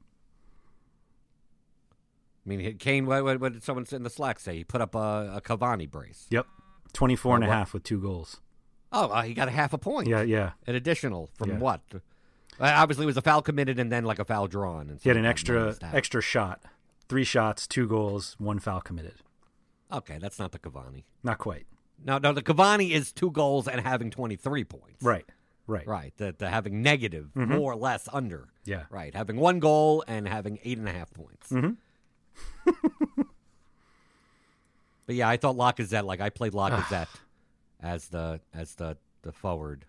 I 2.47 2.49
mean, 2.49 2.77
Kane. 2.79 3.07
What, 3.07 3.25
what, 3.25 3.41
what 3.41 3.53
did 3.53 3.63
someone 3.63 3.85
in 3.91 4.03
the 4.05 4.11
Slack 4.11 4.39
say? 4.41 4.59
He 4.59 4.65
put 4.65 4.81
up 4.81 4.95
a, 4.95 5.33
a 5.37 5.41
Cavani 5.41 5.91
brace. 5.91 6.27
Yep. 6.31 6.47
24 6.93 7.37
and 7.37 7.45
a 7.45 7.47
Oh, 7.47 7.51
what? 7.51 7.57
half 7.57 7.75
with 7.75 7.83
two 7.83 8.01
goals. 8.01 8.41
Oh, 8.93 9.09
uh, 9.09 9.23
he 9.23 9.35
got 9.35 9.49
a 9.49 9.53
half 9.53 9.73
a 9.73 9.79
point. 9.79 10.09
Yeah, 10.09 10.23
yeah. 10.23 10.53
An 10.67 10.75
additional 10.75 11.31
from 11.35 11.51
Yeah. 11.51 11.59
what? 11.59 11.81
Uh, 11.93 11.99
Obviously, 12.61 13.05
it 13.05 13.07
was 13.07 13.17
a 13.17 13.23
foul 13.23 13.43
committed 13.43 13.79
and 13.79 13.91
then 13.93 14.05
like 14.05 14.19
a 14.19 14.25
foul 14.25 14.49
drawn. 14.49 14.89
And 14.91 15.01
He 15.01 15.09
had 15.09 15.17
an 15.17 15.25
extra 15.27 15.77
extra 15.83 16.21
shot. 16.21 16.61
Three 17.09 17.25
shots, 17.25 17.67
two 17.67 17.87
goals, 17.89 18.35
one 18.39 18.59
foul 18.59 18.81
committed. 18.81 19.15
Okay, 19.93 20.19
that's 20.19 20.39
not 20.39 20.53
the 20.53 20.59
Cavani. 20.59 21.05
Not 21.23 21.39
quite. 21.39 21.67
No, 22.05 22.19
no, 22.19 22.33
the 22.33 22.43
Cavani 22.43 22.91
is 22.91 23.13
two 23.13 23.31
goals 23.31 23.69
and 23.69 23.81
having 23.81 24.11
twenty 24.11 24.37
three 24.37 24.65
points. 24.65 25.03
Right. 25.03 25.27
Right. 25.67 25.87
right. 25.87 26.13
The, 26.17 26.35
the 26.37 26.49
having 26.51 26.83
negative, 26.83 27.31
Mhm. 27.37 27.49
more 27.59 27.73
or 27.73 27.77
less 27.77 28.09
under. 28.13 28.49
Yeah. 28.65 28.85
Right, 28.91 29.15
having 29.15 29.37
one 29.37 29.61
goal 29.61 30.03
and 30.09 30.27
having 30.27 30.59
eight 30.65 30.79
and 30.79 30.89
a 30.89 30.93
half 30.93 31.13
points. 31.15 31.51
Mhm. 31.51 31.77
but 35.07 35.15
yeah, 35.17 35.29
I 35.29 35.37
thought 35.37 35.57
Lacazette. 35.57 36.05
Like 36.05 36.21
I 36.21 36.31
played 36.31 36.53
Lacazette 36.53 37.09
as 37.81 38.09
the 38.09 38.41
as 38.55 38.75
the 38.77 38.97
the 39.23 39.33
forward, 39.33 39.85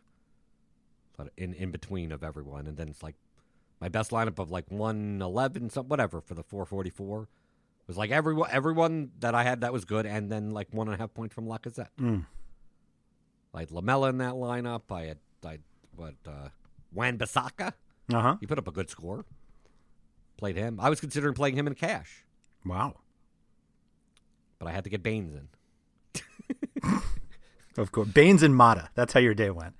in 1.37 1.53
in 1.53 1.71
between 1.71 2.11
of 2.11 2.23
everyone, 2.23 2.67
and 2.67 2.77
then 2.77 2.87
it's 2.89 3.01
like 3.03 3.15
my 3.79 3.89
best 3.89 4.11
lineup 4.11 4.39
of 4.39 4.51
like 4.51 4.65
one 4.69 5.19
eleven, 5.21 5.69
some 5.69 5.87
whatever 5.87 6.21
for 6.21 6.33
the 6.35 6.43
four 6.43 6.65
forty 6.65 6.89
four 6.89 7.27
was 7.91 7.97
like 7.97 8.11
everyone 8.11 8.49
everyone 8.51 9.11
that 9.19 9.35
I 9.35 9.43
had 9.43 9.61
that 9.61 9.71
was 9.73 9.85
good, 9.85 10.05
and 10.05 10.31
then 10.31 10.51
like 10.51 10.67
one 10.71 10.87
and 10.87 10.95
a 10.95 10.97
half 10.97 11.13
points 11.13 11.35
from 11.35 11.45
Lacazette. 11.45 11.89
Mm. 11.99 12.25
I 13.53 13.59
had 13.61 13.71
Lamela 13.71 14.09
in 14.09 14.17
that 14.19 14.33
lineup. 14.33 14.83
I 14.91 15.03
had 15.03 15.17
I 15.45 15.59
what 15.95 16.15
uh, 16.27 16.49
Wan 16.93 17.17
Bissaka. 17.17 17.73
Uh 18.13 18.21
huh. 18.21 18.37
He 18.39 18.47
put 18.47 18.57
up 18.57 18.67
a 18.67 18.71
good 18.71 18.89
score. 18.89 19.25
Played 20.37 20.55
him. 20.55 20.79
I 20.79 20.89
was 20.89 20.99
considering 20.99 21.33
playing 21.33 21.55
him 21.55 21.67
in 21.67 21.75
cash, 21.75 22.23
Wow. 22.65 22.95
but 24.57 24.67
I 24.67 24.71
had 24.71 24.83
to 24.85 24.89
get 24.89 25.03
Baines 25.03 25.35
in. 25.35 25.47
Of 27.77 27.91
course. 27.93 28.09
Baines 28.09 28.43
and 28.43 28.53
Mata. 28.55 28.89
That's 28.95 29.13
how 29.13 29.19
your 29.21 29.33
day 29.33 29.49
went. 29.49 29.75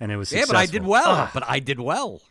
And 0.00 0.10
it 0.10 0.16
was 0.16 0.32
Yeah, 0.32 0.44
but 0.48 0.56
I 0.56 0.66
did 0.66 0.84
well. 0.84 1.04
Ah, 1.06 1.30
But 1.32 1.44
I 1.48 1.60
did 1.60 1.78
well. 1.78 2.22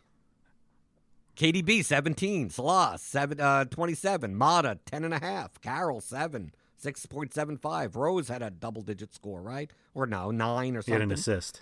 KDB 1.39 1.85
seventeen, 1.85 2.49
Salah 2.49 2.97
seven, 2.99 3.39
uh, 3.39 3.63
twenty-seven, 3.63 4.35
Mata 4.35 4.77
ten 4.85 5.05
and 5.05 5.13
a 5.13 5.19
half, 5.19 5.61
Carroll 5.61 6.01
seven, 6.01 6.51
six 6.75 7.05
point 7.05 7.33
seven 7.33 7.57
five. 7.57 7.95
Rose 7.95 8.27
had 8.27 8.41
a 8.41 8.49
double-digit 8.49 9.13
score, 9.13 9.41
right? 9.41 9.71
Or 9.93 10.05
no, 10.05 10.31
nine 10.31 10.75
or 10.75 10.81
he 10.81 10.91
had 10.91 11.01
an 11.01 11.13
assist. 11.13 11.61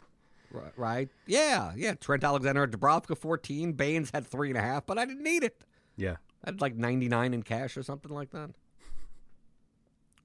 Ri- 0.50 0.62
right? 0.78 1.10
Yeah, 1.28 1.74
yeah. 1.76 1.94
Trent 1.94 2.24
Alexander 2.24 2.66
Dubravka 2.66 3.16
fourteen, 3.16 3.74
Baines 3.74 4.10
had 4.10 4.26
three 4.26 4.50
and 4.50 4.58
a 4.58 4.62
half, 4.62 4.88
but 4.88 4.98
I 4.98 5.06
didn't 5.06 5.24
need 5.24 5.44
it. 5.44 5.64
Yeah. 5.96 6.16
I 6.44 6.50
had 6.50 6.60
like 6.60 6.76
ninety-nine 6.76 7.36
in 7.36 7.44
cash 7.44 7.78
or 7.78 7.84
something 7.84 8.12
like 8.12 8.32
that. 8.32 8.50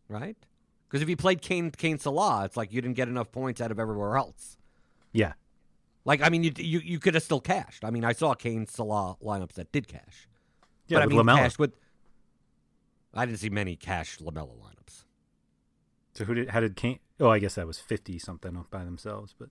Right? 0.08 0.36
Because 0.88 1.02
if 1.02 1.10
you 1.10 1.16
played 1.16 1.42
Kane, 1.42 1.70
Kane 1.70 1.98
Salah, 1.98 2.46
it's 2.46 2.56
like 2.56 2.72
you 2.72 2.80
didn't 2.80 2.96
get 2.96 3.08
enough 3.08 3.30
points 3.30 3.60
out 3.60 3.70
of 3.70 3.78
everywhere 3.78 4.16
else. 4.16 4.56
Yeah. 5.12 5.34
Like, 6.04 6.22
I 6.22 6.28
mean, 6.28 6.42
you 6.42 6.52
you, 6.56 6.80
you 6.80 6.98
could 6.98 7.14
have 7.14 7.22
still 7.22 7.40
cashed. 7.40 7.84
I 7.84 7.90
mean, 7.90 8.04
I 8.04 8.12
saw 8.12 8.34
Kane 8.34 8.66
Salah 8.66 9.16
lineups 9.22 9.54
that 9.54 9.70
did 9.72 9.88
cash. 9.88 10.28
Yeah, 10.88 10.98
but 10.98 11.02
I 11.04 11.06
mean, 11.06 11.18
Lamela. 11.18 11.38
cashed 11.38 11.58
with. 11.58 11.74
I 13.14 13.26
didn't 13.26 13.40
see 13.40 13.50
many 13.50 13.76
cash 13.76 14.20
Lamela 14.20 14.52
lineups. 14.54 15.04
So 16.14 16.24
who 16.24 16.34
did 16.34 16.50
how 16.50 16.60
did 16.60 16.76
Kane 16.76 16.98
Oh, 17.20 17.28
I 17.28 17.38
guess 17.38 17.54
that 17.54 17.66
was 17.66 17.78
50 17.78 18.18
something 18.18 18.64
by 18.70 18.84
themselves, 18.84 19.34
but 19.38 19.48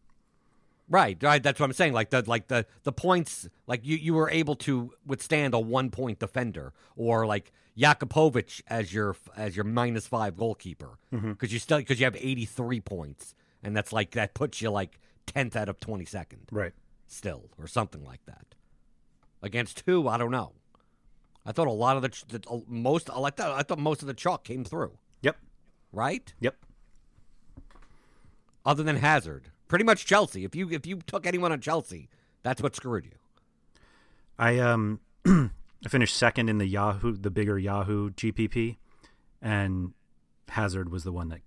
Right, 0.92 1.18
right. 1.24 1.42
That's 1.42 1.58
what 1.58 1.68
I'm 1.68 1.74
saying. 1.74 1.94
Like 1.94 2.10
the 2.10 2.22
like 2.28 2.50
the 2.50 2.66
the 2.84 2.92
points, 2.92 3.48
like 3.66 3.86
you 3.86 3.96
you 3.96 4.14
were 4.14 4.30
able 4.30 4.56
to 4.58 4.92
withstand 5.06 5.54
a 5.54 5.60
one 5.60 5.90
point 5.90 6.20
defender, 6.20 6.74
or 6.98 7.26
like 7.26 7.54
Jakupovic 7.78 8.62
as 8.68 8.94
your 8.94 9.16
as 9.38 9.56
your 9.56 9.64
minus 9.64 10.06
five 10.06 10.36
goalkeeper, 10.36 11.00
mm-hmm. 11.14 11.32
because 11.32 11.54
you 11.54 11.60
still 11.60 11.78
because 11.78 12.02
you 12.02 12.04
have 12.04 12.18
83 12.20 12.82
points, 12.82 13.36
and 13.64 13.74
that's 13.74 13.94
like 13.94 14.12
that 14.12 14.34
puts 14.34 14.62
you 14.62 14.70
like 14.70 15.00
10th 15.27 15.55
out 15.55 15.69
of 15.69 15.79
22nd. 15.79 16.51
right. 16.51 16.73
still, 17.07 17.49
or 17.57 17.67
something 17.67 18.03
like 18.03 18.25
that. 18.25 18.55
Against 19.41 19.84
who? 19.86 20.07
I 20.07 20.17
don't 20.17 20.31
know. 20.31 20.53
I 21.45 21.51
thought 21.51 21.67
a 21.67 21.71
lot 21.71 21.97
of 21.97 22.03
the, 22.03 22.23
the 22.27 22.63
most. 22.67 23.10
I 23.10 23.29
thought 23.31 23.57
I 23.57 23.63
thought 23.63 23.79
most 23.79 24.01
of 24.01 24.07
the 24.07 24.13
chalk 24.13 24.43
came 24.43 24.63
through. 24.63 24.97
Yep. 25.21 25.38
Right? 25.91 26.34
Yep. 26.39 26.55
Other 28.63 28.84
than 28.84 28.97
Hazard, 28.97 29.49
pretty 29.67 29.84
much 29.84 30.05
Chelsea. 30.05 30.43
If 30.43 30.55
you 30.55 30.69
if 30.69 30.86
you 30.86 30.97
took 31.07 31.25
anyone 31.25 31.51
on 31.51 31.60
Chelsea, 31.60 32.10
that's 32.43 32.62
what 32.62 32.75
screwed 32.75 33.05
you. 33.05 33.12
I 34.38 34.60
um 34.60 34.99
I 35.25 35.89
finished 35.89 36.15
second 36.15 36.49
in 36.49 36.60
the 36.60 36.67
Yahoo 36.67 37.17
the 37.17 37.31
bigger 37.31 37.57
Yahoo 37.57 38.12
GPP 38.12 38.77
and 39.41 39.93
Hazard 40.49 40.91
was 40.91 41.03
the 41.03 41.12
one 41.12 41.29
that 41.29 41.41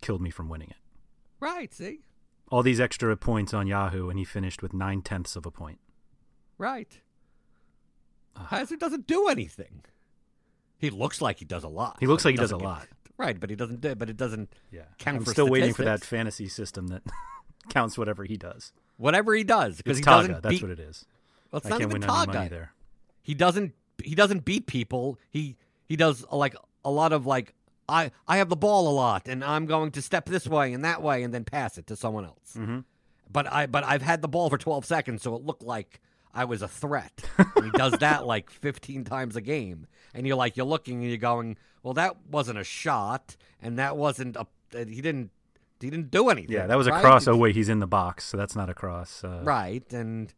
killed 0.00 0.22
me 0.22 0.30
from 0.30 0.48
winning 0.48 0.68
it. 0.70 0.76
Right? 1.40 1.74
See? 1.74 2.00
All 2.52 2.62
these 2.62 2.80
extra 2.80 3.16
points 3.16 3.54
on 3.54 3.66
Yahoo 3.66 4.10
and 4.10 4.18
he 4.18 4.24
finished 4.24 4.62
with 4.62 4.74
nine 4.74 5.00
tenths 5.02 5.36
of 5.36 5.46
a 5.46 5.50
point. 5.50 5.78
Right. 6.58 7.00
Hazard 8.36 8.78
doesn't 8.78 9.06
do 9.06 9.28
anything. 9.28 9.84
He 10.78 10.90
looks 10.90 11.20
like 11.22 11.38
he 11.38 11.44
does 11.44 11.64
a 11.64 11.68
lot. 11.68 11.96
He 12.00 12.06
looks 12.06 12.24
like 12.24 12.32
he 12.32 12.36
does 12.36 12.50
a 12.50 12.54
doesn't 12.54 12.58
get- 12.58 12.68
lot. 12.68 12.88
Right, 13.18 13.38
but 13.38 13.50
he 13.50 13.56
doesn't 13.56 13.80
do. 13.80 13.94
But 13.94 14.10
it 14.10 14.16
doesn't. 14.16 14.52
Yeah. 14.70 14.82
Count 14.98 15.18
I'm 15.18 15.24
for 15.24 15.30
still 15.30 15.48
waiting 15.48 15.74
for 15.74 15.84
that 15.84 16.02
fantasy 16.02 16.48
system 16.48 16.88
that 16.88 17.02
counts 17.68 17.96
whatever 17.96 18.24
he 18.24 18.36
does. 18.36 18.72
Whatever 18.96 19.34
he 19.34 19.44
does, 19.44 19.76
because 19.76 19.98
he 19.98 20.02
doesn't. 20.02 20.32
Taga, 20.32 20.42
that's 20.42 20.54
beat, 20.56 20.62
what 20.62 20.70
it 20.72 20.80
is. 20.80 21.04
Well, 21.50 21.58
it's 21.58 21.66
I 21.66 21.70
not 21.70 21.80
can't 21.80 21.90
even 21.92 22.00
win 22.00 22.10
any 22.10 22.12
Taga. 22.26 22.34
money 22.34 22.48
there. 22.48 22.72
he 23.22 23.34
doesn't 23.34 23.74
he 24.02 24.14
doesn't 24.14 24.44
beat 24.44 24.66
people 24.66 25.18
he 25.30 25.56
he 25.84 25.94
does 25.96 26.24
uh, 26.32 26.36
like 26.36 26.56
a 26.84 26.90
lot 26.90 27.12
of 27.12 27.24
like 27.26 27.54
i 27.92 28.10
i 28.26 28.36
have 28.38 28.48
the 28.48 28.56
ball 28.56 28.88
a 28.88 28.94
lot 29.04 29.28
and 29.28 29.44
i'm 29.44 29.66
going 29.66 29.90
to 29.90 30.00
step 30.02 30.24
this 30.26 30.46
way 30.46 30.72
and 30.72 30.84
that 30.84 31.02
way 31.02 31.22
and 31.22 31.32
then 31.34 31.44
pass 31.44 31.78
it 31.78 31.86
to 31.86 31.94
someone 31.96 32.24
else 32.24 32.54
Mm-hmm. 32.56 32.80
but 33.30 33.46
i 33.52 33.66
but 33.66 33.84
i've 33.84 34.02
had 34.02 34.22
the 34.22 34.28
ball 34.28 34.48
for 34.50 34.58
12 34.58 34.84
seconds 34.84 35.22
so 35.22 35.34
it 35.36 35.42
looked 35.44 35.62
like 35.62 36.00
i 36.34 36.44
was 36.44 36.62
a 36.62 36.68
threat 36.68 37.22
he 37.62 37.70
does 37.70 37.92
that 38.00 38.26
like 38.26 38.50
15 38.50 39.04
times 39.04 39.36
a 39.36 39.40
game 39.40 39.86
and 40.14 40.26
you're 40.26 40.36
like 40.36 40.56
you're 40.56 40.66
looking 40.66 41.00
and 41.02 41.08
you're 41.08 41.16
going 41.32 41.56
well 41.82 41.94
that 41.94 42.16
wasn't 42.30 42.58
a 42.58 42.64
shot 42.64 43.36
and 43.60 43.78
that 43.78 43.96
wasn't 43.96 44.36
a 44.36 44.46
uh, 44.74 44.84
he 44.86 45.00
didn't 45.02 45.30
he 45.80 45.90
didn't 45.90 46.10
do 46.10 46.28
anything 46.30 46.54
Yeah, 46.54 46.66
that 46.68 46.78
was 46.78 46.86
a 46.86 46.92
right? 46.92 47.02
cross. 47.02 47.26
Oh 47.26 47.36
wait, 47.36 47.56
he's 47.56 47.68
in 47.68 47.80
the 47.80 47.88
box, 47.88 48.24
so 48.24 48.36
that's 48.36 48.54
not 48.54 48.70
a 48.70 48.74
cross. 48.74 49.24
Uh, 49.24 49.40
right 49.42 49.84
and 49.92 50.32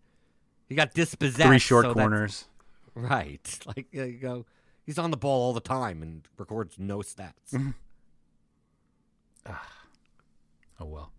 he 0.70 0.74
got 0.74 0.94
dispossessed 0.94 1.46
Three 1.46 1.58
short 1.58 1.84
so 1.84 1.92
corners. 1.94 2.46
Right. 2.94 3.58
Like 3.66 3.86
you 3.92 4.12
go, 4.12 4.46
he's 4.84 4.98
on 4.98 5.10
the 5.10 5.16
ball 5.16 5.42
all 5.42 5.52
the 5.52 5.60
time 5.60 6.02
and 6.02 6.26
records 6.38 6.76
no 6.78 6.98
stats. 6.98 7.74
ah. 9.46 9.68
Oh 10.80 10.86
well. 10.86 11.12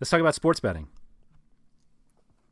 Let's 0.00 0.10
talk 0.10 0.20
about 0.20 0.34
sports 0.34 0.60
betting 0.60 0.88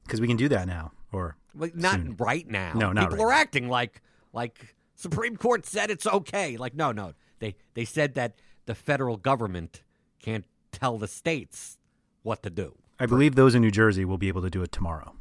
because 0.04 0.20
we 0.20 0.26
can 0.28 0.36
do 0.36 0.48
that 0.48 0.66
now. 0.66 0.92
Or 1.12 1.36
Like 1.54 1.74
not 1.74 1.94
Soon. 1.96 2.16
right 2.18 2.48
now. 2.48 2.72
No, 2.74 2.92
not 2.92 3.10
People 3.10 3.24
right 3.24 3.32
are 3.32 3.34
now. 3.36 3.40
acting 3.40 3.68
like 3.68 4.02
like 4.32 4.74
Supreme 4.96 5.36
Court 5.36 5.66
said 5.66 5.90
it's 5.90 6.06
okay. 6.06 6.56
Like 6.56 6.74
no, 6.74 6.92
no. 6.92 7.14
They 7.40 7.56
they 7.74 7.84
said 7.84 8.14
that 8.14 8.34
the 8.66 8.74
federal 8.74 9.16
government 9.16 9.82
can't 10.22 10.44
tell 10.72 10.98
the 10.98 11.08
states 11.08 11.78
what 12.22 12.42
to 12.42 12.50
do. 12.50 12.76
I 12.98 13.06
believe 13.06 13.34
those 13.34 13.54
in 13.54 13.62
New 13.62 13.70
Jersey 13.70 14.04
will 14.04 14.18
be 14.18 14.28
able 14.28 14.42
to 14.42 14.50
do 14.50 14.62
it 14.62 14.70
tomorrow. 14.72 15.14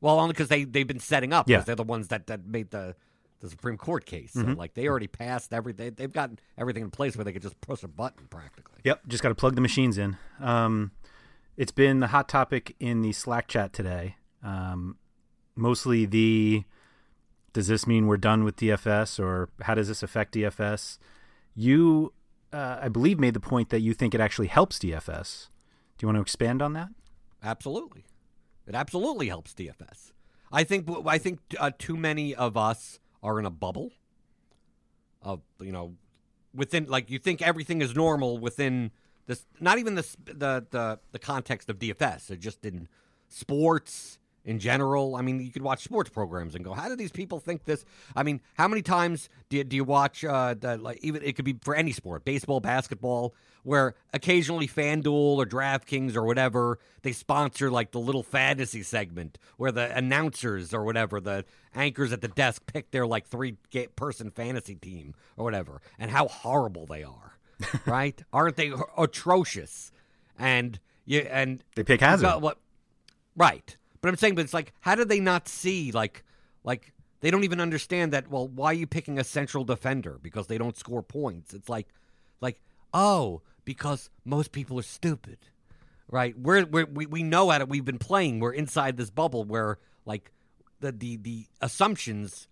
Well, 0.00 0.20
only 0.20 0.32
because 0.34 0.48
they 0.48 0.64
they've 0.64 0.86
been 0.86 1.00
setting 1.00 1.32
up. 1.32 1.48
Yeah. 1.48 1.60
they're 1.60 1.74
the 1.74 1.82
ones 1.82 2.08
that 2.08 2.26
that 2.26 2.44
made 2.46 2.70
the 2.70 2.94
the 3.44 3.50
Supreme 3.50 3.76
Court 3.76 4.06
case. 4.06 4.32
So, 4.32 4.40
like 4.40 4.74
they 4.74 4.88
already 4.88 5.06
passed 5.06 5.52
everything. 5.52 5.92
They've 5.96 6.10
got 6.12 6.30
everything 6.56 6.82
in 6.82 6.90
place 6.90 7.16
where 7.16 7.24
they 7.24 7.32
could 7.32 7.42
just 7.42 7.60
push 7.60 7.82
a 7.82 7.88
button 7.88 8.26
practically. 8.28 8.80
Yep, 8.84 9.02
just 9.06 9.22
got 9.22 9.28
to 9.28 9.34
plug 9.34 9.54
the 9.54 9.60
machines 9.60 9.98
in. 9.98 10.16
Um, 10.40 10.92
it's 11.56 11.72
been 11.72 12.00
the 12.00 12.08
hot 12.08 12.28
topic 12.28 12.74
in 12.80 13.02
the 13.02 13.12
Slack 13.12 13.46
chat 13.46 13.72
today. 13.72 14.16
Um, 14.42 14.96
mostly 15.54 16.06
the 16.06 16.64
does 17.52 17.68
this 17.68 17.86
mean 17.86 18.06
we're 18.06 18.16
done 18.16 18.44
with 18.44 18.56
DFS 18.56 19.20
or 19.20 19.50
how 19.62 19.74
does 19.74 19.88
this 19.88 20.02
affect 20.02 20.34
DFS? 20.34 20.98
You, 21.54 22.12
uh, 22.52 22.78
I 22.82 22.88
believe, 22.88 23.20
made 23.20 23.34
the 23.34 23.40
point 23.40 23.68
that 23.68 23.80
you 23.80 23.94
think 23.94 24.14
it 24.14 24.20
actually 24.20 24.48
helps 24.48 24.78
DFS. 24.78 25.48
Do 25.96 26.04
you 26.04 26.08
want 26.08 26.16
to 26.16 26.22
expand 26.22 26.60
on 26.62 26.72
that? 26.72 26.88
Absolutely, 27.42 28.06
it 28.66 28.74
absolutely 28.74 29.28
helps 29.28 29.52
DFS. 29.54 30.12
I 30.50 30.64
think 30.64 30.88
I 31.06 31.18
think 31.18 31.40
uh, 31.58 31.72
too 31.76 31.96
many 31.96 32.34
of 32.34 32.56
us 32.56 32.98
are 33.24 33.40
in 33.40 33.46
a 33.46 33.50
bubble 33.50 33.90
of 35.22 35.40
you 35.60 35.72
know 35.72 35.94
within 36.54 36.84
like 36.84 37.10
you 37.10 37.18
think 37.18 37.42
everything 37.42 37.82
is 37.82 37.96
normal 37.96 38.38
within 38.38 38.92
this 39.26 39.44
not 39.58 39.78
even 39.78 39.94
the 39.94 40.06
the 40.24 40.66
the, 40.70 40.98
the 41.12 41.18
context 41.18 41.68
of 41.70 41.78
DFS. 41.78 42.30
It 42.30 42.40
just 42.40 42.64
in 42.64 42.88
sports 43.28 44.18
in 44.44 44.58
general. 44.58 45.16
I 45.16 45.22
mean, 45.22 45.40
you 45.40 45.50
could 45.50 45.62
watch 45.62 45.82
sports 45.82 46.10
programs 46.10 46.54
and 46.54 46.64
go, 46.64 46.72
"How 46.74 46.88
do 46.88 46.96
these 46.96 47.12
people 47.12 47.40
think 47.40 47.64
this?" 47.64 47.84
I 48.14 48.22
mean, 48.22 48.40
how 48.54 48.68
many 48.68 48.82
times 48.82 49.28
do 49.48 49.56
you, 49.58 49.64
do 49.64 49.76
you 49.76 49.84
watch 49.84 50.24
uh, 50.24 50.54
the, 50.58 50.76
like 50.76 50.98
even 51.02 51.22
it 51.22 51.36
could 51.36 51.44
be 51.44 51.56
for 51.62 51.74
any 51.74 51.92
sport, 51.92 52.24
baseball, 52.24 52.60
basketball, 52.60 53.34
where 53.62 53.94
occasionally 54.12 54.68
FanDuel 54.68 55.36
or 55.36 55.46
DraftKings 55.46 56.14
or 56.16 56.24
whatever 56.24 56.78
they 57.02 57.12
sponsor 57.12 57.70
like 57.70 57.92
the 57.92 58.00
little 58.00 58.22
fantasy 58.22 58.82
segment 58.82 59.38
where 59.56 59.72
the 59.72 59.96
announcers 59.96 60.74
or 60.74 60.84
whatever 60.84 61.20
the 61.20 61.44
anchors 61.74 62.12
at 62.12 62.20
the 62.20 62.28
desk 62.28 62.62
pick 62.66 62.90
their 62.90 63.06
like 63.06 63.26
three 63.26 63.56
person 63.96 64.30
fantasy 64.30 64.74
team 64.74 65.14
or 65.36 65.44
whatever, 65.44 65.80
and 65.98 66.10
how 66.10 66.28
horrible 66.28 66.86
they 66.86 67.02
are, 67.02 67.38
right? 67.86 68.22
Aren't 68.32 68.56
they 68.56 68.72
atrocious? 68.98 69.90
And 70.38 70.80
you 71.06 71.20
and 71.20 71.62
They 71.76 71.84
pick 71.84 72.00
Hazard. 72.00 72.42
what? 72.42 72.58
Right. 73.36 73.76
But 74.04 74.10
I'm 74.10 74.16
saying, 74.18 74.34
but 74.34 74.44
it's 74.44 74.52
like, 74.52 74.74
how 74.80 74.94
do 74.96 75.06
they 75.06 75.18
not 75.18 75.48
see 75.48 75.90
like, 75.90 76.24
like 76.62 76.92
they 77.20 77.30
don't 77.30 77.44
even 77.44 77.58
understand 77.58 78.12
that? 78.12 78.28
Well, 78.28 78.46
why 78.46 78.66
are 78.66 78.74
you 78.74 78.86
picking 78.86 79.18
a 79.18 79.24
central 79.24 79.64
defender 79.64 80.18
because 80.20 80.46
they 80.46 80.58
don't 80.58 80.76
score 80.76 81.02
points? 81.02 81.54
It's 81.54 81.70
like, 81.70 81.88
like, 82.42 82.60
oh, 82.92 83.40
because 83.64 84.10
most 84.26 84.52
people 84.52 84.78
are 84.78 84.82
stupid, 84.82 85.38
right? 86.06 86.38
We're, 86.38 86.66
we're 86.66 86.84
we 86.84 87.06
we 87.06 87.22
know 87.22 87.50
at 87.50 87.62
it. 87.62 87.68
We've 87.70 87.82
been 87.82 87.96
playing. 87.98 88.40
We're 88.40 88.52
inside 88.52 88.98
this 88.98 89.08
bubble 89.08 89.44
where 89.44 89.78
like 90.04 90.32
the 90.80 90.92
the 90.92 91.16
the 91.16 91.46
assumptions, 91.62 92.46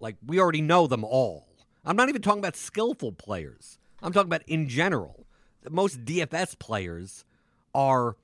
like 0.00 0.16
we 0.26 0.40
already 0.40 0.62
know 0.62 0.86
them 0.86 1.04
all. 1.04 1.48
I'm 1.84 1.96
not 1.96 2.08
even 2.08 2.22
talking 2.22 2.38
about 2.38 2.56
skillful 2.56 3.12
players. 3.12 3.78
I'm 4.02 4.14
talking 4.14 4.30
about 4.30 4.44
in 4.46 4.70
general. 4.70 5.26
Most 5.68 6.06
DFS 6.06 6.58
players 6.58 7.26
are 7.74 8.16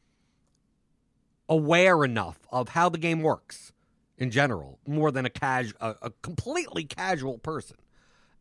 aware 1.49 2.05
enough 2.05 2.39
of 2.51 2.71
how 2.71 2.89
the 2.89 2.99
game 2.99 3.21
works 3.23 3.73
in 4.17 4.31
general, 4.31 4.79
more 4.87 5.11
than 5.11 5.27
a 5.27 5.31
casu- 5.31 5.75
a, 5.81 5.95
a 6.03 6.11
completely 6.23 6.85
casual 6.85 7.39
person. 7.39 7.77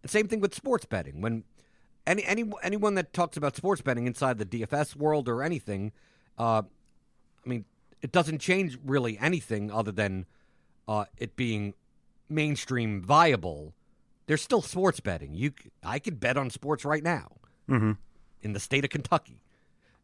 And 0.01 0.09
same 0.11 0.27
thing 0.27 0.39
with 0.39 0.53
sports 0.53 0.85
betting. 0.85 1.21
When 1.21 1.43
any 2.05 2.23
any 2.25 2.43
anyone 2.61 2.95
that 2.95 3.13
talks 3.13 3.37
about 3.37 3.55
sports 3.55 3.81
betting 3.81 4.05
inside 4.07 4.37
the 4.37 4.45
DFS 4.45 4.95
world 4.95 5.27
or 5.27 5.41
anything, 5.41 5.91
uh, 6.37 6.61
I 7.45 7.49
mean, 7.49 7.65
it 8.01 8.11
doesn't 8.11 8.39
change 8.39 8.77
really 8.85 9.17
anything 9.19 9.71
other 9.71 9.91
than 9.91 10.25
uh, 10.87 11.05
it 11.17 11.35
being 11.35 11.73
mainstream 12.29 13.01
viable. 13.01 13.73
There's 14.25 14.41
still 14.41 14.61
sports 14.61 14.99
betting. 14.99 15.33
You, 15.33 15.51
I 15.83 15.99
could 15.99 16.19
bet 16.19 16.37
on 16.37 16.49
sports 16.49 16.85
right 16.85 17.03
now 17.03 17.31
Mm-hmm. 17.69 17.93
in 18.41 18.53
the 18.53 18.59
state 18.59 18.83
of 18.83 18.89
Kentucky. 18.89 19.41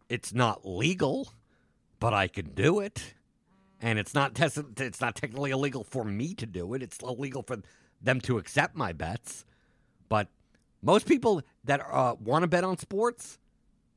It's 0.07 0.33
not 0.33 0.65
legal, 0.65 1.33
but 1.99 2.13
I 2.13 2.27
can 2.27 2.49
do 2.53 2.79
it, 2.79 3.13
and 3.81 3.99
it's 3.99 4.13
not 4.13 4.35
tes- 4.35 4.57
it's 4.77 5.01
not 5.01 5.15
technically 5.15 5.51
illegal 5.51 5.83
for 5.83 6.03
me 6.03 6.33
to 6.35 6.45
do 6.45 6.73
it. 6.73 6.81
It's 6.81 6.99
illegal 6.99 7.43
for 7.43 7.57
them 8.01 8.21
to 8.21 8.37
accept 8.37 8.75
my 8.75 8.93
bets. 8.93 9.45
But 10.07 10.27
most 10.81 11.05
people 11.05 11.41
that 11.63 11.81
uh, 11.91 12.15
want 12.19 12.43
to 12.43 12.47
bet 12.47 12.63
on 12.63 12.77
sports 12.77 13.37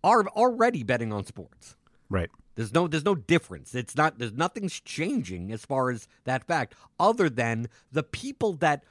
are 0.03 0.27
already 0.29 0.83
betting 0.83 1.13
on 1.13 1.25
sports. 1.25 1.77
Right. 2.09 2.31
There's 2.55 2.75
no 2.75 2.87
there's 2.87 3.05
no 3.05 3.15
difference. 3.15 3.75
It's 3.75 3.97
not 3.97 4.19
there's 4.19 4.33
nothing's 4.33 4.79
changing 4.81 5.53
as 5.53 5.65
far 5.65 5.91
as 5.91 6.07
that 6.25 6.45
fact 6.45 6.75
other 6.99 7.31
than 7.31 7.69
the 7.91 8.03
people 8.03 8.55
that 8.55 8.85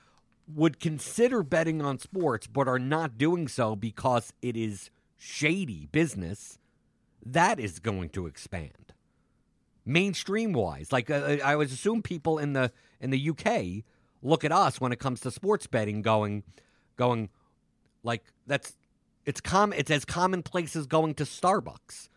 would 0.47 0.79
consider 0.79 1.43
betting 1.43 1.81
on 1.81 1.99
sports 1.99 2.47
but 2.47 2.67
are 2.67 2.79
not 2.79 3.17
doing 3.17 3.47
so 3.47 3.75
because 3.75 4.33
it 4.41 4.57
is 4.57 4.89
shady 5.17 5.87
business 5.91 6.57
that 7.23 7.59
is 7.59 7.79
going 7.79 8.09
to 8.09 8.25
expand 8.25 8.93
mainstream 9.85 10.53
wise 10.53 10.91
like 10.91 11.09
uh, 11.09 11.37
I 11.43 11.55
would 11.55 11.69
assume 11.69 12.01
people 12.01 12.37
in 12.37 12.53
the 12.53 12.71
in 12.99 13.09
the 13.09 13.29
UK 13.29 13.83
look 14.21 14.43
at 14.43 14.51
us 14.51 14.79
when 14.79 14.91
it 14.91 14.99
comes 14.99 15.21
to 15.21 15.31
sports 15.31 15.67
betting 15.67 16.01
going 16.01 16.43
going 16.97 17.29
like 18.03 18.23
that's 18.45 18.77
it's 19.25 19.41
com 19.41 19.73
it's 19.73 19.89
as 19.89 20.05
commonplace 20.05 20.75
as 20.75 20.85
going 20.85 21.15
to 21.15 21.23
Starbucks 21.23 22.09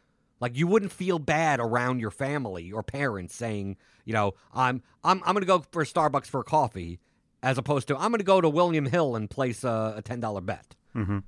like 0.45 0.57
you 0.57 0.67
wouldn't 0.67 0.93
feel 0.93 1.19
bad 1.19 1.59
around 1.59 2.01
your 2.01 2.11
family 2.11 2.71
or 2.71 2.83
parents 2.83 3.35
saying, 3.35 3.77
you 4.05 4.13
know, 4.13 4.35
I'm 4.53 4.83
I'm 5.03 5.23
I'm 5.25 5.33
going 5.35 5.41
to 5.41 5.47
go 5.47 5.65
for 5.71 5.85
Starbucks 5.85 6.27
for 6.27 6.41
a 6.41 6.45
coffee, 6.45 7.01
as 7.43 7.57
opposed 7.57 7.89
to 7.89 7.97
I'm 7.97 8.11
going 8.11 8.19
to 8.19 8.25
go 8.25 8.43
to 8.43 8.49
William 8.51 8.87
Hill 8.87 9.17
and 9.17 9.31
place 9.31 9.65
a, 9.65 9.95
a 9.97 10.03
ten 10.03 10.21
dollar 10.21 10.41
bet. 10.41 10.75
Mm-hmm. 10.95 11.21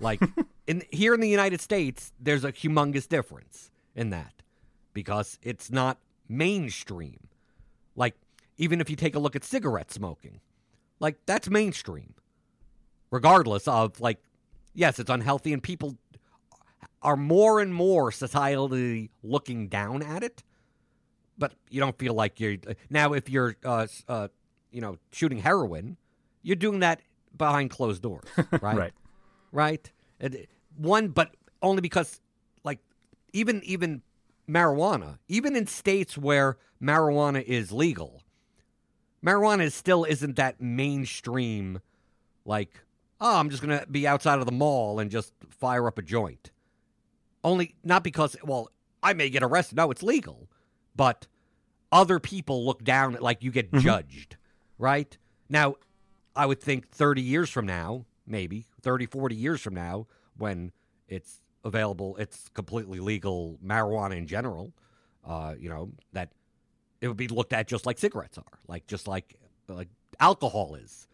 Like 0.00 0.20
in 0.66 0.82
here 0.90 1.14
in 1.14 1.20
the 1.20 1.28
United 1.28 1.60
States, 1.60 2.12
there's 2.18 2.44
a 2.44 2.50
humongous 2.50 3.08
difference 3.08 3.70
in 3.94 4.10
that 4.10 4.42
because 4.96 5.38
it's 5.42 5.70
not 5.70 5.98
mainstream. 6.26 7.28
Like 7.94 8.16
even 8.56 8.80
if 8.80 8.88
you 8.88 8.96
take 8.96 9.14
a 9.14 9.18
look 9.18 9.36
at 9.36 9.44
cigarette 9.44 9.92
smoking, 9.92 10.40
like 11.00 11.18
that's 11.26 11.50
mainstream, 11.50 12.14
regardless 13.10 13.68
of 13.68 14.00
like, 14.00 14.18
yes, 14.74 14.98
it's 14.98 15.10
unhealthy 15.10 15.52
and 15.52 15.62
people 15.62 15.98
are 17.02 17.16
more 17.16 17.60
and 17.60 17.74
more 17.74 18.10
societally 18.10 19.10
looking 19.22 19.68
down 19.68 20.02
at 20.02 20.22
it, 20.22 20.42
but 21.36 21.52
you 21.68 21.78
don't 21.78 21.98
feel 21.98 22.14
like 22.14 22.40
you're 22.40 22.56
now. 22.88 23.12
If 23.12 23.28
you're, 23.28 23.54
uh, 23.66 23.86
uh, 24.08 24.28
you 24.72 24.80
know, 24.80 24.96
shooting 25.12 25.38
heroin, 25.38 25.98
you're 26.42 26.56
doing 26.56 26.80
that 26.80 27.02
behind 27.36 27.68
closed 27.68 28.00
doors, 28.00 28.24
right? 28.50 28.62
Right. 28.62 28.92
right. 29.52 29.92
And 30.20 30.46
one, 30.78 31.08
but 31.08 31.36
only 31.60 31.82
because, 31.82 32.18
like, 32.64 32.78
even 33.34 33.62
even 33.64 34.00
marijuana, 34.48 35.18
even 35.28 35.56
in 35.56 35.66
states 35.66 36.16
where 36.16 36.58
marijuana 36.82 37.42
is 37.42 37.72
legal, 37.72 38.22
marijuana 39.24 39.62
is 39.62 39.74
still 39.74 40.04
isn't 40.04 40.36
that 40.36 40.60
mainstream. 40.60 41.80
Like, 42.44 42.80
oh, 43.20 43.38
I'm 43.38 43.50
just 43.50 43.62
gonna 43.62 43.86
be 43.90 44.06
outside 44.06 44.38
of 44.38 44.46
the 44.46 44.52
mall 44.52 44.98
and 45.00 45.10
just 45.10 45.32
fire 45.50 45.86
up 45.86 45.98
a 45.98 46.02
joint. 46.02 46.50
Only 47.42 47.74
not 47.84 48.02
because, 48.02 48.36
well, 48.42 48.70
I 49.02 49.12
may 49.12 49.30
get 49.30 49.42
arrested. 49.42 49.76
No, 49.76 49.90
it's 49.90 50.02
legal, 50.02 50.48
but 50.94 51.26
other 51.92 52.18
people 52.18 52.64
look 52.64 52.82
down 52.82 53.14
at 53.14 53.22
like 53.22 53.42
you 53.42 53.50
get 53.50 53.70
mm-hmm. 53.70 53.84
judged, 53.84 54.36
right? 54.78 55.16
Now, 55.48 55.76
I 56.34 56.46
would 56.46 56.60
think 56.60 56.90
30 56.90 57.22
years 57.22 57.48
from 57.48 57.66
now, 57.66 58.04
maybe 58.26 58.66
30, 58.82 59.06
40 59.06 59.34
years 59.34 59.60
from 59.60 59.74
now, 59.74 60.06
when 60.36 60.72
it's 61.08 61.40
available, 61.66 62.16
it's 62.16 62.48
completely 62.54 63.00
legal 63.00 63.58
marijuana 63.64 64.16
in 64.16 64.26
general, 64.26 64.72
uh, 65.26 65.54
you 65.58 65.68
know, 65.68 65.90
that 66.12 66.30
it 67.00 67.08
would 67.08 67.16
be 67.16 67.28
looked 67.28 67.52
at 67.52 67.66
just 67.66 67.84
like 67.84 67.98
cigarettes 67.98 68.38
are, 68.38 68.58
like 68.68 68.86
just 68.86 69.06
like 69.06 69.36
like 69.68 69.88
alcohol 70.20 70.76
is, 70.76 71.08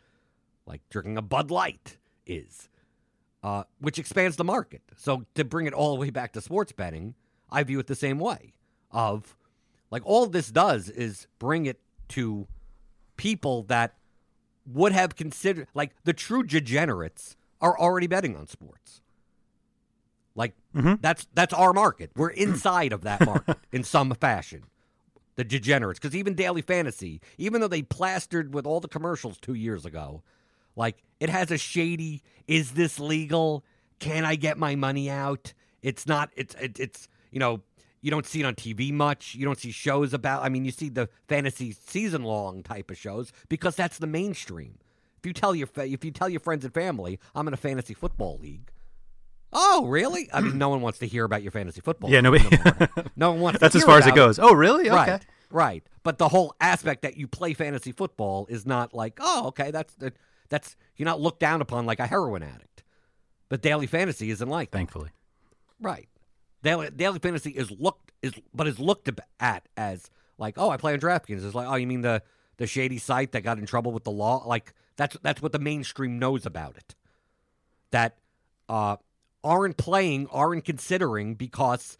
like 0.66 0.82
drinking 0.90 1.16
a 1.16 1.22
Bud 1.22 1.50
Light 1.50 1.96
is, 2.26 2.68
uh, 3.42 3.64
which 3.80 3.98
expands 3.98 4.36
the 4.36 4.44
market. 4.44 4.82
So 4.96 5.24
to 5.34 5.44
bring 5.44 5.66
it 5.66 5.72
all 5.72 5.94
the 5.94 6.00
way 6.00 6.11
back 6.11 6.32
to 6.34 6.40
sports 6.40 6.72
betting, 6.72 7.14
I 7.50 7.62
view 7.64 7.80
it 7.80 7.86
the 7.86 7.96
same 7.96 8.18
way. 8.18 8.53
Of 8.90 9.36
like 9.90 10.03
all 10.05 10.26
this 10.26 10.50
does 10.50 10.90
is 10.90 11.26
bring 11.38 11.64
it 11.64 11.80
to 12.09 12.46
people 13.16 13.62
that 13.64 13.94
would 14.66 14.92
have 14.92 15.16
considered 15.16 15.66
like 15.74 15.92
the 16.05 16.12
true 16.12 16.42
degenerates 16.42 17.36
are 17.61 17.78
already 17.78 18.07
betting 18.07 18.36
on 18.36 18.46
sports. 18.46 19.00
Like 20.74 21.00
that's 21.00 21.26
that's 21.34 21.52
our 21.54 21.72
market. 21.72 22.10
We're 22.16 22.30
inside 22.30 22.92
of 22.92 23.02
that 23.02 23.24
market 23.24 23.58
in 23.72 23.84
some 23.84 24.12
fashion. 24.14 24.64
The 25.34 25.44
degenerates, 25.44 25.98
because 25.98 26.14
even 26.14 26.34
daily 26.34 26.60
fantasy, 26.60 27.22
even 27.38 27.62
though 27.62 27.68
they 27.68 27.80
plastered 27.80 28.52
with 28.52 28.66
all 28.66 28.80
the 28.80 28.88
commercials 28.88 29.38
two 29.38 29.54
years 29.54 29.86
ago, 29.86 30.22
like 30.76 31.02
it 31.20 31.30
has 31.30 31.50
a 31.50 31.56
shady. 31.56 32.22
Is 32.46 32.72
this 32.72 33.00
legal? 33.00 33.64
Can 33.98 34.24
I 34.26 34.34
get 34.34 34.58
my 34.58 34.74
money 34.74 35.08
out? 35.08 35.54
It's 35.80 36.06
not. 36.06 36.30
It's 36.36 36.54
it, 36.56 36.78
it's 36.78 37.08
you 37.30 37.38
know 37.38 37.62
you 38.02 38.10
don't 38.10 38.26
see 38.26 38.40
it 38.40 38.44
on 38.44 38.54
TV 38.54 38.92
much. 38.92 39.34
You 39.34 39.44
don't 39.44 39.58
see 39.58 39.70
shows 39.70 40.12
about. 40.12 40.42
I 40.42 40.48
mean, 40.48 40.64
you 40.64 40.72
see 40.72 40.88
the 40.88 41.08
fantasy 41.28 41.72
season 41.72 42.24
long 42.24 42.62
type 42.62 42.90
of 42.90 42.98
shows 42.98 43.32
because 43.48 43.76
that's 43.76 43.98
the 43.98 44.06
mainstream. 44.06 44.78
if 45.18 45.26
you 45.26 45.32
tell 45.32 45.54
your 45.54 45.68
if 45.76 46.04
you 46.04 46.10
tell 46.10 46.28
your 46.28 46.40
friends 46.40 46.64
and 46.64 46.74
family, 46.74 47.18
I'm 47.34 47.46
in 47.48 47.54
a 47.54 47.58
fantasy 47.58 47.94
football 47.94 48.38
league. 48.42 48.71
Oh, 49.53 49.86
really? 49.86 50.30
I 50.32 50.40
mean, 50.40 50.57
no 50.57 50.70
one 50.70 50.80
wants 50.80 50.98
to 51.00 51.07
hear 51.07 51.24
about 51.24 51.42
your 51.42 51.53
fantasy 51.53 51.80
football. 51.80 52.11
Yeah, 52.11 52.20
nobody. 52.20 52.44
no 53.16 53.32
one 53.32 53.40
wants. 53.40 53.61
That's 53.61 53.74
as 53.74 53.84
far 53.84 53.98
as 53.98 54.07
it 54.07 54.14
goes. 54.14 54.38
Oh, 54.38 54.55
really? 54.55 54.88
Okay. 54.88 55.12
Right, 55.12 55.26
right. 55.50 55.84
But 56.03 56.18
the 56.18 56.28
whole 56.28 56.55
aspect 56.61 57.03
that 57.03 57.16
you 57.16 57.26
play 57.28 57.53
fantasy 57.53 57.92
football 57.92 58.46
is 58.48 58.64
not 58.64 58.94
like, 58.94 59.18
oh, 59.20 59.48
okay, 59.48 59.70
that's 59.70 59.94
that's 60.48 60.76
you're 60.96 61.07
not 61.07 61.20
looked 61.20 61.40
down 61.40 61.61
upon 61.61 61.86
like 61.86 62.00
a 62.00 62.07
heroin 62.07 62.42
addict. 62.42 62.82
But 63.48 63.61
daily 63.61 63.86
fantasy 63.86 64.30
isn't 64.30 64.48
like 64.48 64.70
that. 64.70 64.78
Thankfully. 64.78 65.11
Right. 65.80 66.09
Daily, 66.62 66.90
daily 66.90 67.18
fantasy 67.18 67.50
is 67.50 67.70
looked 67.70 68.12
is 68.22 68.32
but 68.55 68.66
is 68.66 68.78
looked 68.78 69.11
at 69.40 69.68
as 69.76 70.11
like, 70.38 70.55
oh, 70.57 70.70
I 70.70 70.76
play 70.78 70.94
on 70.94 71.00
DraftKings. 71.00 71.44
It's 71.44 71.55
like, 71.55 71.68
oh, 71.68 71.74
you 71.74 71.86
mean 71.86 72.00
the 72.00 72.22
the 72.57 72.66
shady 72.66 72.98
site 72.98 73.32
that 73.32 73.42
got 73.42 73.59
in 73.59 73.66
trouble 73.66 73.92
with 73.92 74.05
the 74.05 74.11
law? 74.11 74.42
Like 74.46 74.72
that's 74.96 75.16
that's 75.22 75.42
what 75.42 75.53
the 75.53 75.59
mainstream 75.59 76.18
knows 76.18 76.46
about 76.46 76.76
it. 76.76 76.94
That 77.90 78.16
uh, 78.68 78.96
aren't 79.45 79.76
playing, 79.76 80.28
aren't 80.30 80.64
considering 80.64 81.34
because 81.34 81.97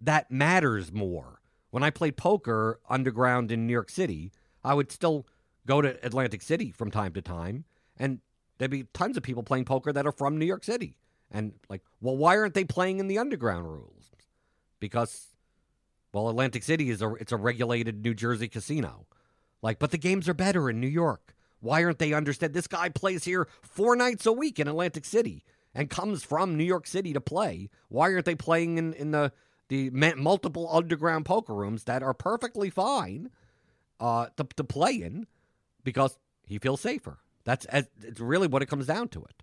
that 0.00 0.30
matters 0.30 0.92
more. 0.92 1.40
When 1.70 1.82
I 1.82 1.90
played 1.90 2.16
poker 2.16 2.80
underground 2.88 3.52
in 3.52 3.66
New 3.66 3.72
York 3.72 3.90
City, 3.90 4.32
I 4.64 4.74
would 4.74 4.90
still 4.90 5.26
go 5.66 5.82
to 5.82 6.04
Atlantic 6.04 6.42
City 6.42 6.70
from 6.70 6.90
time 6.90 7.12
to 7.14 7.22
time, 7.22 7.64
and 7.98 8.20
there'd 8.58 8.70
be 8.70 8.84
tons 8.94 9.16
of 9.16 9.22
people 9.22 9.42
playing 9.42 9.64
poker 9.64 9.92
that 9.92 10.06
are 10.06 10.12
from 10.12 10.38
New 10.38 10.46
York 10.46 10.64
City. 10.64 10.96
And 11.30 11.54
like, 11.68 11.82
well, 12.00 12.16
why 12.16 12.36
aren't 12.38 12.54
they 12.54 12.64
playing 12.64 13.00
in 13.00 13.08
the 13.08 13.18
underground 13.18 13.66
rules? 13.66 14.12
Because, 14.78 15.26
well, 16.12 16.28
Atlantic 16.28 16.62
City 16.62 16.88
is 16.88 17.02
a 17.02 17.14
it's 17.14 17.32
a 17.32 17.36
regulated 17.36 18.04
New 18.04 18.14
Jersey 18.14 18.48
casino. 18.48 19.06
Like, 19.60 19.78
but 19.78 19.90
the 19.90 19.98
games 19.98 20.28
are 20.28 20.34
better 20.34 20.70
in 20.70 20.80
New 20.80 20.86
York. 20.86 21.34
Why 21.60 21.82
aren't 21.82 21.98
they 21.98 22.12
understand? 22.12 22.54
This 22.54 22.68
guy 22.68 22.90
plays 22.90 23.24
here 23.24 23.48
four 23.60 23.96
nights 23.96 24.24
a 24.24 24.32
week 24.32 24.60
in 24.60 24.68
Atlantic 24.68 25.04
City 25.04 25.42
and 25.76 25.90
comes 25.90 26.24
from 26.24 26.56
New 26.56 26.64
York 26.64 26.86
City 26.86 27.12
to 27.12 27.20
play. 27.20 27.68
Why 27.88 28.10
aren't 28.10 28.24
they 28.24 28.34
playing 28.34 28.78
in, 28.78 28.94
in 28.94 29.10
the 29.10 29.30
the 29.68 29.90
multiple 29.90 30.68
underground 30.72 31.26
poker 31.26 31.52
rooms 31.52 31.84
that 31.84 32.02
are 32.02 32.14
perfectly 32.14 32.70
fine 32.70 33.30
uh, 34.00 34.28
to, 34.36 34.46
to 34.56 34.64
play 34.64 34.92
in 34.92 35.26
because 35.84 36.18
he 36.46 36.58
feels 36.58 36.80
safer? 36.80 37.18
That's 37.44 37.66
it's 38.02 38.20
really 38.20 38.48
what 38.48 38.62
it 38.62 38.66
comes 38.66 38.86
down 38.86 39.08
to 39.08 39.24
it. 39.24 39.42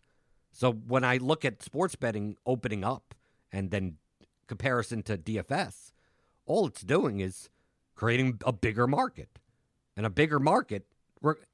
So 0.52 0.72
when 0.72 1.04
I 1.04 1.18
look 1.18 1.46
at 1.46 1.62
sports 1.62 1.96
betting 1.96 2.36
opening 2.46 2.84
up 2.84 3.14
and 3.52 3.70
then 3.70 3.98
comparison 4.48 5.04
to 5.04 5.18
DFS, 5.18 5.92
all 6.46 6.66
it's 6.66 6.82
doing 6.82 7.20
is 7.20 7.50
creating 7.96 8.40
a 8.46 8.52
bigger 8.52 8.88
market. 8.88 9.40
And 9.96 10.08
a 10.08 10.10
bigger 10.10 10.40
market, 10.40 10.88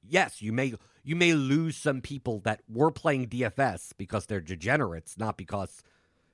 yes, 0.02 0.42
you 0.42 0.54
may 0.54 0.74
you 1.04 1.16
may 1.16 1.34
lose 1.34 1.78
some 1.78 2.02
people 2.02 2.40
that 2.42 2.62
were 2.68 2.92
playing 2.92 3.28
DFS 3.28 3.92
because 3.98 4.26
they're 4.26 4.42
degenerates, 4.42 5.18
not 5.18 5.38
because, 5.38 5.82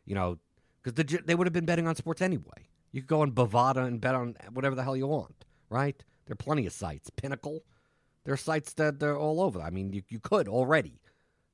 you 0.06 0.16
know, 0.16 0.38
because 0.84 0.96
the, 0.96 1.22
they 1.26 1.36
would 1.36 1.48
have 1.48 1.54
been 1.54 1.66
betting 1.66 1.88
on 1.88 1.96
sports 1.96 2.22
anyway. 2.22 2.70
You 2.92 3.02
could 3.02 3.08
go 3.08 3.22
on 3.22 3.32
Bovada 3.32 3.86
and 3.86 4.00
bet 4.00 4.16
on 4.16 4.36
whatever 4.54 4.76
the 4.76 4.84
hell 4.84 4.96
you 4.96 5.08
want, 5.08 5.46
right? 5.70 6.02
There 6.26 6.34
are 6.34 6.36
plenty 6.36 6.66
of 6.66 6.74
sites. 6.74 7.10
Pinnacle, 7.10 7.64
there 8.24 8.34
are 8.34 8.38
sites 8.38 8.74
that 8.74 9.00
they're 9.00 9.18
all 9.18 9.42
over. 9.42 9.62
I 9.62 9.70
mean, 9.70 9.94
you, 9.94 10.02
you 10.10 10.20
could 10.20 10.48
already. 10.48 11.02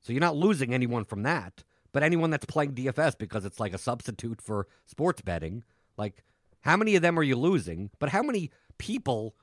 So 0.00 0.12
you're 0.12 0.20
not 0.20 0.36
losing 0.36 0.72
anyone 0.72 1.04
from 1.04 1.22
that. 1.22 1.64
But 1.92 2.02
anyone 2.02 2.30
that's 2.30 2.46
playing 2.46 2.74
DFS 2.74 3.18
because 3.18 3.44
it's 3.44 3.60
like 3.60 3.74
a 3.74 3.78
substitute 3.78 4.40
for 4.40 4.66
sports 4.86 5.20
betting, 5.20 5.62
like 5.96 6.24
how 6.62 6.76
many 6.76 6.96
of 6.96 7.02
them 7.02 7.18
are 7.18 7.22
you 7.22 7.36
losing? 7.36 7.90
But 7.98 8.08
how 8.08 8.22
many 8.22 8.50
people 8.78 9.34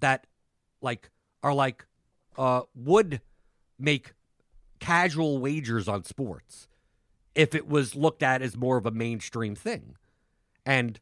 that 0.00 0.26
like 0.80 1.10
are 1.42 1.52
like 1.52 1.86
uh 2.36 2.62
would 2.74 3.20
make 3.78 4.12
casual 4.78 5.38
wagers 5.38 5.88
on 5.88 6.04
sports 6.04 6.68
if 7.34 7.54
it 7.54 7.68
was 7.68 7.94
looked 7.94 8.22
at 8.22 8.42
as 8.42 8.56
more 8.56 8.76
of 8.76 8.84
a 8.84 8.90
mainstream 8.90 9.54
thing. 9.54 9.96
And 10.66 11.00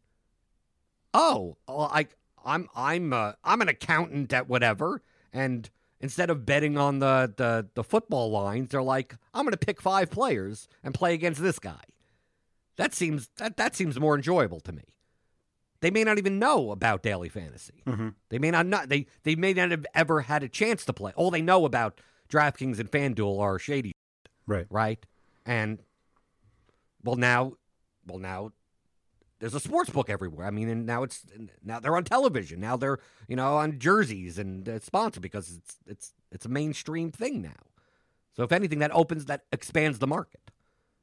oh, 1.13 1.57
I 1.69 2.07
I'm 2.45 2.69
I'm 2.75 3.13
uh, 3.13 3.33
I'm 3.45 3.61
an 3.61 3.69
accountant 3.69 4.33
at 4.33 4.49
whatever 4.49 5.03
and 5.33 5.71
instead 6.01 6.31
of 6.31 6.47
betting 6.47 6.79
on 6.79 6.99
the, 6.99 7.33
the, 7.37 7.67
the 7.75 7.85
football 7.85 8.31
lines, 8.31 8.71
they're 8.71 8.83
like, 8.83 9.17
I'm 9.35 9.45
going 9.45 9.53
to 9.53 9.59
pick 9.59 9.81
five 9.81 10.11
players 10.11 10.67
and 10.83 10.95
play 10.95 11.15
against 11.15 11.43
this 11.43 11.59
guy. 11.59 11.83
That 12.77 12.95
seems 12.95 13.29
that, 13.37 13.59
that 13.59 13.77
seems 13.77 14.01
more 14.01 14.17
enjoyable 14.17 14.61
to 14.61 14.73
me. 14.73 14.85
They 15.81 15.91
may 15.91 16.05
not 16.05 16.19
even 16.19 16.39
know 16.39 16.71
about 16.73 17.03
daily 17.03 17.29
fantasy. 17.29 17.83
Mm-hmm. 17.87 18.09
They 18.29 18.39
may 18.39 18.51
not, 18.51 18.67
not 18.67 18.89
they 18.89 19.07
they 19.23 19.35
may 19.35 19.55
not 19.55 19.71
have 19.71 19.87
ever 19.95 20.23
had 20.23 20.43
a 20.43 20.49
chance 20.49 20.85
to 20.85 20.93
play. 20.93 21.13
All 21.17 21.31
they 21.31 21.43
know 21.43 21.65
about 21.65 22.01
DraftKings 22.29 22.79
and 22.79 22.91
FanDuel 22.91 23.41
are 23.41 23.59
shady, 23.59 23.93
right? 24.47 24.67
Right, 24.71 25.05
and 25.47 25.79
well 27.03 27.17
now, 27.17 27.55
well 28.07 28.19
now 28.19 28.53
there's 29.41 29.55
a 29.55 29.61
sports 29.61 29.91
book 29.91 30.11
everywhere. 30.11 30.47
I 30.47 30.51
mean, 30.51 30.69
and 30.69 30.87
now 30.87 31.03
it's 31.03 31.25
now 31.65 31.81
they're 31.81 31.97
on 31.97 32.05
television. 32.05 32.61
Now 32.61 32.77
they're 32.77 32.99
you 33.27 33.37
know 33.37 33.57
on 33.57 33.79
jerseys 33.79 34.39
and 34.39 34.69
it's 34.69 34.87
sponsored 34.87 35.23
because 35.23 35.57
it's 35.57 35.79
it's 35.87 36.13
it's 36.31 36.47
a 36.47 36.51
mainstream 36.51 37.11
thing 37.11 37.41
now. 37.41 37.65
So 38.37 38.45
if 38.45 38.53
anything, 38.53 38.79
that 38.79 38.95
opens 38.95 39.25
that 39.27 39.45
expands 39.51 39.99
the 39.99 40.07
market, 40.07 40.51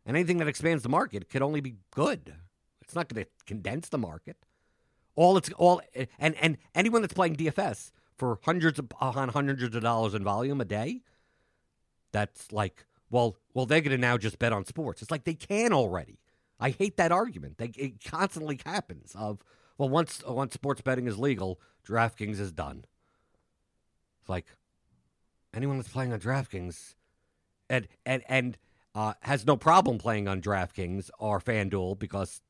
and 0.05 0.15
anything 0.15 0.37
that 0.37 0.47
expands 0.47 0.83
the 0.83 0.89
market 0.89 1.29
could 1.29 1.41
only 1.41 1.61
be 1.61 1.77
good. 1.91 2.35
It's 2.81 2.95
not 2.95 3.09
going 3.09 3.25
to 3.25 3.29
condense 3.45 3.89
the 3.89 3.97
market. 3.97 4.37
All 5.17 5.35
it's 5.35 5.49
all 5.57 5.81
and 6.19 6.35
and 6.35 6.57
anyone 6.75 7.01
that's 7.01 7.13
playing 7.13 7.35
DFS 7.35 7.91
for 8.15 8.39
hundreds 8.43 8.79
upon 8.79 9.29
hundreds 9.29 9.75
of 9.75 9.81
dollars 9.81 10.13
in 10.13 10.23
volume 10.23 10.61
a 10.61 10.65
day, 10.65 11.01
that's 12.11 12.51
like 12.51 12.85
well 13.09 13.35
well 13.53 13.65
they're 13.65 13.81
going 13.81 13.91
to 13.91 13.97
now 13.97 14.17
just 14.17 14.39
bet 14.39 14.53
on 14.53 14.63
sports. 14.63 15.01
It's 15.01 15.11
like 15.11 15.25
they 15.25 15.33
can 15.33 15.73
already. 15.73 16.19
I 16.59 16.69
hate 16.69 16.97
that 16.97 17.11
argument. 17.11 17.57
They, 17.57 17.71
it 17.75 18.03
constantly 18.03 18.59
happens. 18.63 19.15
Of 19.17 19.39
well, 19.79 19.89
once 19.89 20.23
once 20.25 20.53
sports 20.53 20.81
betting 20.81 21.07
is 21.07 21.17
legal, 21.17 21.59
DraftKings 21.85 22.39
is 22.39 22.51
done. 22.51 22.85
It's 24.21 24.29
like 24.29 24.45
anyone 25.51 25.77
that's 25.77 25.89
playing 25.89 26.13
on 26.13 26.19
DraftKings 26.19 26.93
and 27.71 27.87
and 28.05 28.21
and 28.29 28.57
uh, 28.93 29.13
has 29.21 29.47
no 29.47 29.57
problem 29.57 29.97
playing 29.97 30.27
on 30.27 30.41
DraftKings 30.41 31.09
or 31.17 31.39
FanDuel 31.39 31.97
because 31.97 32.41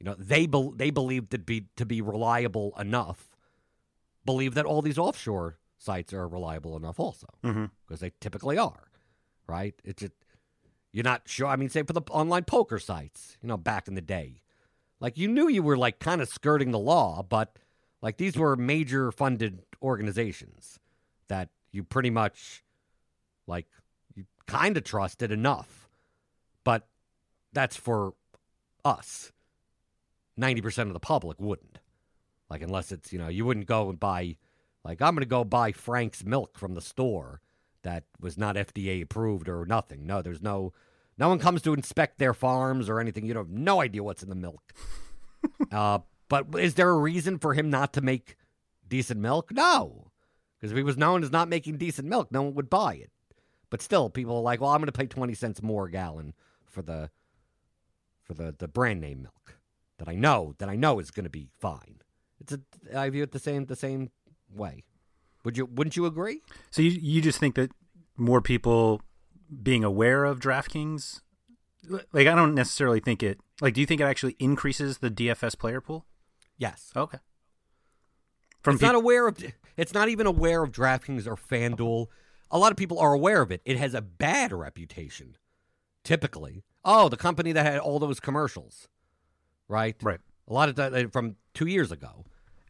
you 0.00 0.06
know 0.06 0.16
they 0.18 0.46
be, 0.46 0.70
they 0.74 0.90
believe 0.90 1.28
to 1.30 1.38
be 1.38 1.66
to 1.76 1.86
be 1.86 2.00
reliable 2.00 2.74
enough. 2.78 3.36
Believe 4.24 4.54
that 4.54 4.66
all 4.66 4.82
these 4.82 4.98
offshore 4.98 5.58
sites 5.78 6.12
are 6.12 6.28
reliable 6.28 6.76
enough 6.76 6.98
also 6.98 7.26
because 7.42 7.54
mm-hmm. 7.56 7.94
they 7.96 8.12
typically 8.20 8.58
are, 8.58 8.88
right? 9.46 9.74
It's 9.84 10.00
just 10.00 10.12
you're 10.92 11.04
not 11.04 11.22
sure. 11.26 11.46
I 11.46 11.56
mean, 11.56 11.68
say 11.68 11.82
for 11.82 11.92
the 11.92 12.02
online 12.10 12.44
poker 12.44 12.78
sites, 12.78 13.36
you 13.42 13.48
know, 13.48 13.56
back 13.56 13.88
in 13.88 13.94
the 13.94 14.00
day, 14.00 14.42
like 14.98 15.16
you 15.16 15.28
knew 15.28 15.48
you 15.48 15.62
were 15.62 15.76
like 15.76 15.98
kind 15.98 16.20
of 16.20 16.28
skirting 16.28 16.70
the 16.70 16.78
law, 16.78 17.22
but 17.22 17.56
like 18.02 18.16
these 18.16 18.36
were 18.36 18.56
major 18.56 19.12
funded 19.12 19.62
organizations 19.82 20.78
that 21.28 21.50
you 21.72 21.84
pretty 21.84 22.10
much 22.10 22.64
like 23.46 23.66
you 24.14 24.24
kind 24.46 24.76
of 24.76 24.84
trusted 24.84 25.30
enough. 25.30 25.88
But 26.64 26.86
that's 27.52 27.76
for 27.76 28.14
us. 28.84 29.32
90% 30.40 30.88
of 30.88 30.92
the 30.92 31.00
public 31.00 31.38
wouldn't. 31.40 31.78
Like, 32.48 32.62
unless 32.62 32.90
it's, 32.90 33.12
you 33.12 33.18
know, 33.18 33.28
you 33.28 33.44
wouldn't 33.44 33.66
go 33.66 33.88
and 33.88 34.00
buy, 34.00 34.36
like, 34.84 35.00
I'm 35.00 35.14
going 35.14 35.22
to 35.22 35.28
go 35.28 35.44
buy 35.44 35.72
Frank's 35.72 36.24
milk 36.24 36.58
from 36.58 36.74
the 36.74 36.80
store 36.80 37.40
that 37.82 38.04
was 38.20 38.36
not 38.36 38.56
FDA 38.56 39.02
approved 39.02 39.48
or 39.48 39.64
nothing. 39.66 40.06
No, 40.06 40.22
there's 40.22 40.42
no 40.42 40.72
no 41.18 41.28
one 41.28 41.38
comes 41.38 41.60
to 41.62 41.74
inspect 41.74 42.18
their 42.18 42.32
farms 42.32 42.88
or 42.88 42.98
anything. 42.98 43.26
You 43.26 43.36
have 43.36 43.50
no 43.50 43.82
idea 43.82 44.02
what's 44.02 44.22
in 44.22 44.30
the 44.30 44.34
milk. 44.34 44.72
uh, 45.72 45.98
but 46.28 46.46
is 46.58 46.74
there 46.74 46.88
a 46.88 46.96
reason 46.96 47.38
for 47.38 47.52
him 47.52 47.68
not 47.68 47.92
to 47.92 48.00
make 48.00 48.36
decent 48.88 49.20
milk? 49.20 49.52
No, 49.52 50.10
because 50.56 50.72
if 50.72 50.76
he 50.76 50.82
was 50.82 50.96
known 50.96 51.22
as 51.22 51.30
not 51.30 51.48
making 51.48 51.76
decent 51.76 52.08
milk, 52.08 52.32
no 52.32 52.42
one 52.42 52.54
would 52.54 52.70
buy 52.70 52.94
it. 52.94 53.10
But 53.68 53.82
still, 53.82 54.08
people 54.08 54.36
are 54.36 54.42
like, 54.42 54.60
"Well, 54.60 54.70
I'm 54.70 54.80
going 54.80 54.86
to 54.86 54.92
pay 54.92 55.06
twenty 55.06 55.34
cents 55.34 55.62
more 55.62 55.86
a 55.86 55.90
gallon 55.90 56.34
for 56.64 56.82
the 56.82 57.10
for 58.22 58.34
the 58.34 58.54
the 58.56 58.68
brand 58.68 59.00
name 59.00 59.22
milk 59.22 59.59
that 60.00 60.08
I 60.08 60.16
know 60.16 60.54
that 60.58 60.68
I 60.68 60.76
know 60.76 60.98
is 60.98 61.10
going 61.10 61.24
to 61.24 61.30
be 61.30 61.46
fine." 61.60 62.00
It's 62.40 62.52
a 62.52 62.60
I 62.98 63.08
view 63.10 63.22
it 63.22 63.32
the 63.32 63.38
same 63.38 63.66
the 63.66 63.76
same 63.76 64.10
way. 64.52 64.84
Would 65.44 65.56
you 65.56 65.66
wouldn't 65.66 65.96
you 65.96 66.06
agree? 66.06 66.42
So 66.70 66.82
you 66.82 66.90
you 66.90 67.22
just 67.22 67.38
think 67.38 67.54
that 67.54 67.70
more 68.16 68.40
people 68.40 69.00
being 69.62 69.84
aware 69.84 70.24
of 70.24 70.38
DraftKings 70.40 71.20
like 72.12 72.26
I 72.26 72.34
don't 72.34 72.54
necessarily 72.54 73.00
think 73.00 73.22
it 73.22 73.40
like 73.60 73.74
do 73.74 73.80
you 73.80 73.86
think 73.86 74.00
it 74.00 74.04
actually 74.04 74.36
increases 74.38 74.98
the 74.98 75.10
DFS 75.10 75.58
player 75.58 75.80
pool? 75.80 76.06
Yes. 76.58 76.92
Okay. 76.94 77.18
From 78.62 78.74
it's 78.74 78.82
pe- 78.82 78.86
not 78.86 78.94
aware 78.94 79.26
of 79.26 79.38
it's 79.76 79.94
not 79.94 80.08
even 80.08 80.26
aware 80.26 80.62
of 80.62 80.72
DraftKings 80.72 81.26
or 81.26 81.36
FanDuel. 81.36 82.06
A 82.50 82.58
lot 82.58 82.72
of 82.72 82.76
people 82.76 82.98
are 82.98 83.14
aware 83.14 83.42
of 83.42 83.50
it. 83.50 83.62
It 83.64 83.76
has 83.76 83.94
a 83.94 84.02
bad 84.02 84.52
reputation. 84.52 85.36
Typically. 86.04 86.64
Oh, 86.84 87.08
the 87.08 87.16
company 87.16 87.52
that 87.52 87.64
had 87.64 87.78
all 87.78 87.98
those 87.98 88.20
commercials. 88.20 88.88
Right? 89.70 89.96
Right. 90.02 90.20
A 90.48 90.52
lot 90.52 90.68
of 90.68 90.74
that 90.76 91.12
from 91.12 91.36
2 91.54 91.66
years 91.66 91.92
ago. 91.92 92.24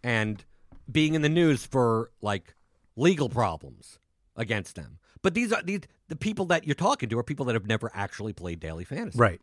And 0.04 0.44
being 0.90 1.14
in 1.14 1.22
the 1.22 1.28
news 1.28 1.64
for 1.66 2.10
like 2.20 2.54
legal 2.96 3.28
problems 3.28 3.98
against 4.36 4.74
them. 4.76 4.98
but 5.22 5.34
these 5.34 5.52
are 5.52 5.62
these 5.62 5.80
the 6.08 6.16
people 6.16 6.46
that 6.46 6.66
you're 6.66 6.74
talking 6.74 7.08
to 7.08 7.18
are 7.18 7.22
people 7.22 7.44
that 7.46 7.54
have 7.54 7.66
never 7.66 7.90
actually 7.94 8.32
played 8.32 8.58
daily 8.60 8.84
fantasy. 8.84 9.18
Right. 9.18 9.40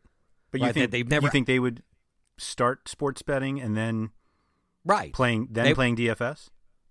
But 0.51 0.59
you 0.61 0.65
Right, 0.67 0.73
think 0.73 0.91
they- 0.91 0.97
they've 0.99 1.09
never- 1.09 1.27
you 1.27 1.31
think 1.31 1.45
they 1.47 1.59
would 1.59 1.83
start 2.37 2.87
sports 2.89 3.21
betting 3.21 3.59
and 3.61 3.77
then 3.77 4.09
Right. 4.85 5.13
playing 5.13 5.49
then 5.51 5.65
They- 5.65 5.73
playing 5.75 5.95
DFS? 5.95 6.49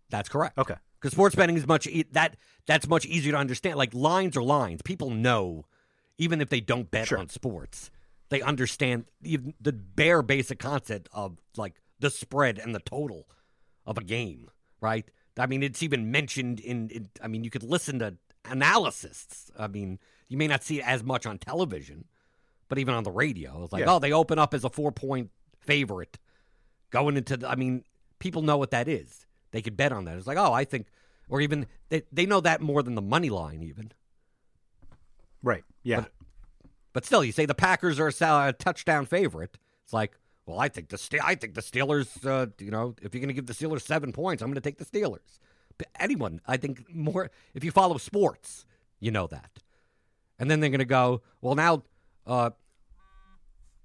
That's 0.09 0.29
correct. 0.29 0.57
Okay. 0.59 0.77
Because 1.01 1.12
sports 1.12 1.35
betting 1.35 1.57
is 1.57 1.67
much 1.67 1.87
e- 1.89 2.05
that 2.12 2.37
that's 2.67 2.87
much 2.89 3.05
easier 3.07 3.33
to 3.33 3.39
understand. 3.39 3.77
Like 3.77 3.93
lines 3.93 4.37
are 4.37 4.43
lines. 4.43 4.83
People 4.83 5.11
know, 5.11 5.67
even 6.19 6.41
if 6.41 6.49
they 6.49 6.61
don't 6.61 6.91
bet 6.91 7.09
Sure. 7.09 7.19
on 7.19 7.29
sports, 7.29 7.91
they 8.29 8.43
understand 8.43 9.07
even 9.22 9.55
the 9.61 9.72
bare 9.72 10.22
basic 10.22 10.59
concept 10.59 11.09
of 11.12 11.39
like 11.57 11.81
the 12.01 12.11
spread 12.11 12.59
and 12.59 12.74
the 12.74 12.81
total 12.81 13.29
of 13.85 13.99
a 13.99 14.05
game. 14.05 14.51
Right. 14.81 15.09
I 15.39 15.47
mean, 15.47 15.62
it's 15.62 15.83
even 15.83 16.11
mentioned 16.11 16.61
in. 16.61 16.89
in 16.91 17.09
I 17.22 17.29
mean, 17.29 17.45
you 17.45 17.51
could 17.51 17.62
listen 17.62 17.99
to 18.01 18.16
analysts. 18.45 19.51
I 19.59 19.66
mean, 19.68 19.99
you 20.29 20.37
may 20.37 20.47
not 20.47 20.62
see 20.62 20.81
it 20.81 20.87
as 20.87 21.03
much 21.03 21.27
on 21.27 21.39
television, 21.39 22.05
but 22.68 22.79
even 22.79 22.95
on 22.95 23.05
the 23.05 23.11
radio, 23.11 23.62
it's 23.62 23.72
like, 23.72 23.81
Yeah. 23.85 23.95
oh, 23.95 23.99
they 23.99 24.12
open 24.12 24.39
up 24.39 24.55
as 24.55 24.64
a 24.64 24.70
four 24.70 24.93
point 24.93 25.31
favorite 25.61 26.18
going 26.91 27.16
into 27.16 27.37
the, 27.37 27.49
I 27.49 27.55
mean, 27.57 27.85
people 28.18 28.43
know 28.43 28.57
what 28.57 28.70
that 28.70 28.89
is. 28.89 29.27
They 29.51 29.62
could 29.62 29.77
bet 29.77 29.93
on 29.93 30.05
that. 30.05 30.16
It's 30.16 30.27
like, 30.27 30.39
oh, 30.39 30.53
I 30.53 30.64
think, 30.64 30.87
or 31.29 31.41
even 31.41 31.66
they, 31.89 32.03
they 32.12 32.27
know 32.27 32.41
that 32.41 32.61
more 32.61 32.83
than 32.83 32.95
the 32.95 33.03
money 33.03 33.31
line, 33.31 33.62
even. 33.62 33.93
Right. 35.43 35.64
Yeah. 35.83 36.01
But- 36.01 36.12
But 36.97 37.05
still, 37.05 37.22
you 37.22 37.30
say 37.30 37.44
the 37.44 37.55
Packers 37.55 38.01
are 38.01 38.09
a, 38.09 38.55
touchdown 38.55 39.05
favorite. 39.05 39.59
It's 39.84 39.92
like, 39.92 40.16
well, 40.47 40.59
I 40.59 40.68
think 40.68 40.88
the 40.88 41.20
I 41.22 41.34
think 41.34 41.53
the 41.53 41.61
Steelers. 41.61 42.24
Uh, 42.24 42.47
you 42.59 42.70
know, 42.70 42.94
if 43.03 43.12
you're 43.12 43.20
going 43.20 43.28
to 43.28 43.34
give 43.34 43.44
the 43.44 43.53
Steelers 43.53 43.82
seven 43.82 44.14
points, 44.14 44.42
I'm 44.42 44.49
going 44.49 44.55
to 44.55 44.62
take 44.62 44.78
the 44.78 44.86
Steelers. 44.86 45.38
But 45.76 45.88
anyone, 46.01 46.40
I 46.47 46.57
think 46.57 46.90
more. 46.90 47.30
If 47.53 47.64
you 47.64 47.70
follow 47.70 47.99
sports, 47.99 48.64
you 48.99 49.11
know 49.11 49.26
that. 49.26 49.59
And 50.38 50.51
then 50.51 50.61
they're 50.61 50.70
going 50.70 50.78
to 50.78 50.86
go, 50.86 51.20
well, 51.42 51.55
now, 51.55 51.82
uh, 52.26 52.53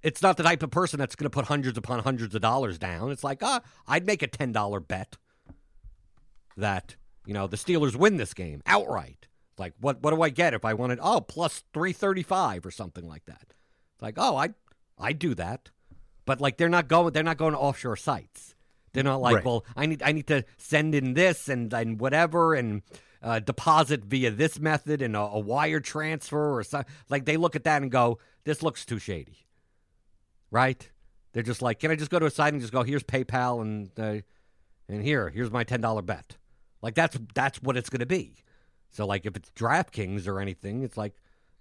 it's 0.02 0.22
not 0.22 0.38
the 0.38 0.42
type 0.42 0.62
of 0.62 0.70
person 0.70 0.98
that's 0.98 1.14
going 1.14 1.26
to 1.26 1.30
put 1.30 1.44
hundreds 1.44 1.76
upon 1.76 1.98
hundreds 1.98 2.34
of 2.34 2.40
dollars 2.40 2.78
down. 2.78 3.10
It's 3.10 3.22
like, 3.22 3.42
ah, 3.42 3.60
I'd 3.86 4.06
make 4.06 4.22
a 4.22 4.26
ten 4.26 4.52
dollar 4.52 4.80
bet 4.80 5.18
that 6.56 6.96
you 7.26 7.34
know 7.34 7.46
the 7.46 7.58
Steelers 7.58 7.94
win 7.94 8.16
this 8.16 8.32
game 8.32 8.62
outright. 8.64 9.26
Like, 9.62 9.74
what 9.80 10.02
what 10.02 10.12
do 10.12 10.20
I 10.22 10.28
get 10.30 10.54
if 10.54 10.64
I 10.64 10.74
wanted? 10.74 10.98
Oh, 11.00 11.20
plus 11.20 11.62
three 11.72 11.92
thirty 11.92 12.24
five 12.24 12.66
or 12.66 12.72
something 12.72 13.06
like 13.06 13.26
that. 13.26 13.46
It's 13.94 14.02
like, 14.02 14.16
oh, 14.16 14.36
I 14.36 14.48
I 14.98 15.12
do 15.12 15.36
that, 15.36 15.70
but 16.26 16.40
like 16.40 16.56
they're 16.56 16.68
not 16.68 16.88
going 16.88 17.12
they're 17.12 17.22
not 17.22 17.36
going 17.36 17.52
to 17.52 17.60
offshore 17.60 17.94
sites. 17.96 18.56
They're 18.92 19.04
not 19.04 19.20
like, 19.20 19.36
Right. 19.36 19.44
well, 19.44 19.64
I 19.76 19.86
need 19.86 20.02
I 20.02 20.10
need 20.10 20.26
to 20.26 20.44
send 20.56 20.96
in 20.96 21.14
this 21.14 21.48
and 21.48 21.72
and 21.72 22.00
whatever 22.00 22.54
and 22.54 22.82
uh, 23.22 23.38
deposit 23.38 24.04
via 24.04 24.32
this 24.32 24.58
method 24.58 25.00
and 25.00 25.14
a, 25.14 25.20
a 25.20 25.38
wire 25.38 25.78
transfer 25.78 26.58
or 26.58 26.64
something. 26.64 26.92
Like 27.08 27.24
they 27.24 27.36
look 27.36 27.54
at 27.54 27.62
that 27.62 27.82
and 27.82 27.88
go, 27.90 28.18
this 28.42 28.64
looks 28.64 28.84
too 28.84 28.98
shady, 28.98 29.46
right? 30.50 30.90
They're 31.32 31.44
just 31.44 31.62
like, 31.62 31.78
can 31.78 31.92
I 31.92 31.94
just 31.94 32.10
go 32.10 32.18
to 32.18 32.26
a 32.26 32.30
site 32.30 32.52
and 32.52 32.60
just 32.60 32.72
go, 32.72 32.82
here's 32.82 33.04
PayPal 33.04 33.62
and 33.62 33.90
uh, 33.96 34.22
and 34.88 35.04
here, 35.04 35.30
here's 35.30 35.52
my 35.52 35.62
ten 35.62 35.80
dollar 35.80 36.02
bet. 36.02 36.36
Like 36.82 36.96
that's 36.96 37.16
that's 37.32 37.62
what 37.62 37.76
it's 37.76 37.88
going 37.90 38.00
to 38.00 38.06
be. 38.06 38.34
So 38.92 39.06
like 39.06 39.26
if 39.26 39.36
it's 39.36 39.50
DraftKings 39.50 40.28
or 40.28 40.40
anything, 40.40 40.82
it's 40.82 40.96
like, 40.96 41.14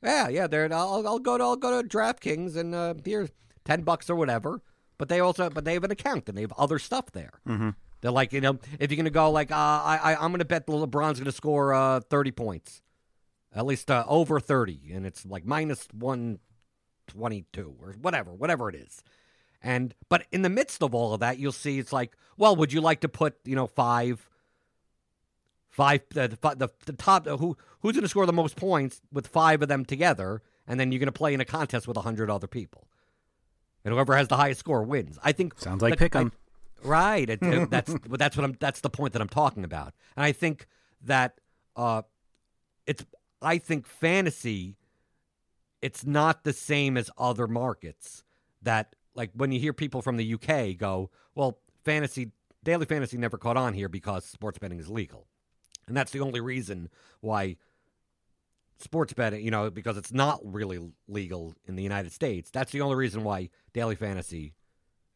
yeah, 0.03 0.27
yeah, 0.27 0.47
there. 0.47 0.71
I'll, 0.71 1.07
I'll 1.07 1.19
go 1.19 1.37
to 1.37 1.43
I'll 1.43 1.55
go 1.55 1.81
to 1.81 1.87
DraftKings 1.87 2.55
and 2.55 2.75
uh, 2.75 2.93
here's 3.03 3.29
ten 3.65 3.81
bucks 3.81 4.09
or 4.09 4.15
whatever. 4.15 4.61
But 4.97 5.09
they 5.09 5.19
also 5.19 5.49
but 5.49 5.65
they 5.65 5.73
have 5.73 5.83
an 5.83 5.91
account 5.91 6.29
and 6.29 6.37
they 6.37 6.41
have 6.41 6.53
other 6.57 6.77
stuff 6.77 7.11
there. 7.11 7.39
Mm-hmm. 7.47 7.69
They're 8.01 8.11
like 8.11 8.33
you 8.33 8.41
know 8.41 8.59
if 8.79 8.91
you're 8.91 8.97
going 8.97 9.05
to 9.05 9.11
go 9.11 9.31
like 9.31 9.51
uh, 9.51 9.55
I, 9.55 9.99
I 10.03 10.15
I'm 10.15 10.31
going 10.31 10.39
to 10.39 10.45
bet 10.45 10.65
the 10.67 10.73
LeBron's 10.73 11.19
going 11.19 11.25
to 11.25 11.31
score 11.31 11.73
uh, 11.73 12.01
thirty 12.01 12.31
points, 12.31 12.81
at 13.55 13.65
least 13.65 13.89
uh, 13.89 14.03
over 14.07 14.39
thirty, 14.39 14.91
and 14.91 15.05
it's 15.05 15.25
like 15.25 15.45
minus 15.45 15.87
one 15.93 16.39
twenty 17.07 17.45
two 17.53 17.75
or 17.81 17.93
whatever 18.01 18.33
whatever 18.33 18.69
it 18.69 18.75
is. 18.75 19.03
And 19.63 19.93
but 20.09 20.25
in 20.31 20.41
the 20.41 20.49
midst 20.49 20.81
of 20.81 20.95
all 20.95 21.13
of 21.13 21.19
that, 21.19 21.37
you'll 21.37 21.51
see 21.51 21.77
it's 21.79 21.93
like, 21.93 22.15
well, 22.37 22.55
would 22.55 22.73
you 22.73 22.81
like 22.81 23.01
to 23.01 23.09
put 23.09 23.35
you 23.45 23.55
know 23.55 23.67
five, 23.67 24.27
five 25.71 26.01
uh, 26.15 26.27
the, 26.27 26.37
the 26.57 26.69
the 26.85 26.93
top 26.93 27.25
uh, 27.27 27.37
who 27.37 27.57
who's 27.81 27.93
going 27.93 28.03
to 28.03 28.09
score 28.09 28.25
the 28.27 28.33
most 28.33 28.55
points 28.55 29.01
with 29.11 29.25
five 29.27 29.61
of 29.61 29.67
them 29.67 29.83
together, 29.85 30.41
and 30.67 30.79
then 30.79 30.91
you're 30.91 30.99
going 30.99 31.07
to 31.07 31.11
play 31.11 31.33
in 31.33 31.41
a 31.41 31.45
contest 31.45 31.87
with 31.87 31.97
a 31.97 32.01
hundred 32.01 32.29
other 32.29 32.47
people, 32.47 32.87
and 33.83 33.93
whoever 33.93 34.15
has 34.15 34.27
the 34.27 34.37
highest 34.37 34.59
score 34.59 34.83
wins. 34.83 35.17
I 35.23 35.31
think 35.31 35.59
Sounds 35.59 35.81
like 35.81 35.97
pick'em. 35.97 36.31
I- 36.83 36.87
right? 36.87 37.29
It, 37.29 37.39
it- 37.41 37.69
that's 37.71 37.93
that's 38.09 38.37
what 38.37 38.43
I'm. 38.43 38.57
That's 38.59 38.81
the 38.81 38.89
point 38.89 39.13
that 39.13 39.21
I'm 39.21 39.29
talking 39.29 39.63
about, 39.63 39.93
and 40.15 40.23
I 40.23 40.31
think 40.31 40.67
that 41.03 41.39
uh, 41.75 42.03
it's. 42.85 43.03
I 43.41 43.57
think 43.57 43.87
fantasy 43.87 44.77
it's 45.81 46.05
not 46.05 46.43
the 46.43 46.53
same 46.53 46.95
as 46.95 47.09
other 47.17 47.47
markets 47.47 48.23
that 48.61 48.95
like 49.15 49.31
when 49.33 49.51
you 49.51 49.59
hear 49.59 49.73
people 49.73 50.01
from 50.03 50.17
the 50.17 50.33
UK 50.35 50.77
go, 50.77 51.09
well, 51.33 51.57
fantasy 51.83 52.31
daily 52.63 52.85
fantasy 52.85 53.17
never 53.17 53.37
caught 53.37 53.57
on 53.57 53.73
here 53.73 53.89
because 53.89 54.23
sports 54.23 54.59
betting 54.59 54.79
is 54.79 54.89
legal. 54.89 55.25
And 55.91 55.97
that's 55.97 56.13
the 56.13 56.21
only 56.21 56.39
reason 56.39 56.87
why 57.19 57.57
sports 58.79 59.11
betting, 59.11 59.43
you 59.43 59.51
know, 59.51 59.69
because 59.69 59.97
it's 59.97 60.13
not 60.13 60.39
really 60.41 60.79
legal 61.09 61.53
in 61.65 61.75
the 61.75 61.83
United 61.83 62.13
States. 62.13 62.49
That's 62.49 62.71
the 62.71 62.79
only 62.79 62.95
reason 62.95 63.25
why 63.25 63.49
daily 63.73 63.95
fantasy 63.97 64.53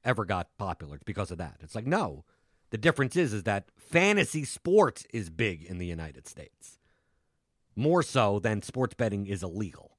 ever 0.04 0.26
got 0.26 0.50
popular. 0.58 0.96
It's 0.96 1.06
because 1.06 1.32
of 1.32 1.38
that. 1.38 1.56
It's 1.62 1.76
like 1.76 1.88
no. 1.88 2.26
The 2.72 2.78
difference 2.78 3.16
is 3.16 3.32
is 3.32 3.44
that 3.44 3.70
fantasy 3.78 4.44
sports 4.44 5.06
is 5.14 5.30
big 5.30 5.64
in 5.64 5.78
the 5.78 5.86
United 5.86 6.28
States. 6.28 6.78
More 7.74 8.04
so 8.04 8.40
than 8.40 8.62
sports 8.62 8.96
betting 8.96 9.26
is 9.28 9.44
illegal. 9.44 9.96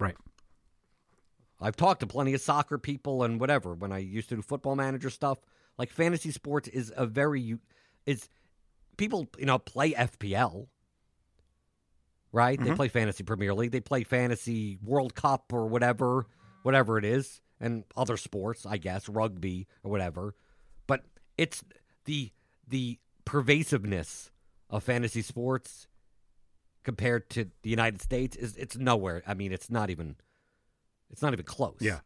Right. 0.00 0.16
I've 1.60 1.76
talked 1.76 2.00
to 2.00 2.08
plenty 2.08 2.34
of 2.34 2.40
soccer 2.40 2.76
people 2.76 3.22
and 3.22 3.38
whatever 3.38 3.72
when 3.72 3.92
I 3.92 3.98
used 3.98 4.30
to 4.30 4.34
do 4.34 4.42
football 4.42 4.74
manager 4.74 5.10
stuff. 5.10 5.38
Like 5.78 5.92
fantasy 5.92 6.32
sports 6.32 6.66
is 6.66 6.92
a 6.96 7.06
very 7.06 7.58
is 8.04 8.28
people 8.98 9.26
you 9.38 9.46
know 9.46 9.58
play 9.58 9.92
FPL, 9.92 10.66
right? 12.30 12.58
They 12.58 12.66
mm-hmm. 12.66 12.74
play 12.74 12.88
fantasy 12.88 13.24
Premier 13.24 13.54
League, 13.54 13.72
they 13.72 13.80
play 13.80 14.04
fantasy 14.04 14.78
World 14.84 15.14
Cup 15.14 15.52
or 15.54 15.66
whatever, 15.66 16.26
whatever 16.62 16.98
it 16.98 17.06
is, 17.06 17.40
and 17.58 17.84
other 17.96 18.18
sports, 18.18 18.66
I 18.66 18.76
guess, 18.76 19.08
rugby 19.08 19.66
or 19.82 19.90
whatever. 19.90 20.34
But 20.86 21.04
it's 21.38 21.64
the 22.04 22.32
the 22.68 22.98
pervasiveness 23.24 24.30
of 24.68 24.84
fantasy 24.84 25.22
sports 25.22 25.86
compared 26.84 27.30
to 27.30 27.46
the 27.62 27.70
United 27.70 28.02
States 28.02 28.36
is 28.36 28.56
it's 28.56 28.76
nowhere. 28.76 29.22
I 29.26 29.34
mean, 29.34 29.52
it's 29.52 29.70
not 29.70 29.88
even 29.88 30.16
it's 31.10 31.22
not 31.22 31.32
even 31.32 31.44
close. 31.44 31.78
Yeah. 31.80 32.00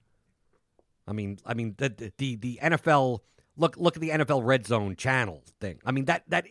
I 1.07 1.13
mean, 1.13 1.39
I 1.45 1.55
mean 1.55 1.75
the 1.79 2.13
the 2.19 2.37
the 2.37 2.61
NFL 2.63 3.21
look 3.57 3.77
look 3.77 3.97
at 3.97 4.01
the 4.01 4.11
NFL 4.11 4.45
Red 4.45 4.67
Zone 4.67 4.97
channel 4.97 5.43
thing. 5.61 5.81
I 5.85 5.93
mean 5.93 6.07
that 6.07 6.25
that 6.29 6.47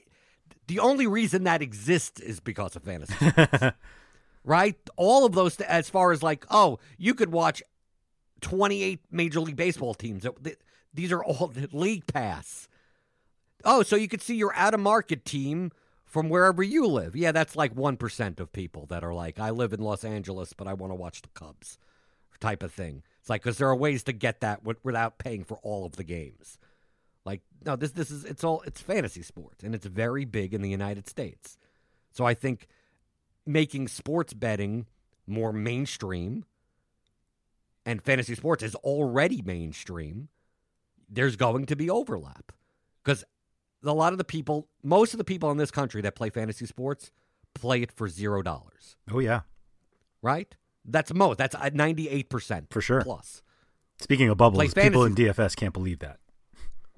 the 0.71 0.79
only 0.79 1.05
reason 1.05 1.43
that 1.43 1.61
exists 1.61 2.21
is 2.21 2.39
because 2.39 2.77
of 2.77 2.83
fantasy, 2.83 3.13
sports. 3.29 3.75
right? 4.45 4.77
All 4.95 5.25
of 5.25 5.33
those 5.33 5.59
as 5.59 5.89
far 5.89 6.13
as 6.13 6.23
like 6.23 6.45
oh, 6.49 6.79
you 6.97 7.13
could 7.13 7.31
watch 7.31 7.61
twenty 8.39 8.81
eight 8.81 9.01
Major 9.11 9.41
League 9.41 9.57
Baseball 9.57 9.93
teams. 9.93 10.25
These 10.93 11.11
are 11.11 11.23
all 11.23 11.51
league 11.73 12.07
pass. 12.07 12.69
Oh, 13.65 13.83
so 13.83 13.97
you 13.97 14.07
could 14.07 14.21
see 14.21 14.35
your 14.35 14.55
out 14.55 14.73
of 14.73 14.79
market 14.79 15.25
team 15.25 15.71
from 16.05 16.29
wherever 16.29 16.63
you 16.63 16.87
live. 16.87 17.15
Yeah, 17.15 17.31
that's 17.31 17.55
like 17.55 17.75
1% 17.75 18.39
of 18.39 18.51
people 18.51 18.87
that 18.87 19.03
are 19.03 19.13
like, 19.13 19.39
I 19.39 19.51
live 19.51 19.71
in 19.71 19.81
Los 19.81 20.03
Angeles, 20.03 20.51
but 20.51 20.67
I 20.67 20.73
want 20.73 20.89
to 20.89 20.95
watch 20.95 21.21
the 21.21 21.29
Cubs 21.35 21.77
type 22.39 22.63
of 22.63 22.73
thing. 22.73 23.03
It's 23.19 23.29
like, 23.29 23.43
because 23.43 23.59
there 23.59 23.69
are 23.69 23.75
ways 23.75 24.01
to 24.03 24.13
get 24.13 24.41
that 24.41 24.61
without 24.83 25.19
paying 25.19 25.43
for 25.43 25.59
all 25.61 25.85
of 25.85 25.95
the 25.95 26.03
games. 26.03 26.57
No, 27.63 27.75
this, 27.75 27.91
this 27.91 28.09
is, 28.09 28.25
it's 28.25 28.43
all, 28.43 28.61
it's 28.65 28.81
fantasy 28.81 29.21
sports, 29.21 29.63
and 29.63 29.75
it's 29.75 29.85
very 29.85 30.25
big 30.25 30.53
in 30.53 30.61
the 30.61 30.69
United 30.69 31.07
States. 31.07 31.57
So 32.11 32.25
I 32.25 32.33
think 32.33 32.67
making 33.45 33.87
sports 33.87 34.33
betting 34.33 34.87
more 35.27 35.53
mainstream 35.53 36.45
and 37.85 38.01
fantasy 38.01 38.35
sports 38.35 38.63
is 38.63 38.75
already 38.75 39.41
mainstream, 39.41 40.29
there's 41.09 41.35
going 41.35 41.65
to 41.67 41.75
be 41.75 41.89
overlap. 41.89 42.51
Because 43.03 43.23
a 43.83 43.93
lot 43.93 44.11
of 44.13 44.17
the 44.17 44.23
people, 44.23 44.67
most 44.83 45.13
of 45.13 45.17
the 45.17 45.23
people 45.23 45.49
in 45.51 45.57
this 45.57 45.71
country 45.71 46.01
that 46.01 46.15
play 46.15 46.29
fantasy 46.29 46.65
sports 46.65 47.11
play 47.53 47.81
it 47.81 47.91
for 47.91 48.07
zero 48.07 48.41
dollars, 48.41 48.95
Oh 49.11 49.19
yeah. 49.19 49.41
right? 50.21 50.55
That's 50.85 51.13
most. 51.13 51.37
That's 51.37 51.53
uh, 51.53 51.69
ninety-eight 51.73 52.29
percent 52.29 52.67
For 52.71 52.81
sure. 52.81 53.01
plus. 53.01 53.43
Speaking 53.99 54.29
of 54.29 54.37
bubbles, 54.37 54.73
people 54.73 55.03
in. 55.05 55.13
DFS 55.15 55.55
can't 55.55 55.73
believe 55.73 55.99
that. 55.99 56.17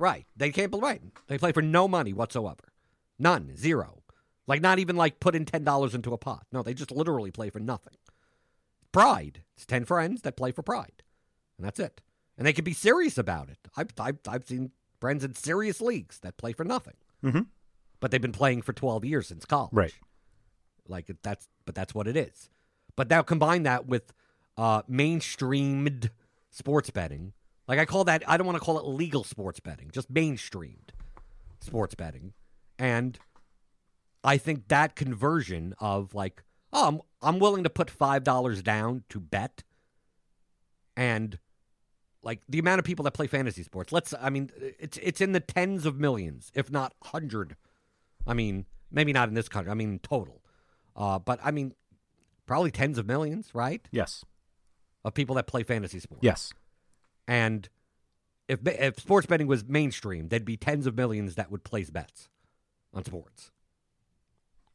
Right? 0.03 0.25
They 0.35 0.51
can't 0.51 0.69
believe. 0.69 0.83
Right? 0.83 1.01
They 1.27 1.37
play 1.37 1.53
for 1.53 1.61
no 1.61 1.87
money 1.87 2.11
whatsoever, 2.11 2.73
none, 3.17 3.55
zero. 3.55 4.03
Like 4.47 4.61
not 4.61 4.77
even 4.79 4.97
like 4.97 5.21
put 5.21 5.33
in 5.35 5.45
ten 5.45 5.63
dollars 5.63 5.95
into 5.95 6.11
a 6.13 6.17
pot. 6.17 6.45
No, 6.51 6.61
they 6.61 6.73
just 6.73 6.91
literally 6.91 7.31
play 7.31 7.49
for 7.49 7.59
nothing. 7.59 7.93
Pride. 8.91 9.41
It's 9.55 9.65
ten 9.65 9.85
friends 9.85 10.21
that 10.23 10.35
play 10.35 10.51
for 10.51 10.61
pride, 10.61 11.03
and 11.57 11.65
that's 11.65 11.79
it. 11.79 12.01
And 12.37 12.45
they 12.45 12.51
can 12.53 12.65
be 12.65 12.73
serious 12.73 13.17
about 13.17 13.49
it. 13.49 13.57
I've 13.77 13.89
I've, 13.99 14.17
I've 14.27 14.45
seen 14.45 14.71
friends 14.99 15.23
in 15.23 15.35
serious 15.35 15.79
leagues 15.79 16.19
that 16.19 16.35
play 16.37 16.51
for 16.51 16.63
nothing, 16.65 16.95
Mhm. 17.23 17.47
but 18.01 18.11
they've 18.11 18.21
been 18.21 18.31
playing 18.33 18.61
for 18.63 18.73
twelve 18.73 19.05
years 19.05 19.27
since 19.27 19.45
college. 19.45 19.71
Right. 19.71 19.93
Like 20.87 21.09
that's 21.23 21.47
but 21.65 21.75
that's 21.75 21.95
what 21.95 22.07
it 22.09 22.17
is. 22.17 22.49
But 22.97 23.09
now 23.09 23.21
combine 23.21 23.63
that 23.63 23.87
with 23.87 24.13
uh, 24.57 24.81
mainstreamed 24.83 26.09
sports 26.51 26.89
betting. 26.89 27.31
Like 27.68 27.80
I 27.80 27.86
call 27.86 28.03
that, 28.05 28.24
I 28.28 28.38
don't 28.38 28.45
want 28.45 28.57
to 28.57 28.64
call 28.64 28.78
it 28.78 28.86
legal 28.86 29.24
sports 29.24 29.59
betting, 29.59 29.89
just 29.91 30.14
mainstreamed 30.14 30.89
sports 31.59 31.95
betting. 31.95 32.34
And 32.78 33.18
I 34.24 34.38
think 34.38 34.68
that 34.68 34.95
conversion 34.95 35.74
of 35.80 36.14
like, 36.14 36.43
oh, 36.72 36.88
I'm, 36.88 37.01
I'm 37.22 37.39
willing 37.39 37.64
to 37.64 37.70
put 37.70 37.88
$5 37.88 38.64
down 38.64 39.03
to 39.09 39.20
bet. 39.20 39.64
And 40.95 41.39
like 42.22 42.41
the 42.47 42.59
amount 42.59 42.80
of 42.80 42.86
people 42.86 43.03
that 43.03 43.14
play 43.14 43.28
fantasy 43.28 43.64
sports, 43.64 43.91
let's, 43.91 44.14
I 44.20 44.30
mean, 44.30 44.51
it's, 44.57 44.97
it's 44.97 45.22
in 45.22 45.32
the 45.32 45.39
tens 45.39 45.86
of 45.86 45.99
millions, 45.99 46.51
if 46.53 46.70
not 46.70 46.93
hundred. 47.03 47.55
I 48.28 48.34
mean, 48.34 48.66
maybe 48.91 49.14
not 49.14 49.30
in 49.30 49.36
this 49.36 49.49
country, 49.49 49.72
I 49.72 49.76
mean, 49.76 49.99
total. 49.99 50.41
Uh, 50.95 51.20
but 51.20 51.39
I 51.43 51.51
mean, 51.51 51.74
probably 52.45 52.72
tens 52.72 52.97
of 52.97 53.07
millions, 53.07 53.49
right? 53.53 53.86
Yes. 53.91 54.24
Of 55.03 55.14
people 55.14 55.36
that 55.36 55.47
play 55.47 55.64
fantasy 55.64 55.99
sports. 55.99 56.24
Yes. 56.24 56.53
And 57.28 57.69
if 58.47 58.59
if 58.65 58.99
sports 58.99 59.26
betting 59.28 59.47
was 59.47 59.65
mainstream, 59.65 60.30
there'd 60.30 60.45
be 60.45 60.57
tens 60.57 60.86
of 60.86 60.95
millions 60.95 61.36
that 61.36 61.51
would 61.51 61.63
place 61.63 61.89
bets 61.89 62.30
on 62.93 63.03
sports 63.05 63.51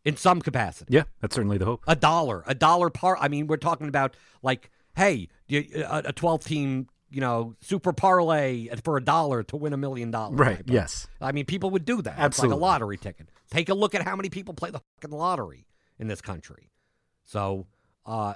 in 0.04 0.16
some 0.16 0.40
capacity. 0.40 0.94
Yeah, 0.94 1.04
that's 1.20 1.34
certainly 1.34 1.58
the 1.58 1.66
hope. 1.66 1.84
A 1.86 1.96
dollar, 1.96 2.42
a 2.46 2.54
dollar 2.54 2.90
par. 2.90 3.18
I 3.20 3.28
mean, 3.28 3.46
we're 3.46 3.56
talking 3.56 3.88
about 3.88 4.16
like, 4.42 4.70
hey, 4.96 5.28
a 5.50 6.02
a 6.06 6.12
twelve 6.12 6.44
team, 6.44 6.88
you 7.10 7.20
know, 7.20 7.54
super 7.60 7.92
parlay 7.92 8.68
for 8.84 8.96
a 8.96 9.04
dollar 9.04 9.42
to 9.44 9.56
win 9.56 9.72
a 9.72 9.76
million 9.76 10.10
dollars. 10.10 10.38
Right, 10.38 10.62
yes. 10.66 11.06
I 11.20 11.32
mean, 11.32 11.44
people 11.44 11.70
would 11.70 11.84
do 11.84 12.00
that. 12.02 12.12
It's 12.12 12.20
Absolutely. 12.20 12.54
like 12.54 12.60
a 12.60 12.64
lottery 12.64 12.96
ticket. 12.96 13.28
Take 13.50 13.68
a 13.68 13.74
look 13.74 13.94
at 13.94 14.02
how 14.02 14.16
many 14.16 14.30
people 14.30 14.54
play 14.54 14.70
the 14.70 14.80
fucking 15.00 15.16
lottery 15.16 15.66
in 15.98 16.08
this 16.08 16.20
country. 16.20 16.70
So, 17.24 17.66
uh, 18.06 18.34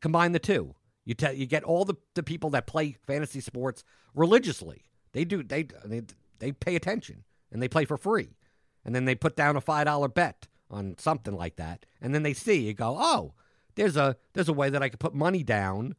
combine 0.00 0.32
the 0.32 0.38
two. 0.38 0.74
You 1.04 1.14
te- 1.14 1.32
you 1.32 1.46
get 1.46 1.64
all 1.64 1.84
the, 1.84 1.94
the 2.14 2.22
people 2.22 2.50
that 2.50 2.66
play 2.66 2.96
fantasy 3.06 3.40
sports 3.40 3.84
religiously. 4.14 4.84
They 5.12 5.24
do 5.24 5.42
they 5.42 5.66
they 5.84 6.02
they 6.38 6.52
pay 6.52 6.76
attention 6.76 7.24
and 7.50 7.62
they 7.62 7.68
play 7.68 7.84
for 7.84 7.96
free, 7.96 8.36
and 8.84 8.94
then 8.94 9.04
they 9.04 9.14
put 9.14 9.36
down 9.36 9.56
a 9.56 9.60
five 9.60 9.86
dollar 9.86 10.08
bet 10.08 10.46
on 10.70 10.96
something 10.98 11.34
like 11.34 11.56
that, 11.56 11.84
and 12.00 12.14
then 12.14 12.22
they 12.22 12.32
see 12.32 12.66
you 12.66 12.72
go, 12.74 12.96
oh, 12.98 13.34
there's 13.74 13.96
a 13.96 14.16
there's 14.32 14.48
a 14.48 14.54
way 14.54 14.70
that 14.70 14.82
I 14.82 14.88
could 14.88 15.00
put 15.00 15.14
money 15.14 15.42
down 15.42 15.96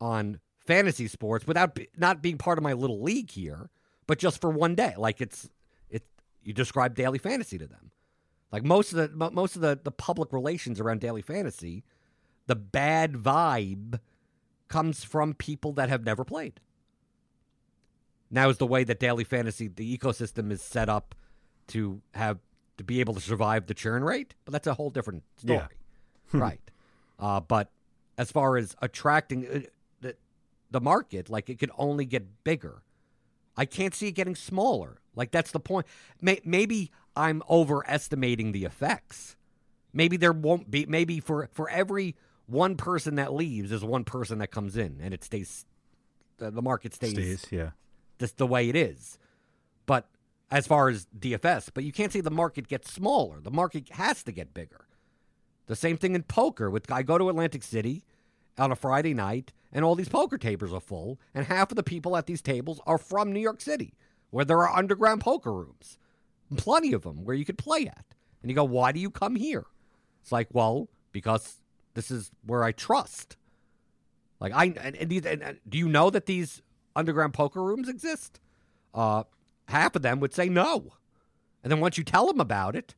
on 0.00 0.40
fantasy 0.66 1.08
sports 1.08 1.46
without 1.46 1.78
not 1.96 2.22
being 2.22 2.38
part 2.38 2.58
of 2.58 2.64
my 2.64 2.72
little 2.72 3.02
league 3.02 3.30
here, 3.30 3.70
but 4.06 4.18
just 4.18 4.40
for 4.40 4.50
one 4.50 4.74
day. 4.74 4.94
Like 4.96 5.20
it's 5.20 5.48
it 5.88 6.04
you 6.42 6.52
describe 6.52 6.94
daily 6.94 7.18
fantasy 7.18 7.58
to 7.58 7.66
them. 7.66 7.92
Like 8.50 8.64
most 8.64 8.92
of 8.92 8.98
the 8.98 9.16
mo- 9.16 9.30
most 9.30 9.56
of 9.56 9.62
the 9.62 9.78
the 9.82 9.92
public 9.92 10.32
relations 10.32 10.80
around 10.80 11.00
daily 11.00 11.22
fantasy, 11.22 11.84
the 12.46 12.56
bad 12.56 13.14
vibe 13.14 14.00
comes 14.72 15.04
from 15.04 15.34
people 15.34 15.72
that 15.74 15.90
have 15.90 16.02
never 16.02 16.24
played. 16.24 16.58
Now 18.30 18.48
is 18.48 18.56
the 18.56 18.66
way 18.66 18.84
that 18.84 18.98
daily 18.98 19.22
fantasy 19.22 19.68
the 19.68 19.98
ecosystem 19.98 20.50
is 20.50 20.62
set 20.62 20.88
up 20.88 21.14
to 21.68 22.00
have 22.14 22.38
to 22.78 22.84
be 22.84 23.00
able 23.00 23.12
to 23.12 23.20
survive 23.20 23.66
the 23.66 23.74
churn 23.74 24.02
rate, 24.02 24.34
but 24.46 24.52
that's 24.52 24.66
a 24.66 24.72
whole 24.72 24.88
different 24.88 25.24
story. 25.36 25.58
Yeah. 26.32 26.40
right. 26.40 26.70
Uh, 27.18 27.40
but 27.40 27.70
as 28.16 28.32
far 28.32 28.56
as 28.56 28.74
attracting 28.80 29.46
uh, 29.46 29.60
the 30.00 30.16
the 30.70 30.80
market, 30.80 31.28
like 31.28 31.50
it 31.50 31.58
could 31.58 31.70
only 31.76 32.06
get 32.06 32.42
bigger. 32.42 32.82
I 33.54 33.66
can't 33.66 33.94
see 33.94 34.08
it 34.08 34.12
getting 34.12 34.34
smaller. 34.34 35.02
Like 35.14 35.32
that's 35.32 35.50
the 35.50 35.60
point. 35.60 35.86
May, 36.22 36.40
maybe 36.46 36.90
I'm 37.14 37.42
overestimating 37.50 38.52
the 38.52 38.64
effects. 38.64 39.36
Maybe 39.92 40.16
there 40.16 40.32
won't 40.32 40.70
be. 40.70 40.86
Maybe 40.86 41.20
for 41.20 41.50
for 41.52 41.68
every 41.68 42.16
one 42.46 42.76
person 42.76 43.16
that 43.16 43.32
leaves, 43.32 43.72
is 43.72 43.84
one 43.84 44.04
person 44.04 44.38
that 44.38 44.48
comes 44.48 44.76
in, 44.76 44.98
and 45.02 45.14
it 45.14 45.24
stays. 45.24 45.64
The, 46.38 46.50
the 46.50 46.62
market 46.62 46.94
stays, 46.94 47.12
Stays, 47.12 47.46
yeah. 47.50 47.70
just 48.18 48.38
the 48.38 48.46
way 48.46 48.68
it 48.68 48.76
is. 48.76 49.18
But 49.86 50.08
as 50.50 50.66
far 50.66 50.88
as 50.88 51.06
DFS, 51.18 51.70
but 51.72 51.84
you 51.84 51.92
can't 51.92 52.12
say 52.12 52.20
the 52.20 52.30
market 52.30 52.68
gets 52.68 52.92
smaller. 52.92 53.40
The 53.40 53.50
market 53.50 53.90
has 53.90 54.22
to 54.24 54.32
get 54.32 54.54
bigger. 54.54 54.86
The 55.66 55.76
same 55.76 55.96
thing 55.96 56.14
in 56.14 56.22
poker. 56.24 56.68
With 56.70 56.90
I 56.90 57.02
go 57.02 57.18
to 57.18 57.28
Atlantic 57.28 57.62
City 57.62 58.04
on 58.58 58.72
a 58.72 58.76
Friday 58.76 59.14
night, 59.14 59.52
and 59.72 59.84
all 59.84 59.94
these 59.94 60.08
poker 60.08 60.36
tables 60.36 60.72
are 60.72 60.80
full, 60.80 61.18
and 61.34 61.46
half 61.46 61.70
of 61.70 61.76
the 61.76 61.82
people 61.82 62.16
at 62.16 62.26
these 62.26 62.42
tables 62.42 62.80
are 62.86 62.98
from 62.98 63.32
New 63.32 63.40
York 63.40 63.60
City, 63.60 63.94
where 64.30 64.44
there 64.44 64.58
are 64.58 64.76
underground 64.76 65.20
poker 65.20 65.52
rooms, 65.52 65.98
plenty 66.56 66.92
of 66.92 67.02
them 67.02 67.24
where 67.24 67.36
you 67.36 67.44
could 67.44 67.58
play 67.58 67.86
at. 67.86 68.04
And 68.42 68.50
you 68.50 68.54
go, 68.54 68.64
why 68.64 68.92
do 68.92 69.00
you 69.00 69.10
come 69.10 69.36
here? 69.36 69.64
It's 70.20 70.32
like, 70.32 70.48
well, 70.52 70.88
because 71.12 71.61
this 71.94 72.10
is 72.10 72.30
where 72.46 72.64
I 72.64 72.72
trust. 72.72 73.36
Like 74.40 74.52
I 74.52 74.64
and, 74.64 74.96
and, 74.96 75.08
these, 75.10 75.24
and, 75.24 75.42
and 75.42 75.58
do 75.68 75.78
you 75.78 75.88
know 75.88 76.10
that 76.10 76.26
these 76.26 76.62
underground 76.96 77.34
poker 77.34 77.62
rooms 77.62 77.88
exist? 77.88 78.40
Uh, 78.94 79.24
half 79.68 79.96
of 79.96 80.02
them 80.02 80.20
would 80.20 80.34
say 80.34 80.48
no, 80.48 80.94
and 81.62 81.70
then 81.70 81.80
once 81.80 81.96
you 81.96 82.04
tell 82.04 82.26
them 82.26 82.40
about 82.40 82.74
it, 82.76 82.94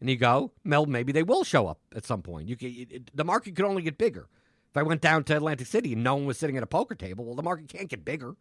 and 0.00 0.08
you 0.10 0.16
go, 0.16 0.52
Mel, 0.64 0.86
maybe 0.86 1.12
they 1.12 1.22
will 1.22 1.44
show 1.44 1.66
up 1.66 1.78
at 1.94 2.04
some 2.04 2.22
point. 2.22 2.48
You 2.48 2.56
can, 2.56 2.68
it, 2.68 2.92
it- 2.92 3.10
the 3.16 3.24
market 3.24 3.56
could 3.56 3.64
only 3.64 3.82
get 3.82 3.96
bigger. 3.98 4.28
If 4.70 4.76
I 4.76 4.82
went 4.82 5.00
down 5.00 5.24
to 5.24 5.36
Atlantic 5.36 5.66
City 5.66 5.94
and 5.94 6.04
no 6.04 6.14
one 6.16 6.26
was 6.26 6.38
sitting 6.38 6.56
at 6.58 6.62
a 6.62 6.66
poker 6.66 6.94
table, 6.94 7.24
well, 7.24 7.34
the 7.34 7.42
market 7.42 7.68
can't 7.68 7.88
get 7.88 8.04
bigger, 8.04 8.36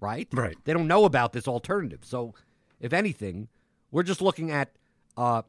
right? 0.00 0.26
Right. 0.32 0.56
They 0.64 0.72
don't 0.72 0.88
know 0.88 1.04
about 1.04 1.32
this 1.32 1.46
alternative. 1.46 2.00
So, 2.02 2.34
if 2.80 2.92
anything, 2.92 3.48
we're 3.92 4.02
just 4.02 4.20
looking 4.20 4.50
at 4.50 4.72
uh, 5.16 5.42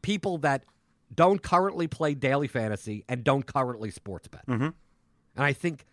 people 0.00 0.38
that 0.38 0.62
don't 1.14 1.42
currently 1.42 1.86
play 1.88 2.14
daily 2.14 2.48
fantasy 2.48 3.04
and 3.08 3.24
don't 3.24 3.46
currently 3.46 3.90
sports 3.90 4.28
bet. 4.28 4.46
Mm-hmm. 4.46 4.64
And 4.64 5.44
I 5.44 5.52
think 5.52 5.84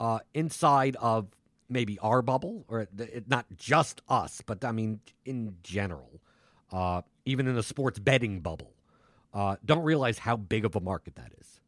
uh, 0.00 0.20
inside 0.34 0.96
of 0.96 1.28
maybe 1.68 1.98
our 2.00 2.22
bubble, 2.22 2.64
or 2.68 2.86
not 3.26 3.46
just 3.56 4.00
us, 4.08 4.42
but 4.44 4.64
I 4.64 4.72
mean 4.72 5.00
in 5.24 5.56
general, 5.62 6.20
uh, 6.72 7.02
even 7.24 7.46
in 7.46 7.54
the 7.54 7.62
sports 7.62 7.98
betting 7.98 8.40
bubble, 8.40 8.72
uh, 9.34 9.56
don't 9.64 9.82
realize 9.82 10.18
how 10.18 10.36
big 10.36 10.64
of 10.64 10.74
a 10.76 10.80
market 10.80 11.16
that 11.16 11.32
is. 11.38 11.60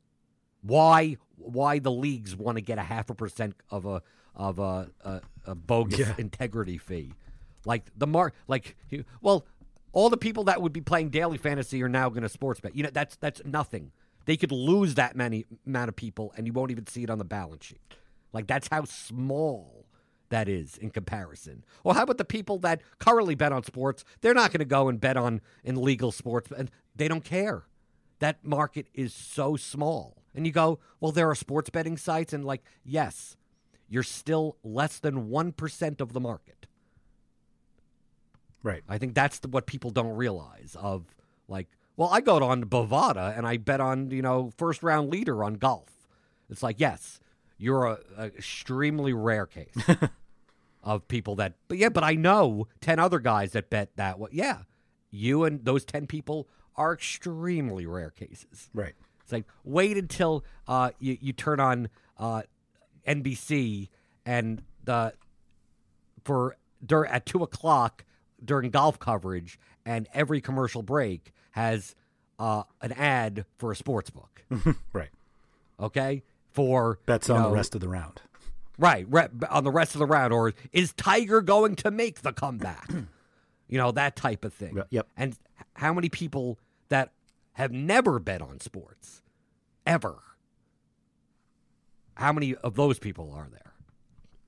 Why? 0.63 1.17
Why 1.37 1.79
the 1.79 1.91
leagues 1.93 2.37
want 2.37 2.57
to 2.57 2.63
get 2.63 2.79
a 2.79 2.83
half 2.83 3.11
a 3.11 3.15
percent 3.15 3.55
of 3.71 3.87
a 3.87 4.03
of 4.35 4.59
a 4.59 4.91
a, 5.03 5.21
a 5.47 5.55
bogus 5.55 5.99
Yeah. 6.01 6.15
integrity 6.19 6.79
fee? 6.79 7.13
Like 7.65 7.85
the 7.97 8.07
mark, 8.07 8.35
like 8.49 8.77
well, 9.21 9.45
all 9.93 10.09
the 10.09 10.17
people 10.17 10.45
that 10.45 10.63
would 10.63 10.73
be 10.73 10.81
playing 10.81 11.11
daily 11.11 11.39
fantasy 11.39 11.83
are 11.83 11.89
now 11.89 12.09
going 12.09 12.23
to 12.23 12.29
sports 12.29 12.61
bet. 12.61 12.75
You 12.77 12.85
know, 12.85 12.91
that's 12.93 13.17
that's 13.17 13.43
nothing. 13.45 13.93
They 14.27 14.37
could 14.37 14.53
lose 14.53 14.95
that 14.95 15.17
many 15.17 15.47
amount 15.67 15.89
of 15.89 15.97
people, 15.97 16.33
and 16.37 16.47
you 16.47 16.53
won't 16.53 16.71
even 16.71 16.87
see 16.87 17.03
it 17.03 17.11
on 17.11 17.19
the 17.19 17.25
balance 17.25 17.65
sheet. 17.65 17.81
Like 18.33 18.47
that's 18.47 18.69
how 18.71 18.85
small 18.85 19.87
that 20.29 20.49
is 20.49 20.77
in 20.77 20.91
comparison. 20.91 21.65
Well, 21.83 21.95
how 21.95 22.05
about 22.05 22.19
the 22.19 22.25
people 22.25 22.59
that 22.59 22.83
currently 22.99 23.35
bet 23.35 23.53
on 23.53 23.65
sports? 23.65 24.05
They're 24.21 24.35
not 24.35 24.53
going 24.53 24.61
to 24.61 24.65
go 24.65 24.89
and 24.89 25.01
bet 25.01 25.17
on 25.17 25.41
in 25.65 25.83
legal 25.83 26.13
sports, 26.13 26.53
and 26.57 26.71
they 26.95 27.09
don't 27.09 27.25
care. 27.25 27.65
That 28.21 28.45
market 28.45 28.87
is 28.95 29.13
so 29.13 29.57
small. 29.57 30.23
And 30.35 30.47
you 30.47 30.53
go, 30.53 30.79
well, 31.01 31.11
there 31.11 31.29
are 31.29 31.35
sports 31.35 31.71
betting 31.71 31.97
sites, 31.97 32.33
and 32.33 32.45
like, 32.45 32.63
yes, 32.85 33.37
you're 33.89 34.05
still 34.05 34.57
less 34.63 35.01
than 35.01 35.29
one 35.29 35.51
percent 35.51 36.01
of 36.01 36.13
the 36.13 36.21
market. 36.21 36.67
Right. 38.63 38.83
I 38.89 38.99
think 38.99 39.15
that's 39.15 39.39
the, 39.39 39.49
what 39.49 39.67
people 39.67 39.91
don't 39.91 40.17
realize. 40.17 40.77
Of 40.79 41.05
like, 41.49 41.69
well, 41.97 42.09
I 42.13 42.21
go 42.21 42.43
on 42.43 42.65
Bovada 42.65 43.37
and 43.37 43.47
I 43.47 43.57
bet 43.57 43.81
on 43.81 44.11
you 44.11 44.23
know 44.23 44.53
first 44.57 44.83
round 44.83 45.11
leader 45.11 45.43
on 45.43 45.55
golf. 45.55 45.89
It's 46.49 46.63
like, 46.63 46.81
yes, 46.81 47.21
you're 47.59 47.87
a, 47.87 47.99
a 48.17 48.25
extremely 48.27 49.13
rare 49.13 49.47
case 49.47 49.75
of 50.83 51.07
people 51.09 51.37
that. 51.37 51.55
But 51.69 51.79
yeah, 51.79 51.89
but 51.89 52.05
I 52.05 52.15
know 52.15 52.69
ten 52.81 52.99
other 52.99 53.19
guys 53.19 53.53
that 53.53 53.71
bet 53.71 53.97
that 53.97 54.19
way. 54.19 54.31
Yeah, 54.33 54.59
you 55.11 55.45
and 55.45 55.65
those 55.65 55.85
ten 55.85 56.07
people 56.07 56.49
are 56.77 56.93
extremely 56.93 57.87
rare 57.87 58.11
cases. 58.11 58.71
Right. 58.75 58.95
It's 59.23 59.33
like 59.33 59.45
wait 59.65 59.97
until 59.97 60.45
uh, 60.67 60.91
you 60.99 61.17
you 61.21 61.33
turn 61.33 61.61
on 61.61 61.89
uh, 62.19 62.43
NBC 63.07 63.89
and 64.27 64.63
the 64.85 65.13
for 66.25 66.57
dur- 66.85 67.07
at 67.07 67.27
two 67.27 67.43
o'clock 67.43 68.05
during 68.45 68.71
golf 68.71 68.99
coverage, 68.99 69.59
and 69.85 70.09
every 70.13 70.41
commercial 70.41 70.83
break 70.83 71.33
has 71.53 71.95
uh, 72.39 72.63
an 72.81 72.93
ad 72.93 73.45
for 73.59 73.73
a 73.73 73.77
sports 73.77 74.11
book. 74.11 74.45
Right. 74.93 75.11
Okay, 75.79 76.23
for 76.51 76.99
Bets 77.07 77.29
you 77.29 77.35
on 77.35 77.43
know, 77.43 77.49
the 77.51 77.55
rest 77.55 77.75
of 77.75 77.81
the 77.81 77.89
round. 77.89 78.21
Right, 78.79 79.07
re- 79.09 79.29
on 79.49 79.65
the 79.65 79.71
rest 79.71 79.95
of 79.95 79.99
the 79.99 80.07
round, 80.07 80.33
or 80.33 80.53
is 80.73 80.93
Tiger 80.93 81.41
going 81.41 81.77
to 81.77 81.91
make 81.91 82.21
the 82.23 82.33
comeback? 82.33 82.91
you 83.69 83.79
know 83.79 83.91
that 83.93 84.17
type 84.17 84.45
of 84.45 84.53
thing. 84.53 84.83
Yep. 84.91 85.07
And 85.17 85.37
how 85.75 85.95
many 85.95 86.09
people 86.09 86.59
that 86.89 87.13
have 87.55 87.73
never 87.73 88.19
bet 88.19 88.43
on 88.43 88.61
sports 88.61 89.23
ever? 89.87 90.17
How 92.15 92.33
many 92.33 92.55
of 92.57 92.75
those 92.75 92.99
people 92.99 93.33
are 93.33 93.49
there? 93.51 93.70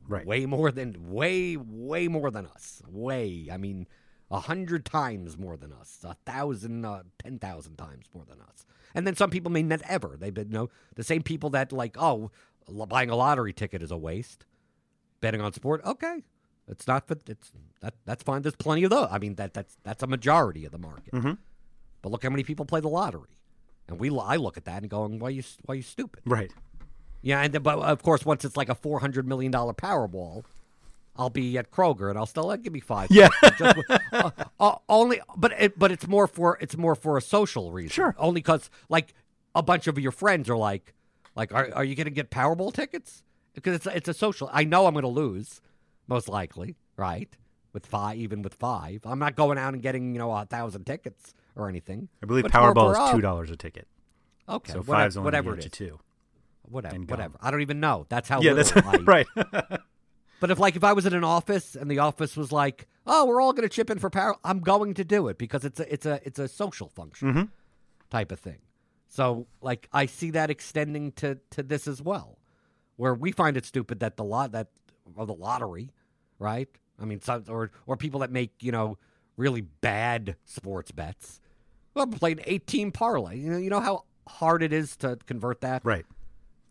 Right. 0.09 0.27
Way 0.27 0.47
more 0.47 0.71
than 0.71 1.11
way 1.11 1.57
way 1.57 2.09
more 2.09 2.31
than 2.31 2.47
us. 2.47 2.83
Way. 2.89 3.49
I 3.53 3.57
mean, 3.57 3.87
a 4.31 4.41
hundred 4.41 4.85
times 4.85 5.37
more 5.39 5.57
than 5.57 5.73
us, 5.73 5.99
a 6.05 6.15
thousand, 6.27 6.85
uh, 6.85 7.03
ten 7.23 7.39
thousand 7.39 7.77
times 7.77 8.07
more 8.15 8.25
than 8.29 8.41
us. 8.41 8.65
And 8.95 9.07
then 9.07 9.15
some 9.15 9.31
people 9.31 9.51
may 9.51 9.63
not 9.63 9.81
ever. 9.89 10.17
They've 10.19 10.35
been, 10.35 10.49
you 10.49 10.55
know, 10.55 10.71
the 10.97 11.05
same 11.05 11.23
people 11.23 11.51
that 11.51 11.73
like, 11.73 11.97
oh, 11.99 12.31
buying 12.89 13.11
a 13.11 13.17
lottery 13.17 13.53
ticket 13.53 13.83
is 13.83 13.91
a 13.91 13.97
waste. 13.97 14.45
Betting 15.21 15.41
on 15.41 15.53
sport, 15.53 15.81
okay, 15.85 16.25
it's 16.67 16.87
not. 16.89 17.07
But 17.07 17.21
it's 17.29 17.53
that 17.81 17.95
that's 18.05 18.23
fine. 18.25 18.43
There's 18.43 18.57
plenty 18.57 18.83
of 18.85 18.91
those. 18.91 19.09
I 19.11 19.19
mean, 19.19 19.37
that 19.37 19.55
that's 19.55 19.77
that's 19.85 20.03
a 20.03 20.07
majority 20.09 20.65
of 20.65 20.73
the 20.73 20.79
market. 20.79 21.13
Mhm. 21.15 21.39
But 22.03 22.11
look 22.11 22.25
how 22.25 22.31
many 22.31 22.43
people 22.43 22.65
play 22.65 22.81
the 22.81 22.89
lottery, 22.89 23.39
and 23.89 24.01
we 24.01 24.11
I 24.19 24.35
look 24.37 24.57
at 24.57 24.65
that 24.65 24.83
and 24.83 24.91
going, 24.91 25.21
why 25.21 25.29
you 25.29 25.45
why 25.65 25.75
you 25.77 25.83
stupid? 25.83 26.23
Right. 26.27 26.53
Yeah, 27.23 27.41
and 27.41 27.63
but 27.63 27.79
of 27.79 28.03
course, 28.03 28.25
once 28.25 28.45
it's 28.45 28.57
like 28.57 28.69
a 28.69 28.75
four 28.75 29.01
hundred 29.01 29.27
million 29.27 29.53
dollar 29.53 29.73
Powerball, 29.73 30.45
I'll 31.17 31.31
be 31.31 31.57
at 31.57 31.71
Kroger 31.71 32.09
and 32.11 32.19
I'll 32.19 32.27
still 32.27 32.51
uh, 32.51 32.57
give 32.57 32.73
me 32.73 32.81
five. 32.81 33.09
Yeah. 33.11 33.29
Just, 33.59 33.79
uh, 34.13 34.31
uh, 34.59 34.75
only, 34.89 35.21
but 35.37 35.53
it, 35.59 35.79
but 35.79 35.93
it's 35.93 36.07
more 36.09 36.27
for 36.27 36.59
it's 36.61 36.77
more 36.77 36.95
for 36.95 37.17
a 37.17 37.21
social 37.23 37.71
reason. 37.73 37.91
Sure. 37.91 38.15
Only 38.19 38.41
because 38.41 38.71
like 38.89 39.15
a 39.55 39.63
bunch 39.63 39.87
of 39.87 39.99
your 39.99 40.13
friends 40.13 40.49
are 40.51 40.57
like, 40.57 40.95
like, 41.37 41.53
are 41.53 41.71
are 41.75 41.85
you 41.85 41.95
going 41.95 42.07
to 42.07 42.11
get 42.11 42.31
Powerball 42.31 42.73
tickets? 42.73 43.23
Because 43.55 43.77
it's 43.77 43.87
a- 43.87 43.97
it's 43.97 44.09
a 44.09 44.15
social. 44.15 44.49
I 44.53 44.65
know 44.65 44.87
I'm 44.87 44.95
going 44.95 45.03
to 45.03 45.09
lose, 45.09 45.61
most 46.09 46.29
likely, 46.29 46.77
right? 46.97 47.29
With 47.75 47.87
five, 47.87 48.17
even 48.19 48.43
with 48.43 48.55
five, 48.55 49.01
I'm 49.05 49.19
not 49.19 49.35
going 49.37 49.59
out 49.59 49.73
and 49.75 49.83
getting 49.83 50.13
you 50.15 50.19
know 50.19 50.33
a 50.33 50.45
thousand 50.45 50.85
tickets 50.85 51.35
or 51.55 51.69
anything. 51.69 52.09
I 52.23 52.27
believe 52.27 52.43
But 52.45 52.53
Powerball 52.53 52.93
is 53.09 53.13
two 53.15 53.21
dollars 53.21 53.51
a 53.51 53.57
ticket. 53.57 53.87
Okay, 54.49 54.73
So 54.73 54.79
whatever, 54.81 54.93
five's 54.93 55.17
only 55.17 55.25
whatever 55.27 55.55
get 55.55 55.65
you 55.65 55.71
two. 55.71 56.01
Whatever, 56.69 56.97
whatever. 57.01 57.37
I 57.41 57.51
don't 57.51 57.61
even 57.63 57.81
know. 57.81 58.07
That's 58.09 58.29
how. 58.29 58.41
yeah, 58.41 58.53
that's 58.55 58.73
I- 58.77 58.97
right. 59.05 59.27
But 60.41 60.51
if 60.51 60.59
like 60.59 60.75
if 60.75 60.83
I 60.83 60.93
was 60.93 61.07
in 61.07 61.15
an 61.15 61.23
office 61.23 61.77
and 61.77 61.89
the 61.89 62.01
office 62.01 62.37
was 62.37 62.51
like, 62.51 62.89
"Oh, 63.07 63.27
we're 63.27 63.41
all 63.41 63.53
going 63.53 63.63
to 63.69 63.73
chip 63.73 63.91
in 63.91 64.01
for 64.01 64.11
power," 64.11 64.35
I'm 64.43 64.59
going 64.59 64.93
to 64.95 65.05
do 65.05 65.29
it 65.29 65.39
because 65.39 65.65
it's 65.65 65.79
a 65.79 65.93
it's 65.93 66.05
a 66.05 66.21
it's 66.25 66.41
a 66.41 66.49
social 66.49 66.89
function 66.89 67.33
Mhm. 67.33 67.49
type 68.11 68.33
of 68.33 68.41
thing. 68.41 68.59
So 69.07 69.47
like 69.61 69.89
I 69.93 70.07
see 70.07 70.31
that 70.33 70.51
extending 70.51 71.13
to 71.13 71.39
to 71.51 71.63
this 71.63 71.87
as 71.87 72.03
well, 72.03 72.39
where 72.97 73.15
we 73.15 73.31
find 73.31 73.57
it 73.57 73.65
stupid 73.65 74.01
that 74.01 74.17
the 74.17 74.25
lot 74.25 74.51
that 74.51 74.67
or 75.15 75.27
the 75.27 75.35
lottery, 75.35 75.91
right? 76.41 76.69
I 77.01 77.05
mean, 77.05 77.21
some, 77.21 77.45
or 77.49 77.71
or 77.87 77.97
people 77.97 78.19
that 78.19 78.33
make 78.33 78.51
you 78.61 78.73
know 78.73 78.99
really 79.37 79.61
bad 79.61 80.35
sports 80.45 80.91
bets. 80.91 81.41
Well, 81.95 82.03
I'm 82.03 82.11
playing 82.11 82.41
18 82.47 82.91
parlay. 82.91 83.39
You 83.39 83.51
know, 83.53 83.59
you 83.59 83.71
know 83.71 83.79
how 83.81 84.07
hard 84.27 84.65
it 84.65 84.73
is 84.73 84.97
to 84.97 85.19
convert 85.27 85.61
that 85.61 85.85
right. 85.85 86.05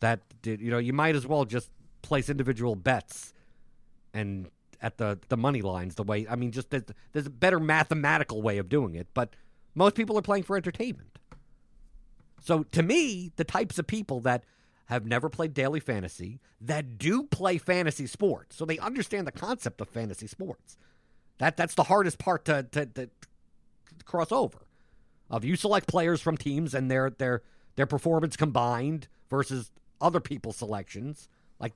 That 0.01 0.19
you 0.43 0.69
know 0.69 0.77
you 0.77 0.93
might 0.93 1.15
as 1.15 1.25
well 1.25 1.45
just 1.45 1.71
place 2.01 2.29
individual 2.29 2.75
bets 2.75 3.33
and 4.13 4.49
at 4.81 4.97
the 4.97 5.17
the 5.29 5.37
money 5.37 5.61
lines 5.61 5.95
the 5.95 6.03
way 6.03 6.27
I 6.29 6.35
mean 6.35 6.51
just 6.51 6.69
there's, 6.71 6.83
there's 7.13 7.27
a 7.27 7.31
better 7.31 7.59
mathematical 7.59 8.41
way 8.41 8.57
of 8.57 8.67
doing 8.67 8.95
it 8.95 9.07
but 9.13 9.35
most 9.73 9.95
people 9.95 10.17
are 10.17 10.21
playing 10.21 10.43
for 10.43 10.57
entertainment. 10.57 11.17
So 12.41 12.63
to 12.63 12.83
me 12.83 13.31
the 13.35 13.43
types 13.43 13.79
of 13.79 13.87
people 13.87 14.19
that 14.21 14.43
have 14.87 15.05
never 15.05 15.29
played 15.29 15.53
daily 15.53 15.79
fantasy 15.79 16.41
that 16.59 16.97
do 16.97 17.23
play 17.23 17.57
fantasy 17.57 18.07
sports 18.07 18.55
so 18.57 18.65
they 18.65 18.79
understand 18.79 19.25
the 19.25 19.31
concept 19.31 19.79
of 19.79 19.87
fantasy 19.87 20.27
sports. 20.27 20.77
That 21.37 21.55
that's 21.55 21.75
the 21.75 21.83
hardest 21.83 22.17
part 22.19 22.45
to 22.45 22.63
to, 22.63 22.85
to, 22.87 23.05
to 23.05 24.05
cross 24.05 24.31
over. 24.31 24.65
Of 25.29 25.45
you 25.45 25.55
select 25.55 25.87
players 25.87 26.21
from 26.21 26.37
teams 26.37 26.73
and 26.73 26.89
their 26.89 27.11
their 27.11 27.43
their 27.75 27.85
performance 27.85 28.35
combined 28.35 29.07
versus 29.29 29.71
other 30.01 30.19
people's 30.19 30.57
selections. 30.57 31.29
Like 31.59 31.73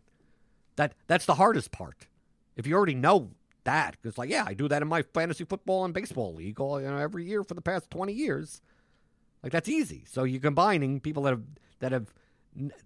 that 0.75 0.93
that's 1.07 1.25
the 1.25 1.35
hardest 1.35 1.71
part. 1.71 2.07
If 2.55 2.65
you 2.67 2.75
already 2.75 2.95
know 2.95 3.31
that 3.65 3.97
it's 4.03 4.19
like 4.19 4.29
yeah 4.29 4.43
i 4.45 4.53
do 4.53 4.67
that 4.67 4.83
in 4.83 4.87
my 4.87 5.01
fantasy 5.01 5.43
football 5.43 5.85
and 5.85 5.91
baseball 5.91 6.35
league 6.35 6.59
all 6.59 6.79
you 6.79 6.87
know 6.87 6.97
every 6.97 7.25
year 7.25 7.43
for 7.43 7.55
the 7.55 7.61
past 7.61 7.89
20 7.89 8.13
years. 8.13 8.61
Like 9.41 9.51
that's 9.51 9.69
easy. 9.69 10.05
So 10.07 10.23
you're 10.23 10.41
combining 10.41 10.99
people 10.99 11.23
that 11.23 11.31
have 11.31 11.43
that 11.79 11.91
have 11.91 12.07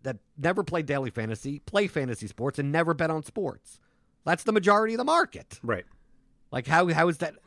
that 0.03 0.17
never 0.37 0.63
played 0.63 0.85
daily 0.85 1.09
fantasy 1.09 1.59
play 1.59 1.87
fantasy 1.87 2.27
sports 2.27 2.59
and 2.59 2.71
never 2.71 2.93
bet 2.93 3.09
on 3.09 3.23
sports. 3.23 3.79
That's 4.25 4.43
the 4.43 4.51
majority 4.51 4.93
of 4.93 4.97
the 4.97 5.05
market. 5.05 5.59
Right. 5.63 5.85
like 6.51 6.67
how 6.67 6.87
how 6.93 7.07
is 7.07 7.17
that? 7.19 7.35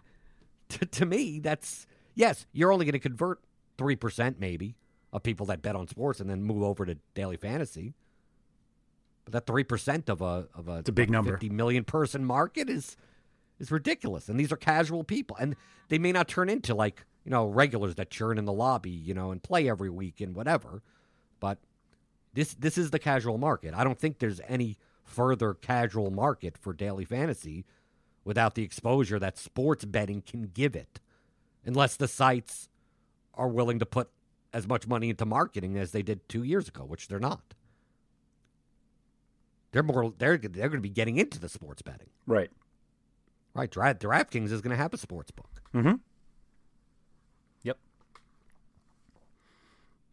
To, 0.68 0.86
to 0.86 1.05
me 1.05 1.38
that's 1.38 1.86
yes, 2.14 2.47
you're 2.53 2.72
only 2.72 2.86
going 2.86 2.95
to 2.95 2.99
convert 2.99 3.40
3% 3.76 4.36
maybe 4.38 4.74
of 5.12 5.22
people 5.22 5.46
that 5.46 5.62
bet 5.62 5.76
on 5.76 5.86
sports 5.86 6.20
and 6.20 6.28
then 6.30 6.42
move 6.42 6.62
over 6.62 6.86
to 6.86 6.96
daily 7.14 7.36
fantasy. 7.36 7.94
But 9.24 9.32
that 9.32 9.46
3% 9.46 10.08
of 10.08 10.20
a 10.20 10.48
of 10.54 10.68
a, 10.68 10.78
It's 10.78 10.88
a 10.88 10.92
big 10.92 11.10
number. 11.10 11.32
50 11.32 11.50
million 11.50 11.84
person 11.84 12.24
market 12.24 12.68
is 12.68 12.96
is 13.58 13.70
ridiculous. 13.70 14.28
And 14.28 14.40
these 14.40 14.50
are 14.50 14.56
casual 14.56 15.04
people 15.04 15.36
and 15.38 15.54
they 15.88 15.98
may 15.98 16.12
not 16.12 16.28
turn 16.28 16.48
into 16.48 16.74
like, 16.74 17.04
you 17.24 17.30
know, 17.30 17.46
regulars 17.46 17.94
that 17.96 18.10
churn 18.10 18.38
in 18.38 18.44
the 18.46 18.52
lobby, 18.52 18.90
you 18.90 19.14
know, 19.14 19.30
and 19.30 19.42
play 19.42 19.68
every 19.68 19.90
week 19.90 20.20
and 20.20 20.34
whatever. 20.34 20.82
But 21.38 21.58
this 22.32 22.54
this 22.54 22.78
is 22.78 22.90
the 22.90 22.98
casual 22.98 23.38
market. 23.38 23.74
I 23.74 23.84
don't 23.84 23.98
think 23.98 24.18
there's 24.18 24.40
any 24.48 24.76
further 25.04 25.54
casual 25.54 26.10
market 26.10 26.56
for 26.58 26.72
daily 26.72 27.04
fantasy 27.04 27.64
without 28.24 28.54
the 28.54 28.62
exposure 28.62 29.18
that 29.18 29.36
sports 29.36 29.84
betting 29.84 30.22
can 30.22 30.44
give 30.44 30.74
it, 30.74 31.00
unless 31.64 31.96
the 31.96 32.08
sites 32.08 32.68
are 33.34 33.48
willing 33.48 33.78
to 33.80 33.86
put 33.86 34.08
as 34.53 34.66
much 34.68 34.86
money 34.86 35.09
into 35.11 35.24
marketing 35.26 35.76
as 35.78 35.92
they 35.92 36.03
did 36.03 36.28
two 36.28 36.42
years 36.42 36.68
ago, 36.68 36.84
which 36.84 37.09
they're 37.09 37.18
not. 37.20 37.55
They're 39.72 39.82
more 39.82 40.12
they're 40.18 40.36
they're 40.36 40.68
going 40.68 40.72
to 40.72 40.80
be 40.80 40.90
getting 40.90 41.16
into 41.16 41.38
the 41.40 41.48
sports 41.48 41.80
betting, 41.82 42.11
Right. 42.26 42.50
right? 43.55 43.70
Dra- 43.70 43.94
DraftKings 43.94 44.53
is 44.53 44.61
going 44.61 44.70
to 44.72 44.76
have 44.76 44.92
a 44.92 44.98
sports 44.98 45.30
book, 45.30 45.62
Mm-hmm. 45.74 45.94
Yep. 47.62 47.78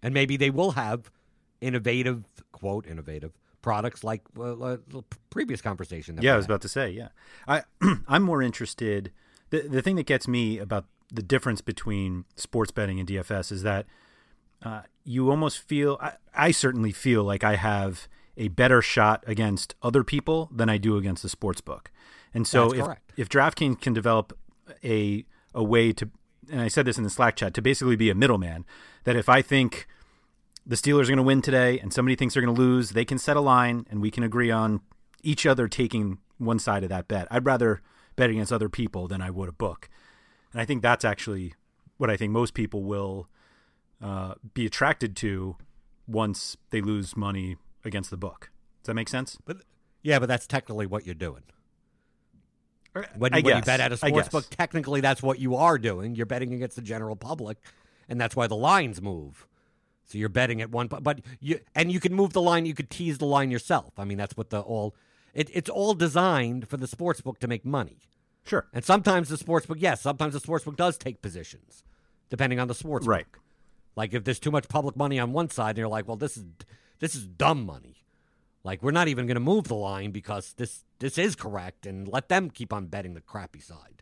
and 0.01 0.13
maybe 0.13 0.37
they 0.37 0.49
will 0.49 0.71
have 0.71 1.11
innovative 1.61 2.23
quote 2.53 2.87
innovative 2.87 3.33
products 3.61 4.01
like 4.03 4.21
uh, 4.39 4.77
the 4.87 5.03
previous 5.29 5.61
conversation. 5.61 6.15
That 6.15 6.23
Yeah, 6.23 6.33
I 6.33 6.37
was 6.37 6.45
had. 6.45 6.51
about 6.51 6.61
to 6.61 6.69
say. 6.69 6.91
Yeah, 6.91 7.09
I 7.47 7.63
I'm 8.07 8.23
more 8.23 8.41
interested. 8.41 9.11
The 9.49 9.67
the 9.67 9.81
thing 9.81 9.97
that 9.97 10.05
gets 10.05 10.27
me 10.27 10.57
about 10.57 10.85
the 11.11 11.23
difference 11.23 11.59
between 11.59 12.23
sports 12.35 12.71
betting 12.71 12.99
and 12.99 13.09
DFS 13.09 13.51
is 13.51 13.63
that 13.63 13.85
uh, 14.63 14.81
you 15.03 15.29
almost 15.29 15.59
feel. 15.59 15.97
I, 16.01 16.13
I 16.33 16.51
certainly 16.51 16.91
feel 16.91 17.23
like 17.23 17.43
I 17.43 17.55
have 17.55 18.07
a 18.37 18.47
better 18.47 18.81
shot 18.81 19.23
against 19.27 19.75
other 19.81 20.03
people 20.03 20.49
than 20.51 20.69
I 20.69 20.77
do 20.77 20.97
against 20.97 21.23
the 21.23 21.29
sports 21.29 21.61
book. 21.61 21.91
And 22.33 22.47
so 22.47 22.69
That's 22.69 22.79
if 22.79 22.85
correct. 22.85 23.13
if 23.17 23.29
DraftKings 23.29 23.81
can 23.81 23.93
develop 23.93 24.37
a 24.83 25.25
a 25.53 25.63
way 25.63 25.91
to, 25.93 26.09
and 26.51 26.61
I 26.61 26.67
said 26.67 26.85
this 26.85 26.97
in 26.97 27.03
the 27.03 27.09
Slack 27.09 27.35
chat, 27.35 27.53
to 27.55 27.61
basically 27.61 27.95
be 27.95 28.09
a 28.09 28.15
middleman, 28.15 28.65
that 29.03 29.15
if 29.15 29.27
I 29.27 29.41
think 29.41 29.87
the 30.65 30.75
Steelers 30.75 31.03
are 31.03 31.07
going 31.07 31.17
to 31.17 31.23
win 31.23 31.41
today 31.41 31.79
and 31.79 31.91
somebody 31.91 32.15
thinks 32.15 32.33
they're 32.33 32.43
going 32.43 32.55
to 32.55 32.61
lose, 32.61 32.91
they 32.91 33.05
can 33.05 33.17
set 33.17 33.35
a 33.35 33.41
line 33.41 33.85
and 33.89 34.01
we 34.01 34.11
can 34.11 34.23
agree 34.23 34.51
on 34.51 34.81
each 35.23 35.45
other 35.45 35.67
taking 35.67 36.19
one 36.37 36.59
side 36.59 36.83
of 36.83 36.89
that 36.89 37.07
bet. 37.07 37.27
I'd 37.31 37.45
rather 37.45 37.81
bet 38.15 38.29
against 38.29 38.53
other 38.53 38.69
people 38.69 39.07
than 39.07 39.21
I 39.21 39.31
would 39.31 39.49
a 39.49 39.53
book. 39.53 39.89
And 40.51 40.61
I 40.61 40.65
think 40.65 40.81
that's 40.81 41.03
actually 41.03 41.55
what 41.97 42.09
I 42.09 42.17
think 42.17 42.31
most 42.31 42.53
people 42.53 42.83
will 42.83 43.27
uh, 44.01 44.35
be 44.53 44.65
attracted 44.65 45.15
to 45.17 45.57
once 46.07 46.57
they 46.71 46.81
lose 46.81 47.15
money 47.15 47.57
against 47.85 48.09
the 48.09 48.17
book. 48.17 48.49
Does 48.81 48.87
that 48.87 48.93
make 48.93 49.09
sense? 49.09 49.37
But 49.45 49.57
yeah, 50.01 50.19
but 50.19 50.27
that's 50.27 50.47
technically 50.47 50.85
what 50.85 51.05
you're 51.05 51.15
doing. 51.15 51.43
When, 53.17 53.33
I 53.33 53.37
you, 53.37 53.43
when 53.43 53.57
you 53.57 53.61
bet 53.61 53.79
at 53.79 53.91
a 53.91 53.97
sports 53.97 54.29
book, 54.29 54.45
technically 54.49 54.99
that's 54.99 55.21
what 55.21 55.39
you 55.39 55.55
are 55.55 55.77
doing. 55.77 56.15
You're 56.15 56.25
betting 56.25 56.53
against 56.53 56.75
the 56.75 56.81
general 56.81 57.15
public, 57.15 57.57
and 58.09 58.19
that's 58.19 58.35
why 58.35 58.47
the 58.47 58.55
lines 58.55 59.01
move. 59.01 59.47
So 60.05 60.17
you're 60.17 60.27
betting 60.27 60.59
at 60.61 60.71
one, 60.71 60.87
but 60.87 61.03
but 61.03 61.21
you 61.39 61.59
and 61.75 61.91
you 61.91 61.99
can 61.99 62.15
move 62.15 62.33
the 62.33 62.41
line. 62.41 62.65
You 62.65 62.73
could 62.73 62.89
tease 62.89 63.19
the 63.19 63.25
line 63.25 63.51
yourself. 63.51 63.93
I 63.97 64.05
mean, 64.05 64.17
that's 64.17 64.35
what 64.35 64.49
the 64.49 64.59
all. 64.61 64.95
It, 65.35 65.51
it's 65.53 65.69
all 65.69 65.93
designed 65.93 66.67
for 66.67 66.77
the 66.77 66.87
sports 66.87 67.21
book 67.21 67.39
to 67.41 67.47
make 67.47 67.63
money. 67.63 67.99
Sure. 68.45 68.65
And 68.73 68.83
sometimes 68.83 69.29
the 69.29 69.37
sports 69.37 69.67
book, 69.67 69.77
yes, 69.79 70.01
sometimes 70.01 70.33
the 70.33 70.39
sports 70.39 70.65
book 70.65 70.75
does 70.75 70.97
take 70.97 71.21
positions, 71.21 71.83
depending 72.31 72.59
on 72.59 72.67
the 72.67 72.73
sports 72.73 73.05
Right. 73.05 73.31
book. 73.31 73.39
Like 73.99 74.13
if 74.13 74.23
there's 74.23 74.39
too 74.39 74.49
much 74.49 74.69
public 74.69 74.95
money 74.95 75.19
on 75.19 75.33
one 75.33 75.49
side, 75.49 75.71
and 75.71 75.79
you're 75.79 75.89
like, 75.89 76.07
well, 76.07 76.15
this 76.15 76.37
is 76.37 76.45
this 76.99 77.15
is 77.15 77.27
dumb 77.27 77.65
money. 77.65 78.05
Like 78.63 78.81
we're 78.81 78.91
not 78.91 79.09
even 79.09 79.25
going 79.25 79.35
to 79.35 79.41
move 79.41 79.67
the 79.67 79.75
line 79.75 80.11
because 80.11 80.53
this 80.53 80.85
this 80.99 81.17
is 81.17 81.35
correct, 81.35 81.85
and 81.85 82.07
let 82.07 82.29
them 82.29 82.49
keep 82.49 82.71
on 82.71 82.85
betting 82.85 83.13
the 83.13 83.19
crappy 83.19 83.59
side. 83.59 84.01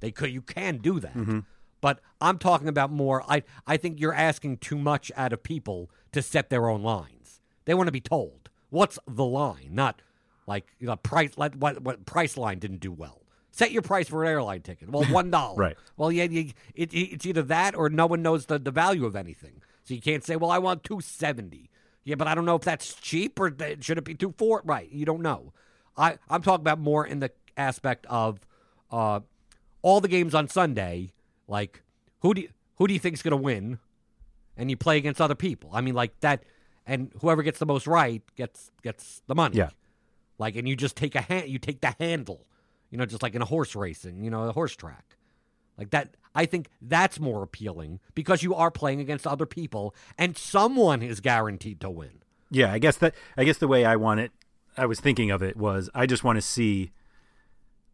They 0.00 0.10
could, 0.10 0.30
you 0.30 0.40
can 0.40 0.78
do 0.78 1.00
that, 1.00 1.14
mm-hmm. 1.14 1.40
but 1.82 2.00
I'm 2.18 2.38
talking 2.38 2.66
about 2.66 2.90
more. 2.90 3.30
I 3.30 3.42
I 3.66 3.76
think 3.76 4.00
you're 4.00 4.14
asking 4.14 4.56
too 4.56 4.78
much 4.78 5.12
out 5.14 5.34
of 5.34 5.42
people 5.42 5.90
to 6.12 6.22
set 6.22 6.48
their 6.48 6.70
own 6.70 6.82
lines. 6.82 7.42
They 7.66 7.74
want 7.74 7.88
to 7.88 7.92
be 7.92 8.00
told 8.00 8.48
what's 8.70 8.98
the 9.06 9.26
line, 9.26 9.68
not 9.72 10.00
like 10.46 10.66
you 10.78 10.86
know, 10.86 10.96
price. 10.96 11.32
Let 11.36 11.56
what 11.56 11.82
what 11.82 12.06
price 12.06 12.38
line 12.38 12.58
didn't 12.58 12.80
do 12.80 12.90
well. 12.90 13.25
Set 13.56 13.72
your 13.72 13.80
price 13.82 14.08
for 14.08 14.22
an 14.22 14.28
airline 14.30 14.60
ticket. 14.60 14.90
Well, 14.90 15.04
one 15.10 15.30
dollar. 15.30 15.56
Right. 15.56 15.76
Well, 15.96 16.12
yeah, 16.12 16.24
you, 16.24 16.50
it, 16.74 16.92
it- 16.92 17.12
it's 17.14 17.26
either 17.26 17.42
that 17.44 17.74
or 17.74 17.88
no 17.88 18.06
one 18.06 18.20
knows 18.22 18.46
the, 18.46 18.58
the 18.58 18.70
value 18.70 19.06
of 19.06 19.16
anything. 19.16 19.62
So 19.84 19.94
you 19.94 20.00
can't 20.00 20.22
say, 20.24 20.36
well, 20.36 20.50
I 20.50 20.58
want 20.58 20.84
two 20.84 21.00
seventy. 21.00 21.70
Yeah, 22.04 22.16
but 22.16 22.28
I 22.28 22.34
don't 22.34 22.44
know 22.44 22.56
if 22.56 22.62
that's 22.62 22.94
cheap 22.94 23.40
or 23.40 23.50
th- 23.50 23.82
should 23.82 23.98
it 23.98 24.04
be 24.04 24.14
two 24.14 24.34
four. 24.36 24.62
Right. 24.64 24.90
You 24.92 25.06
don't 25.06 25.22
know. 25.22 25.52
I 25.96 26.18
I'm 26.28 26.42
talking 26.42 26.60
about 26.62 26.78
more 26.78 27.06
in 27.06 27.20
the 27.20 27.30
aspect 27.56 28.04
of, 28.10 28.40
uh, 28.90 29.20
all 29.82 30.00
the 30.00 30.08
games 30.08 30.34
on 30.34 30.48
Sunday, 30.48 31.12
like 31.48 31.82
who 32.20 32.34
do 32.34 32.42
you, 32.42 32.48
who 32.76 32.86
do 32.86 32.92
you 32.94 33.00
think's 33.00 33.22
going 33.22 33.30
to 33.32 33.36
win? 33.38 33.78
And 34.56 34.70
you 34.70 34.76
play 34.76 34.96
against 34.98 35.20
other 35.20 35.34
people. 35.34 35.70
I 35.72 35.80
mean, 35.80 35.94
like 35.94 36.18
that, 36.20 36.42
and 36.86 37.10
whoever 37.20 37.42
gets 37.42 37.58
the 37.58 37.66
most 37.66 37.86
right 37.86 38.22
gets 38.36 38.70
gets 38.82 39.22
the 39.26 39.34
money. 39.34 39.56
Yeah. 39.56 39.70
Like, 40.38 40.56
and 40.56 40.68
you 40.68 40.76
just 40.76 40.96
take 40.96 41.14
a 41.14 41.20
hand, 41.22 41.48
you 41.48 41.58
take 41.58 41.80
the 41.80 41.94
handle, 41.98 42.46
you 42.90 42.98
know, 42.98 43.06
just 43.06 43.22
like 43.22 43.34
in 43.34 43.42
a 43.42 43.46
horse 43.46 43.74
racing, 43.74 44.22
you 44.22 44.30
know, 44.30 44.44
a 44.44 44.52
horse 44.52 44.74
track, 44.74 45.16
like 45.78 45.90
that. 45.90 46.16
I 46.34 46.44
think 46.44 46.68
that's 46.82 47.18
more 47.18 47.42
appealing 47.42 47.98
because 48.14 48.42
you 48.42 48.54
are 48.54 48.70
playing 48.70 49.00
against 49.00 49.26
other 49.26 49.46
people, 49.46 49.94
and 50.18 50.36
someone 50.36 51.02
is 51.02 51.20
guaranteed 51.20 51.80
to 51.80 51.90
win. 51.90 52.22
Yeah, 52.50 52.72
I 52.72 52.78
guess 52.78 52.96
that 52.98 53.14
I 53.36 53.44
guess 53.44 53.58
the 53.58 53.68
way 53.68 53.84
I 53.84 53.96
want 53.96 54.20
it, 54.20 54.32
I 54.76 54.86
was 54.86 55.00
thinking 55.00 55.30
of 55.30 55.42
it 55.42 55.56
was 55.56 55.88
I 55.94 56.06
just 56.06 56.24
want 56.24 56.36
to 56.36 56.42
see 56.42 56.92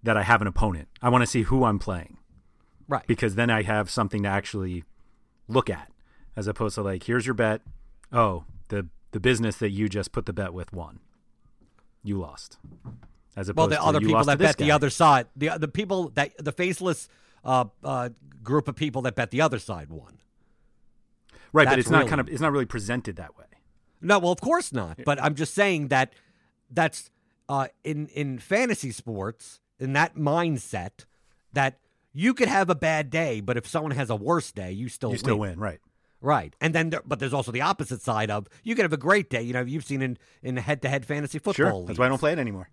that 0.02 0.16
I 0.16 0.22
have 0.22 0.40
an 0.40 0.48
opponent. 0.48 0.88
I 1.00 1.08
want 1.08 1.22
to 1.22 1.26
see 1.26 1.42
who 1.42 1.64
I'm 1.64 1.78
playing. 1.78 2.18
Right. 2.88 3.06
Because 3.06 3.36
then 3.36 3.48
I 3.48 3.62
have 3.62 3.88
something 3.88 4.24
to 4.24 4.28
actually 4.28 4.84
look 5.48 5.70
at 5.70 5.90
as 6.36 6.46
opposed 6.46 6.74
to 6.74 6.82
like 6.82 7.04
here's 7.04 7.26
your 7.26 7.34
bet. 7.34 7.62
Oh, 8.12 8.44
the 8.68 8.88
the 9.12 9.20
business 9.20 9.56
that 9.58 9.70
you 9.70 9.88
just 9.88 10.12
put 10.12 10.26
the 10.26 10.32
bet 10.32 10.52
with 10.52 10.72
won. 10.72 11.00
You 12.02 12.18
lost. 12.18 12.58
As 13.34 13.48
opposed 13.48 13.56
well, 13.56 13.68
the 13.68 13.76
to 13.76 13.82
other 13.82 14.00
people 14.00 14.24
that 14.24 14.38
bet 14.38 14.56
the 14.58 14.70
other 14.70 14.90
side, 14.90 15.26
the 15.36 15.50
the 15.58 15.68
people 15.68 16.10
that 16.10 16.32
the 16.38 16.52
faceless 16.52 17.08
uh, 17.44 17.64
uh, 17.82 18.10
group 18.42 18.68
of 18.68 18.76
people 18.76 19.02
that 19.02 19.14
bet 19.14 19.30
the 19.30 19.40
other 19.40 19.58
side 19.58 19.88
won. 19.90 20.18
Right, 21.52 21.64
but 21.64 21.70
that's 21.70 21.80
it's 21.80 21.90
not 21.90 22.08
kind 22.08 22.20
of 22.20 22.28
it's 22.28 22.40
not 22.40 22.52
really 22.52 22.66
presented 22.66 23.16
that 23.16 23.36
way. 23.38 23.44
No, 24.00 24.18
well, 24.18 24.32
of 24.32 24.40
course 24.40 24.72
not. 24.72 24.98
But 25.04 25.22
I'm 25.22 25.34
just 25.34 25.54
saying 25.54 25.88
that 25.88 26.12
that's 26.70 27.10
uh, 27.48 27.68
in 27.84 28.08
in 28.08 28.38
fantasy 28.38 28.90
sports 28.90 29.60
in 29.78 29.92
that 29.94 30.16
mindset 30.16 31.06
that 31.52 31.78
you 32.12 32.34
could 32.34 32.48
have 32.48 32.68
a 32.68 32.74
bad 32.74 33.10
day, 33.10 33.40
but 33.40 33.56
if 33.56 33.66
someone 33.66 33.92
has 33.92 34.10
a 34.10 34.16
worse 34.16 34.52
day, 34.52 34.72
you 34.72 34.88
still 34.88 35.12
You 35.12 35.18
still 35.18 35.38
win, 35.38 35.58
right. 35.58 35.80
Right, 36.20 36.54
and 36.60 36.72
then 36.72 36.90
there, 36.90 37.02
but 37.04 37.18
there's 37.18 37.32
also 37.32 37.50
the 37.50 37.62
opposite 37.62 38.00
side 38.00 38.30
of 38.30 38.46
you 38.62 38.76
could 38.76 38.84
have 38.84 38.92
a 38.92 38.98
great 38.98 39.28
day. 39.28 39.42
You 39.42 39.52
know, 39.52 39.62
you've 39.62 39.84
seen 39.84 40.02
in 40.02 40.18
in 40.40 40.56
head 40.56 40.80
to 40.82 40.88
head 40.88 41.04
fantasy 41.04 41.38
football. 41.38 41.54
Sure. 41.54 41.86
That's 41.86 41.98
why 41.98 42.06
I 42.06 42.08
don't 42.08 42.18
play 42.18 42.32
it 42.32 42.38
anymore. 42.38 42.70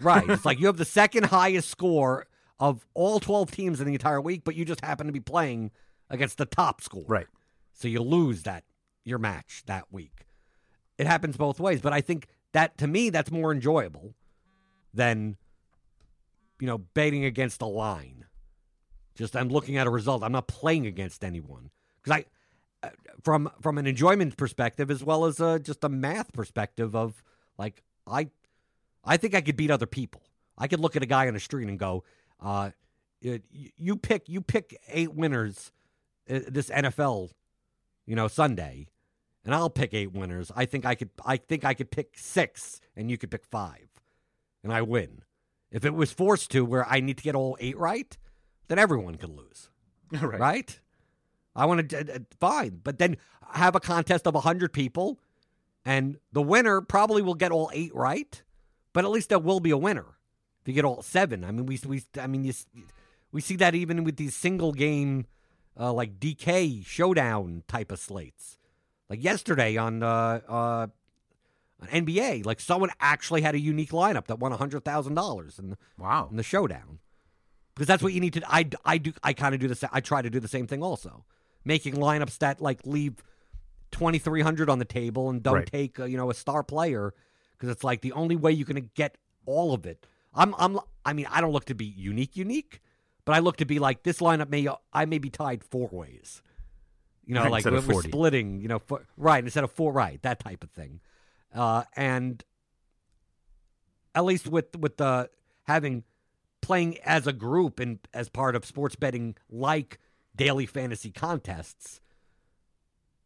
Right. 0.00 0.28
It's 0.28 0.44
like 0.44 0.58
you 0.60 0.66
have 0.66 0.76
the 0.76 0.84
second 0.84 1.26
highest 1.26 1.68
score 1.68 2.26
of 2.58 2.86
all 2.94 3.20
12 3.20 3.50
teams 3.50 3.80
in 3.80 3.86
the 3.86 3.92
entire 3.92 4.20
week, 4.20 4.42
but 4.44 4.54
you 4.54 4.64
just 4.64 4.84
happen 4.84 5.06
to 5.06 5.12
be 5.12 5.20
playing 5.20 5.70
against 6.08 6.38
the 6.38 6.46
top 6.46 6.80
score. 6.80 7.04
Right. 7.08 7.26
So 7.72 7.88
you 7.88 8.00
lose 8.02 8.44
that 8.44 8.64
your 9.04 9.18
match 9.18 9.62
that 9.66 9.86
week. 9.90 10.26
It 10.98 11.06
happens 11.06 11.36
both 11.36 11.58
ways, 11.58 11.80
but 11.80 11.92
I 11.92 12.00
think 12.00 12.28
that 12.52 12.78
to 12.78 12.86
me 12.86 13.10
that's 13.10 13.30
more 13.30 13.52
enjoyable 13.52 14.14
than 14.94 15.36
you 16.60 16.66
know 16.66 16.78
betting 16.78 17.24
against 17.24 17.62
a 17.62 17.66
line. 17.66 18.26
Just 19.14 19.36
I'm 19.36 19.48
looking 19.48 19.76
at 19.76 19.86
a 19.86 19.90
result. 19.90 20.22
I'm 20.22 20.32
not 20.32 20.46
playing 20.46 20.86
against 20.86 21.24
anyone 21.24 21.70
because 22.02 22.20
I 22.20 22.86
uh, 22.86 22.90
from 23.24 23.50
from 23.60 23.78
an 23.78 23.86
enjoyment 23.86 24.36
perspective 24.36 24.90
as 24.90 25.02
well 25.02 25.24
as 25.24 25.40
uh, 25.40 25.58
just 25.58 25.82
a 25.82 25.88
math 25.88 26.32
perspective 26.32 26.94
of 26.94 27.22
like 27.58 27.82
I 28.06 28.28
I 29.04 29.16
think 29.16 29.34
I 29.34 29.40
could 29.40 29.56
beat 29.56 29.70
other 29.70 29.86
people. 29.86 30.22
I 30.56 30.68
could 30.68 30.80
look 30.80 30.96
at 30.96 31.02
a 31.02 31.06
guy 31.06 31.28
on 31.28 31.34
the 31.34 31.40
street 31.40 31.68
and 31.68 31.78
go, 31.78 32.04
uh, 32.40 32.70
you, 33.20 33.96
pick 33.96 34.28
you 34.28 34.40
pick 34.40 34.76
eight 34.88 35.14
winners 35.14 35.72
uh, 36.28 36.40
this 36.48 36.70
NFL, 36.70 37.30
you 38.06 38.16
know, 38.16 38.28
Sunday, 38.28 38.88
and 39.44 39.54
I'll 39.54 39.70
pick 39.70 39.94
eight 39.94 40.12
winners. 40.12 40.50
I 40.54 40.66
think 40.66 40.84
I 40.84 40.94
could 40.94 41.10
I 41.24 41.36
think 41.36 41.64
I 41.64 41.74
could 41.74 41.90
pick 41.90 42.16
six 42.16 42.80
and 42.96 43.10
you 43.10 43.18
could 43.18 43.30
pick 43.30 43.44
five, 43.44 43.88
and 44.62 44.72
I 44.72 44.82
win. 44.82 45.22
If 45.70 45.84
it 45.84 45.94
was 45.94 46.12
forced 46.12 46.50
to 46.50 46.64
where 46.64 46.86
I 46.86 47.00
need 47.00 47.16
to 47.18 47.22
get 47.22 47.34
all 47.34 47.56
eight 47.60 47.78
right, 47.78 48.16
then 48.68 48.78
everyone 48.78 49.14
could 49.14 49.30
lose 49.30 49.70
right. 50.12 50.40
right? 50.40 50.80
I 51.54 51.66
want 51.66 51.90
to 51.90 52.24
fine, 52.40 52.80
but 52.82 52.98
then 52.98 53.16
have 53.52 53.74
a 53.74 53.80
contest 53.80 54.26
of 54.26 54.34
hundred 54.34 54.72
people, 54.72 55.18
and 55.84 56.18
the 56.32 56.42
winner 56.42 56.80
probably 56.80 57.22
will 57.22 57.34
get 57.34 57.52
all 57.52 57.70
eight 57.74 57.94
right, 57.94 58.42
but 58.92 59.04
at 59.04 59.10
least 59.10 59.28
there 59.28 59.38
will 59.38 59.60
be 59.60 59.70
a 59.70 59.76
winner 59.76 60.06
if 60.60 60.68
you 60.68 60.74
get 60.74 60.84
all 60.84 61.02
seven. 61.02 61.44
I 61.44 61.50
mean, 61.50 61.66
we 61.66 61.78
we 61.86 62.02
I 62.18 62.26
mean, 62.26 62.44
you, 62.44 62.52
we 63.32 63.40
see 63.40 63.56
that 63.56 63.74
even 63.74 64.04
with 64.04 64.16
these 64.16 64.34
single 64.36 64.72
game, 64.72 65.26
uh, 65.78 65.92
like 65.92 66.18
DK 66.20 66.84
showdown 66.86 67.62
type 67.68 67.90
of 67.92 67.98
slates. 67.98 68.58
Like 69.08 69.22
yesterday 69.22 69.76
on 69.76 70.02
uh, 70.02 70.40
uh, 70.48 70.86
on 71.80 71.88
NBA, 71.88 72.46
like 72.46 72.60
someone 72.60 72.90
actually 73.00 73.42
had 73.42 73.54
a 73.54 73.60
unique 73.60 73.90
lineup 73.90 74.26
that 74.26 74.38
won 74.38 74.52
hundred 74.52 74.84
thousand 74.84 75.14
dollars 75.14 75.58
in 75.58 75.70
the, 75.70 75.78
Wow. 75.98 76.28
in 76.30 76.36
the 76.36 76.42
showdown 76.42 76.98
because 77.74 77.86
that's 77.86 78.02
what 78.02 78.12
you 78.12 78.20
need 78.20 78.34
to. 78.34 78.42
I 78.46 78.68
I 78.84 78.98
do 78.98 79.12
I 79.22 79.32
kind 79.32 79.54
of 79.54 79.60
do 79.60 79.68
the 79.68 79.74
sa- 79.74 79.88
I 79.92 80.00
try 80.00 80.22
to 80.22 80.30
do 80.30 80.40
the 80.40 80.48
same 80.48 80.66
thing 80.66 80.82
also, 80.82 81.24
making 81.64 81.94
lineups 81.94 82.38
that 82.38 82.60
like 82.60 82.86
leave 82.86 83.22
twenty 83.90 84.18
three 84.18 84.40
hundred 84.42 84.70
on 84.70 84.78
the 84.78 84.84
table 84.86 85.28
and 85.28 85.42
don't 85.42 85.54
Right. 85.56 85.66
take 85.66 85.98
uh, 86.00 86.04
you 86.04 86.16
know 86.16 86.30
a 86.30 86.34
star 86.34 86.62
player 86.62 87.12
because 87.62 87.72
it's 87.72 87.84
like 87.84 88.00
the 88.00 88.10
only 88.10 88.34
way 88.34 88.50
you're 88.50 88.66
going 88.66 88.74
to 88.74 88.90
get 88.96 89.16
all 89.46 89.72
of 89.72 89.86
it. 89.86 90.04
I'm 90.34 90.52
I'm 90.58 90.80
I 91.04 91.12
mean 91.12 91.26
I 91.30 91.40
don't 91.40 91.52
look 91.52 91.66
to 91.66 91.76
be 91.76 91.84
unique 91.84 92.36
unique, 92.36 92.80
but 93.24 93.36
I 93.36 93.38
look 93.38 93.58
to 93.58 93.64
be 93.64 93.78
like 93.78 94.02
this 94.02 94.18
lineup 94.18 94.48
may 94.48 94.66
I 94.92 95.04
may 95.04 95.18
be 95.18 95.30
tied 95.30 95.62
four 95.62 95.88
ways. 95.92 96.42
You 97.24 97.36
know, 97.36 97.48
like 97.48 97.64
we're, 97.64 97.80
we're 97.80 98.02
splitting. 98.02 98.60
You 98.60 98.66
know, 98.66 98.82
right 99.16 99.44
instead 99.44 99.62
of 99.62 99.70
four, 99.70 99.92
right 99.92 100.20
that 100.22 100.40
type 100.40 100.64
of 100.64 100.70
thing, 100.70 101.00
uh, 101.54 101.84
and 101.94 102.42
at 104.16 104.24
least 104.24 104.48
with 104.48 104.74
with 104.76 104.96
the 104.96 105.30
having 105.64 106.02
playing 106.62 106.98
as 107.04 107.28
a 107.28 107.32
group 107.32 107.78
and 107.78 108.00
as 108.12 108.28
part 108.28 108.56
of 108.56 108.64
sports 108.64 108.96
betting 108.96 109.36
like 109.48 110.00
daily 110.34 110.66
fantasy 110.66 111.10
contests 111.10 112.00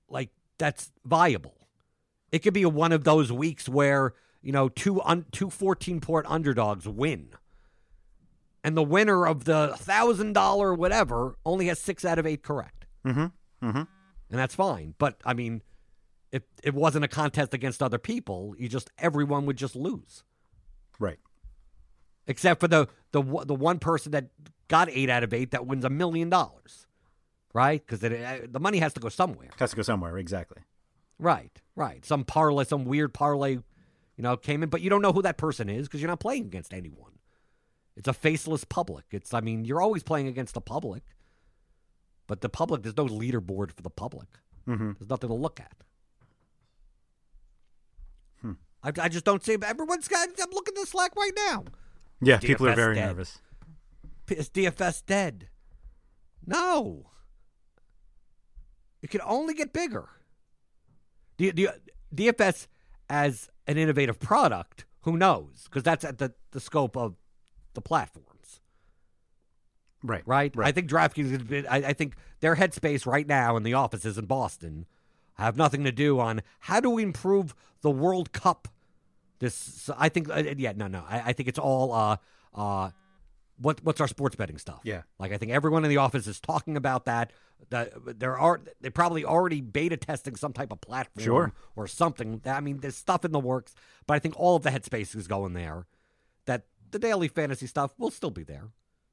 like 0.08 0.30
that's 0.58 0.90
viable 1.04 1.68
it 2.32 2.40
could 2.40 2.54
be 2.54 2.62
a, 2.62 2.68
one 2.68 2.92
of 2.92 3.04
those 3.04 3.30
weeks 3.30 3.68
where 3.68 4.14
you 4.46 4.52
know 4.52 4.68
two 4.68 5.02
un, 5.02 5.24
two 5.32 5.50
14 5.50 6.00
port 6.00 6.24
underdogs 6.28 6.86
win 6.86 7.30
and 8.62 8.76
the 8.76 8.82
winner 8.82 9.26
of 9.26 9.44
the 9.44 9.74
thousand 9.78 10.32
dollar 10.32 10.72
whatever 10.74 11.36
only 11.44 11.66
has 11.66 11.80
six 11.80 12.04
out 12.04 12.18
of 12.18 12.26
eight 12.26 12.42
correct 12.42 12.86
Mm-hmm. 13.04 13.66
Mm-hmm. 13.68 13.76
and 13.78 13.86
that's 14.30 14.54
fine 14.54 14.94
but 14.98 15.20
i 15.24 15.32
mean 15.34 15.62
if 16.32 16.42
it 16.64 16.74
wasn't 16.74 17.04
a 17.04 17.08
contest 17.08 17.54
against 17.54 17.82
other 17.82 17.98
people 17.98 18.54
you 18.58 18.68
just 18.68 18.90
everyone 18.98 19.46
would 19.46 19.56
just 19.56 19.74
lose 19.76 20.24
Right. 20.98 21.18
except 22.26 22.60
for 22.60 22.68
the 22.68 22.88
the 23.12 23.22
the 23.46 23.54
one 23.54 23.78
person 23.78 24.12
that 24.12 24.28
got 24.68 24.88
eight 24.90 25.10
out 25.10 25.22
of 25.24 25.32
eight 25.34 25.50
that 25.52 25.66
wins 25.66 25.84
a 25.84 25.90
million 25.90 26.28
dollars, 26.30 26.86
right? 27.54 27.80
Because 27.86 28.00
the 28.00 28.58
money 28.60 28.78
has 28.78 28.92
to 28.94 29.00
go 29.00 29.08
somewhere, 29.08 29.50
Has 29.58 29.70
to 29.70 29.76
go 29.76 29.82
somewhere. 29.82 30.16
Exactly. 30.18 30.62
right? 31.20 31.52
Right. 31.76 32.04
Some 32.04 32.24
parlay, 32.24 32.64
some 32.64 32.84
weird 32.84 33.14
parlay, 33.14 33.58
you 34.16 34.22
know, 34.22 34.36
came 34.36 34.62
in, 34.62 34.68
but 34.68 34.80
you 34.80 34.90
don't 34.90 35.02
know 35.02 35.12
who 35.12 35.22
that 35.22 35.36
person 35.36 35.68
is 35.68 35.86
because 35.86 36.00
you're 36.00 36.08
not 36.08 36.20
playing 36.20 36.44
against 36.44 36.72
anyone. 36.72 37.12
It's 37.96 38.08
a 38.08 38.12
faceless 38.12 38.64
public. 38.64 39.04
It's 39.10 39.32
I 39.32 39.40
mean, 39.40 39.64
you're 39.64 39.80
always 39.80 40.02
playing 40.02 40.28
against 40.28 40.54
the 40.54 40.60
public, 40.60 41.02
but 42.26 42.40
the 42.40 42.48
public 42.48 42.82
there's 42.82 42.96
no 42.96 43.06
leaderboard 43.06 43.72
for 43.72 43.82
the 43.82 43.90
public. 43.90 44.28
Mm-hmm. 44.68 44.92
There's 44.98 45.10
nothing 45.10 45.28
to 45.28 45.34
look 45.34 45.60
at. 45.60 45.76
Hmm. 48.42 48.52
I, 48.82 48.92
I 49.00 49.08
just 49.08 49.24
don't 49.24 49.44
see. 49.44 49.56
Everyone's 49.62 50.08
got. 50.08 50.28
I'm 50.28 50.50
looking 50.50 50.74
at 50.76 50.80
the 50.80 50.86
Slack 50.86 51.14
right 51.16 51.32
now. 51.48 51.64
Yeah, 52.20 52.38
people 52.38 52.68
are 52.68 52.74
very 52.74 52.94
dead. 52.94 53.06
nervous. 53.06 53.38
Is 54.28 54.50
DFS 54.50 55.04
dead? 55.06 55.48
No. 56.46 57.10
It 59.02 59.10
can 59.10 59.20
only 59.24 59.54
get 59.54 59.72
bigger. 59.72 60.08
The, 61.36 61.50
the, 61.50 61.68
DFS 62.14 62.66
as 63.08 63.50
an 63.66 63.76
innovative 63.78 64.18
product, 64.20 64.84
who 65.02 65.16
knows? 65.16 65.64
Because 65.64 65.82
that's 65.82 66.04
at 66.04 66.18
the, 66.18 66.32
the 66.52 66.60
scope 66.60 66.96
of 66.96 67.16
the 67.74 67.80
platforms, 67.80 68.60
Right. 70.02 70.22
right? 70.26 70.54
Right. 70.54 70.68
I 70.68 70.72
think 70.72 70.88
DraftKings, 70.88 71.66
I, 71.68 71.76
I 71.88 71.92
think 71.92 72.14
their 72.40 72.56
headspace 72.56 73.06
right 73.06 73.26
now 73.26 73.56
in 73.56 73.62
the 73.64 73.74
offices 73.74 74.18
in 74.18 74.26
Boston 74.26 74.86
have 75.34 75.56
nothing 75.56 75.84
to 75.84 75.92
do 75.92 76.18
on 76.20 76.42
how 76.60 76.80
do 76.80 76.90
we 76.90 77.02
improve 77.02 77.54
the 77.82 77.90
World 77.90 78.32
Cup. 78.32 78.68
This, 79.38 79.90
I 79.98 80.08
think, 80.08 80.30
uh, 80.30 80.42
yeah, 80.56 80.72
no, 80.76 80.86
no. 80.86 81.04
I, 81.08 81.20
I 81.26 81.32
think 81.32 81.48
it's 81.48 81.58
all 81.58 81.92
uh, 81.92 82.16
uh, 82.54 82.90
what 83.58 83.82
what's 83.82 84.00
our 84.00 84.08
sports 84.08 84.36
betting 84.36 84.58
stuff? 84.58 84.80
Yeah. 84.84 85.02
Like 85.18 85.32
I 85.32 85.38
think 85.38 85.52
everyone 85.52 85.84
in 85.84 85.90
the 85.90 85.96
office 85.96 86.26
is 86.26 86.40
talking 86.40 86.76
about 86.76 87.04
that. 87.06 87.32
That 87.70 88.18
there 88.18 88.38
are 88.38 88.60
they 88.80 88.90
probably 88.90 89.24
already 89.24 89.60
beta 89.60 89.96
testing 89.96 90.36
some 90.36 90.52
type 90.52 90.72
of 90.72 90.80
platform 90.80 91.24
Sure. 91.24 91.52
or 91.74 91.86
something. 91.86 92.42
I 92.44 92.60
mean, 92.60 92.78
there's 92.80 92.96
stuff 92.96 93.24
in 93.24 93.32
the 93.32 93.40
works, 93.40 93.74
but 94.06 94.14
I 94.14 94.18
think 94.18 94.38
all 94.38 94.56
of 94.56 94.62
the 94.62 94.70
headspace 94.70 95.16
is 95.16 95.26
going 95.26 95.54
there. 95.54 95.86
That 96.44 96.66
the 96.90 96.98
daily 96.98 97.28
fantasy 97.28 97.66
stuff 97.66 97.92
will 97.98 98.10
still 98.10 98.30
be 98.30 98.42
there 98.44 98.68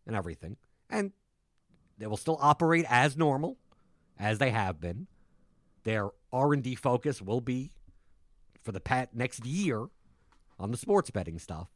and 0.06 0.16
everything, 0.16 0.58
and 0.90 1.14
they 1.98 2.08
will 2.08 2.18
still 2.18 2.38
operate 2.42 2.86
as 2.90 3.16
normal 3.18 3.58
as 4.20 4.40
they 4.40 4.50
have 4.52 4.80
been. 4.82 5.08
Their 5.84 6.10
R 6.32 6.54
and 6.54 6.62
D 6.64 6.76
focus 6.76 7.22
will 7.22 7.42
be 7.42 7.72
for 8.62 8.72
the 8.72 8.80
pat 8.82 9.16
next 9.16 9.46
year 9.46 9.88
on 10.60 10.72
the 10.72 10.78
sports 10.78 11.10
betting 11.12 11.40
stuff. 11.40 11.70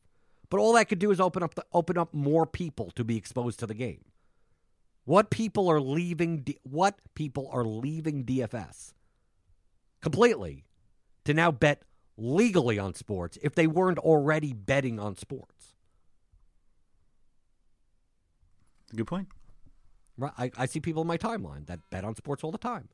But 0.49 0.59
all 0.59 0.73
that 0.73 0.87
could 0.87 0.99
do 0.99 1.11
is 1.11 1.19
open 1.19 1.43
up 1.43 1.55
the, 1.55 1.65
open 1.73 1.97
up 1.97 2.13
more 2.13 2.45
people 2.45 2.91
to 2.91 3.03
be 3.03 3.17
exposed 3.17 3.59
to 3.59 3.67
the 3.67 3.73
game. 3.73 4.05
What 5.05 5.29
people 5.29 5.69
are 5.69 5.81
leaving? 5.81 6.39
D- 6.41 6.59
what 6.63 6.95
people 7.15 7.49
are 7.51 7.63
leaving 7.63 8.25
DFS 8.25 8.93
completely 10.01 10.65
to 11.25 11.33
now 11.33 11.51
bet 11.51 11.83
legally 12.17 12.79
on 12.79 12.93
sports 12.93 13.37
if 13.41 13.55
they 13.55 13.67
weren't 13.67 13.99
already 13.99 14.53
betting 14.53 14.99
on 14.99 15.15
sports? 15.15 15.73
Good 18.95 19.07
point. 19.07 19.27
Right. 20.17 20.33
I, 20.37 20.51
I 20.57 20.65
see 20.65 20.79
people 20.79 21.01
in 21.01 21.07
my 21.07 21.17
timeline 21.17 21.67
that 21.67 21.79
bet 21.89 22.03
on 22.03 22.15
sports 22.15 22.43
all 22.43 22.51
the 22.51 22.57
time. 22.57 22.89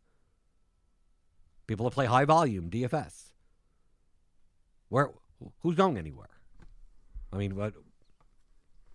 People 1.67 1.85
that 1.85 1.91
play 1.91 2.05
high 2.05 2.25
volume 2.25 2.69
DFS. 2.69 3.31
Where 4.89 5.11
who's 5.61 5.75
going 5.75 5.97
anywhere? 5.97 6.32
I 7.33 7.37
mean, 7.37 7.55
what 7.55 7.73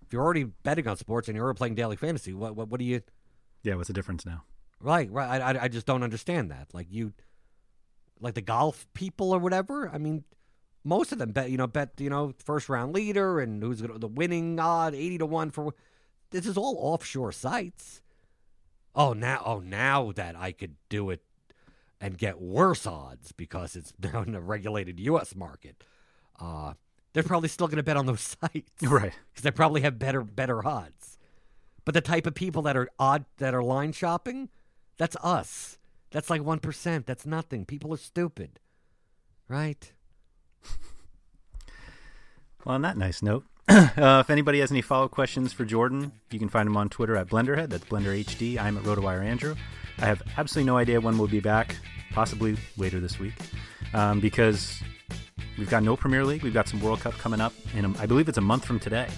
if 0.07 0.13
you're 0.13 0.23
already 0.23 0.45
betting 0.45 0.87
on 0.87 0.97
sports 0.97 1.29
and 1.29 1.37
you're 1.37 1.45
already 1.45 1.59
playing 1.59 1.75
daily 1.75 1.97
fantasy? 1.97 2.33
What 2.33 2.55
what, 2.57 2.69
what 2.69 2.79
do 2.79 2.87
you? 2.87 3.03
Yeah, 3.63 3.75
what's 3.75 3.89
the 3.89 3.95
difference 3.95 4.25
now? 4.25 4.45
Right, 4.81 5.11
right. 5.11 5.41
I, 5.41 5.53
I 5.53 5.63
I 5.65 5.69
just 5.69 5.87
don't 5.87 6.05
understand 6.05 6.51
that. 6.51 6.69
Like 6.73 6.87
you, 6.91 7.13
like 8.21 8.35
the 8.35 8.41
golf 8.41 8.87
people 8.95 9.33
or 9.33 9.39
whatever. 9.39 9.91
I 9.93 9.99
mean, 9.99 10.25
most 10.85 11.11
of 11.11 11.19
them 11.19 11.33
bet 11.33 11.51
you 11.51 11.57
know 11.57 11.67
bet 11.67 11.93
you 11.99 12.11
know 12.11 12.33
first 12.45 12.69
round 12.69 12.95
leader 12.95 13.41
and 13.41 13.63
who's 13.63 13.83
gonna, 13.83 13.99
the 13.99 14.09
winning 14.09 14.59
odd 14.61 14.95
eighty 14.95 15.19
to 15.19 15.27
one 15.27 15.51
for. 15.51 15.75
This 16.31 16.47
is 16.47 16.57
all 16.57 16.77
offshore 16.79 17.33
sites. 17.33 18.03
Oh 18.95 19.15
now, 19.15 19.43
oh 19.45 19.61
now 19.61 20.13
that 20.13 20.37
I 20.37 20.53
could 20.53 20.77
do 20.89 21.11
it 21.11 21.23
and 22.01 22.17
get 22.19 22.41
worse 22.41 22.87
odds 22.87 23.33
because 23.33 23.75
it's 23.75 23.93
now 24.03 24.23
in 24.23 24.35
a 24.35 24.41
regulated 24.41 25.01
U.S. 25.01 25.35
market. 25.35 25.83
Uh, 26.39 26.75
they're 27.13 27.23
probably 27.23 27.49
still 27.49 27.67
going 27.67 27.77
to 27.79 27.83
bet 27.83 27.97
on 27.97 28.07
those 28.07 28.21
sites, 28.41 28.71
Right. 28.83 29.13
Because 29.33 29.43
they 29.43 29.51
probably 29.51 29.81
have 29.83 29.99
better 29.99 30.23
better 30.23 30.67
odds. 30.67 31.19
But 31.85 31.95
the 31.95 32.01
type 32.01 32.27
of 32.27 32.35
people 32.35 32.63
that 32.63 32.77
are 32.77 32.89
odd 32.99 33.25
that 33.39 33.55
are 33.55 33.63
line 33.63 33.93
shopping, 33.93 34.51
that's 34.99 35.17
us. 35.23 35.79
That's 36.11 36.29
like 36.31 36.43
one 36.43 36.59
percent. 36.59 37.07
That's 37.07 37.25
nothing. 37.27 37.65
People 37.65 37.93
are 37.95 37.99
stupid, 37.99 38.61
right? 39.49 39.93
Well, 42.65 42.75
on 42.75 42.83
that 42.83 42.99
nice 42.99 43.23
note, 43.23 43.45
uh, 43.69 43.89
if 44.21 44.31
anybody 44.31 44.59
has 44.61 44.71
any 44.71 44.83
follow 44.83 45.05
up 45.07 45.11
questions 45.11 45.53
for 45.53 45.65
Jordan, 45.65 46.13
you 46.31 46.39
can 46.39 46.49
find 46.49 46.67
him 46.67 46.77
on 46.77 46.89
Twitter 46.89 47.17
at 47.17 47.29
BlenderHead. 47.29 47.71
That's 47.71 47.85
Blender 47.85 48.19
HD. 48.25 48.59
I'm 48.59 48.77
at 48.77 48.83
RotoWire 48.83 49.25
Andrew. 49.25 49.55
I 49.99 50.07
have 50.07 50.23
absolutely 50.37 50.67
no 50.67 50.77
idea 50.77 51.01
when 51.01 51.19
we'll 51.19 51.29
be 51.29 51.41
back, 51.41 51.77
possibly 52.13 52.57
later 52.77 53.01
this 53.01 53.19
week, 53.19 53.35
um, 53.95 54.21
because 54.21 54.83
we've 55.59 55.71
got 55.71 55.83
no 55.83 55.97
Premier 55.97 56.25
League. 56.25 56.43
We've 56.43 56.55
got 56.55 56.69
some 56.69 56.81
World 56.81 57.01
Cup 57.01 57.15
coming 57.15 57.41
up, 57.41 57.53
and 57.75 57.97
I 57.99 58.07
believe 58.07 58.29
it's 58.29 58.39
a 58.39 58.43
month 58.43 58.65
from 58.65 58.79
today, 58.79 59.09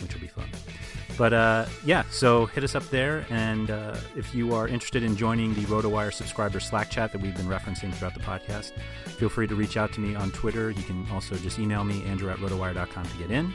which 0.00 0.14
will 0.14 0.20
be 0.20 0.28
fun. 0.28 0.48
But 1.18 1.32
uh, 1.32 1.66
yeah, 1.84 2.04
so 2.10 2.46
hit 2.46 2.64
us 2.64 2.74
up 2.74 2.84
there. 2.84 3.26
And 3.30 3.70
uh, 3.70 3.96
if 4.16 4.34
you 4.34 4.54
are 4.54 4.66
interested 4.66 5.02
in 5.02 5.16
joining 5.16 5.54
the 5.54 5.62
RotoWire 5.62 6.12
subscriber 6.12 6.60
Slack 6.60 6.90
chat 6.90 7.12
that 7.12 7.20
we've 7.20 7.36
been 7.36 7.46
referencing 7.46 7.92
throughout 7.92 8.14
the 8.14 8.20
podcast, 8.20 8.72
feel 9.18 9.28
free 9.28 9.46
to 9.46 9.54
reach 9.54 9.76
out 9.76 9.92
to 9.94 10.00
me 10.00 10.14
on 10.14 10.30
Twitter. 10.30 10.70
You 10.70 10.82
can 10.82 11.06
also 11.12 11.36
just 11.36 11.58
email 11.58 11.84
me, 11.84 12.02
andrew 12.04 12.30
at 12.30 12.38
rotowire.com 12.38 13.04
to 13.04 13.16
get 13.18 13.30
in. 13.30 13.52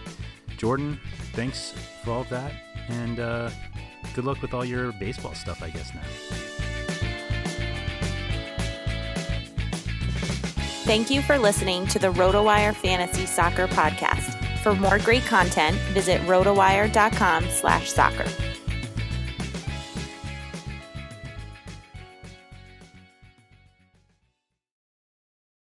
Jordan, 0.58 1.00
thanks 1.34 1.74
for 2.04 2.12
all 2.12 2.22
of 2.22 2.30
that. 2.30 2.52
And 2.90 3.20
uh, 3.20 3.50
good 4.16 4.26
luck 4.26 4.42
with 4.42 4.54
all 4.54 4.66
your 4.66 4.92
baseball 4.94 5.34
stuff, 5.34 5.62
I 5.62 5.70
guess, 5.70 5.94
now. 5.94 6.77
Thank 10.88 11.10
you 11.10 11.22
for 11.22 11.38
listening 11.38 11.86
to 11.88 12.00
the 12.00 12.08
RotoWire 12.14 12.74
Fantasy 12.74 13.26
Soccer 13.26 13.68
Podcast. 13.68 14.42
For 14.60 14.74
more 14.74 15.00
great 15.00 15.26
content, 15.26 15.76
visit 15.92 16.22
rotowire.com 16.22 17.50
slash 17.50 17.92
soccer. 17.92 18.24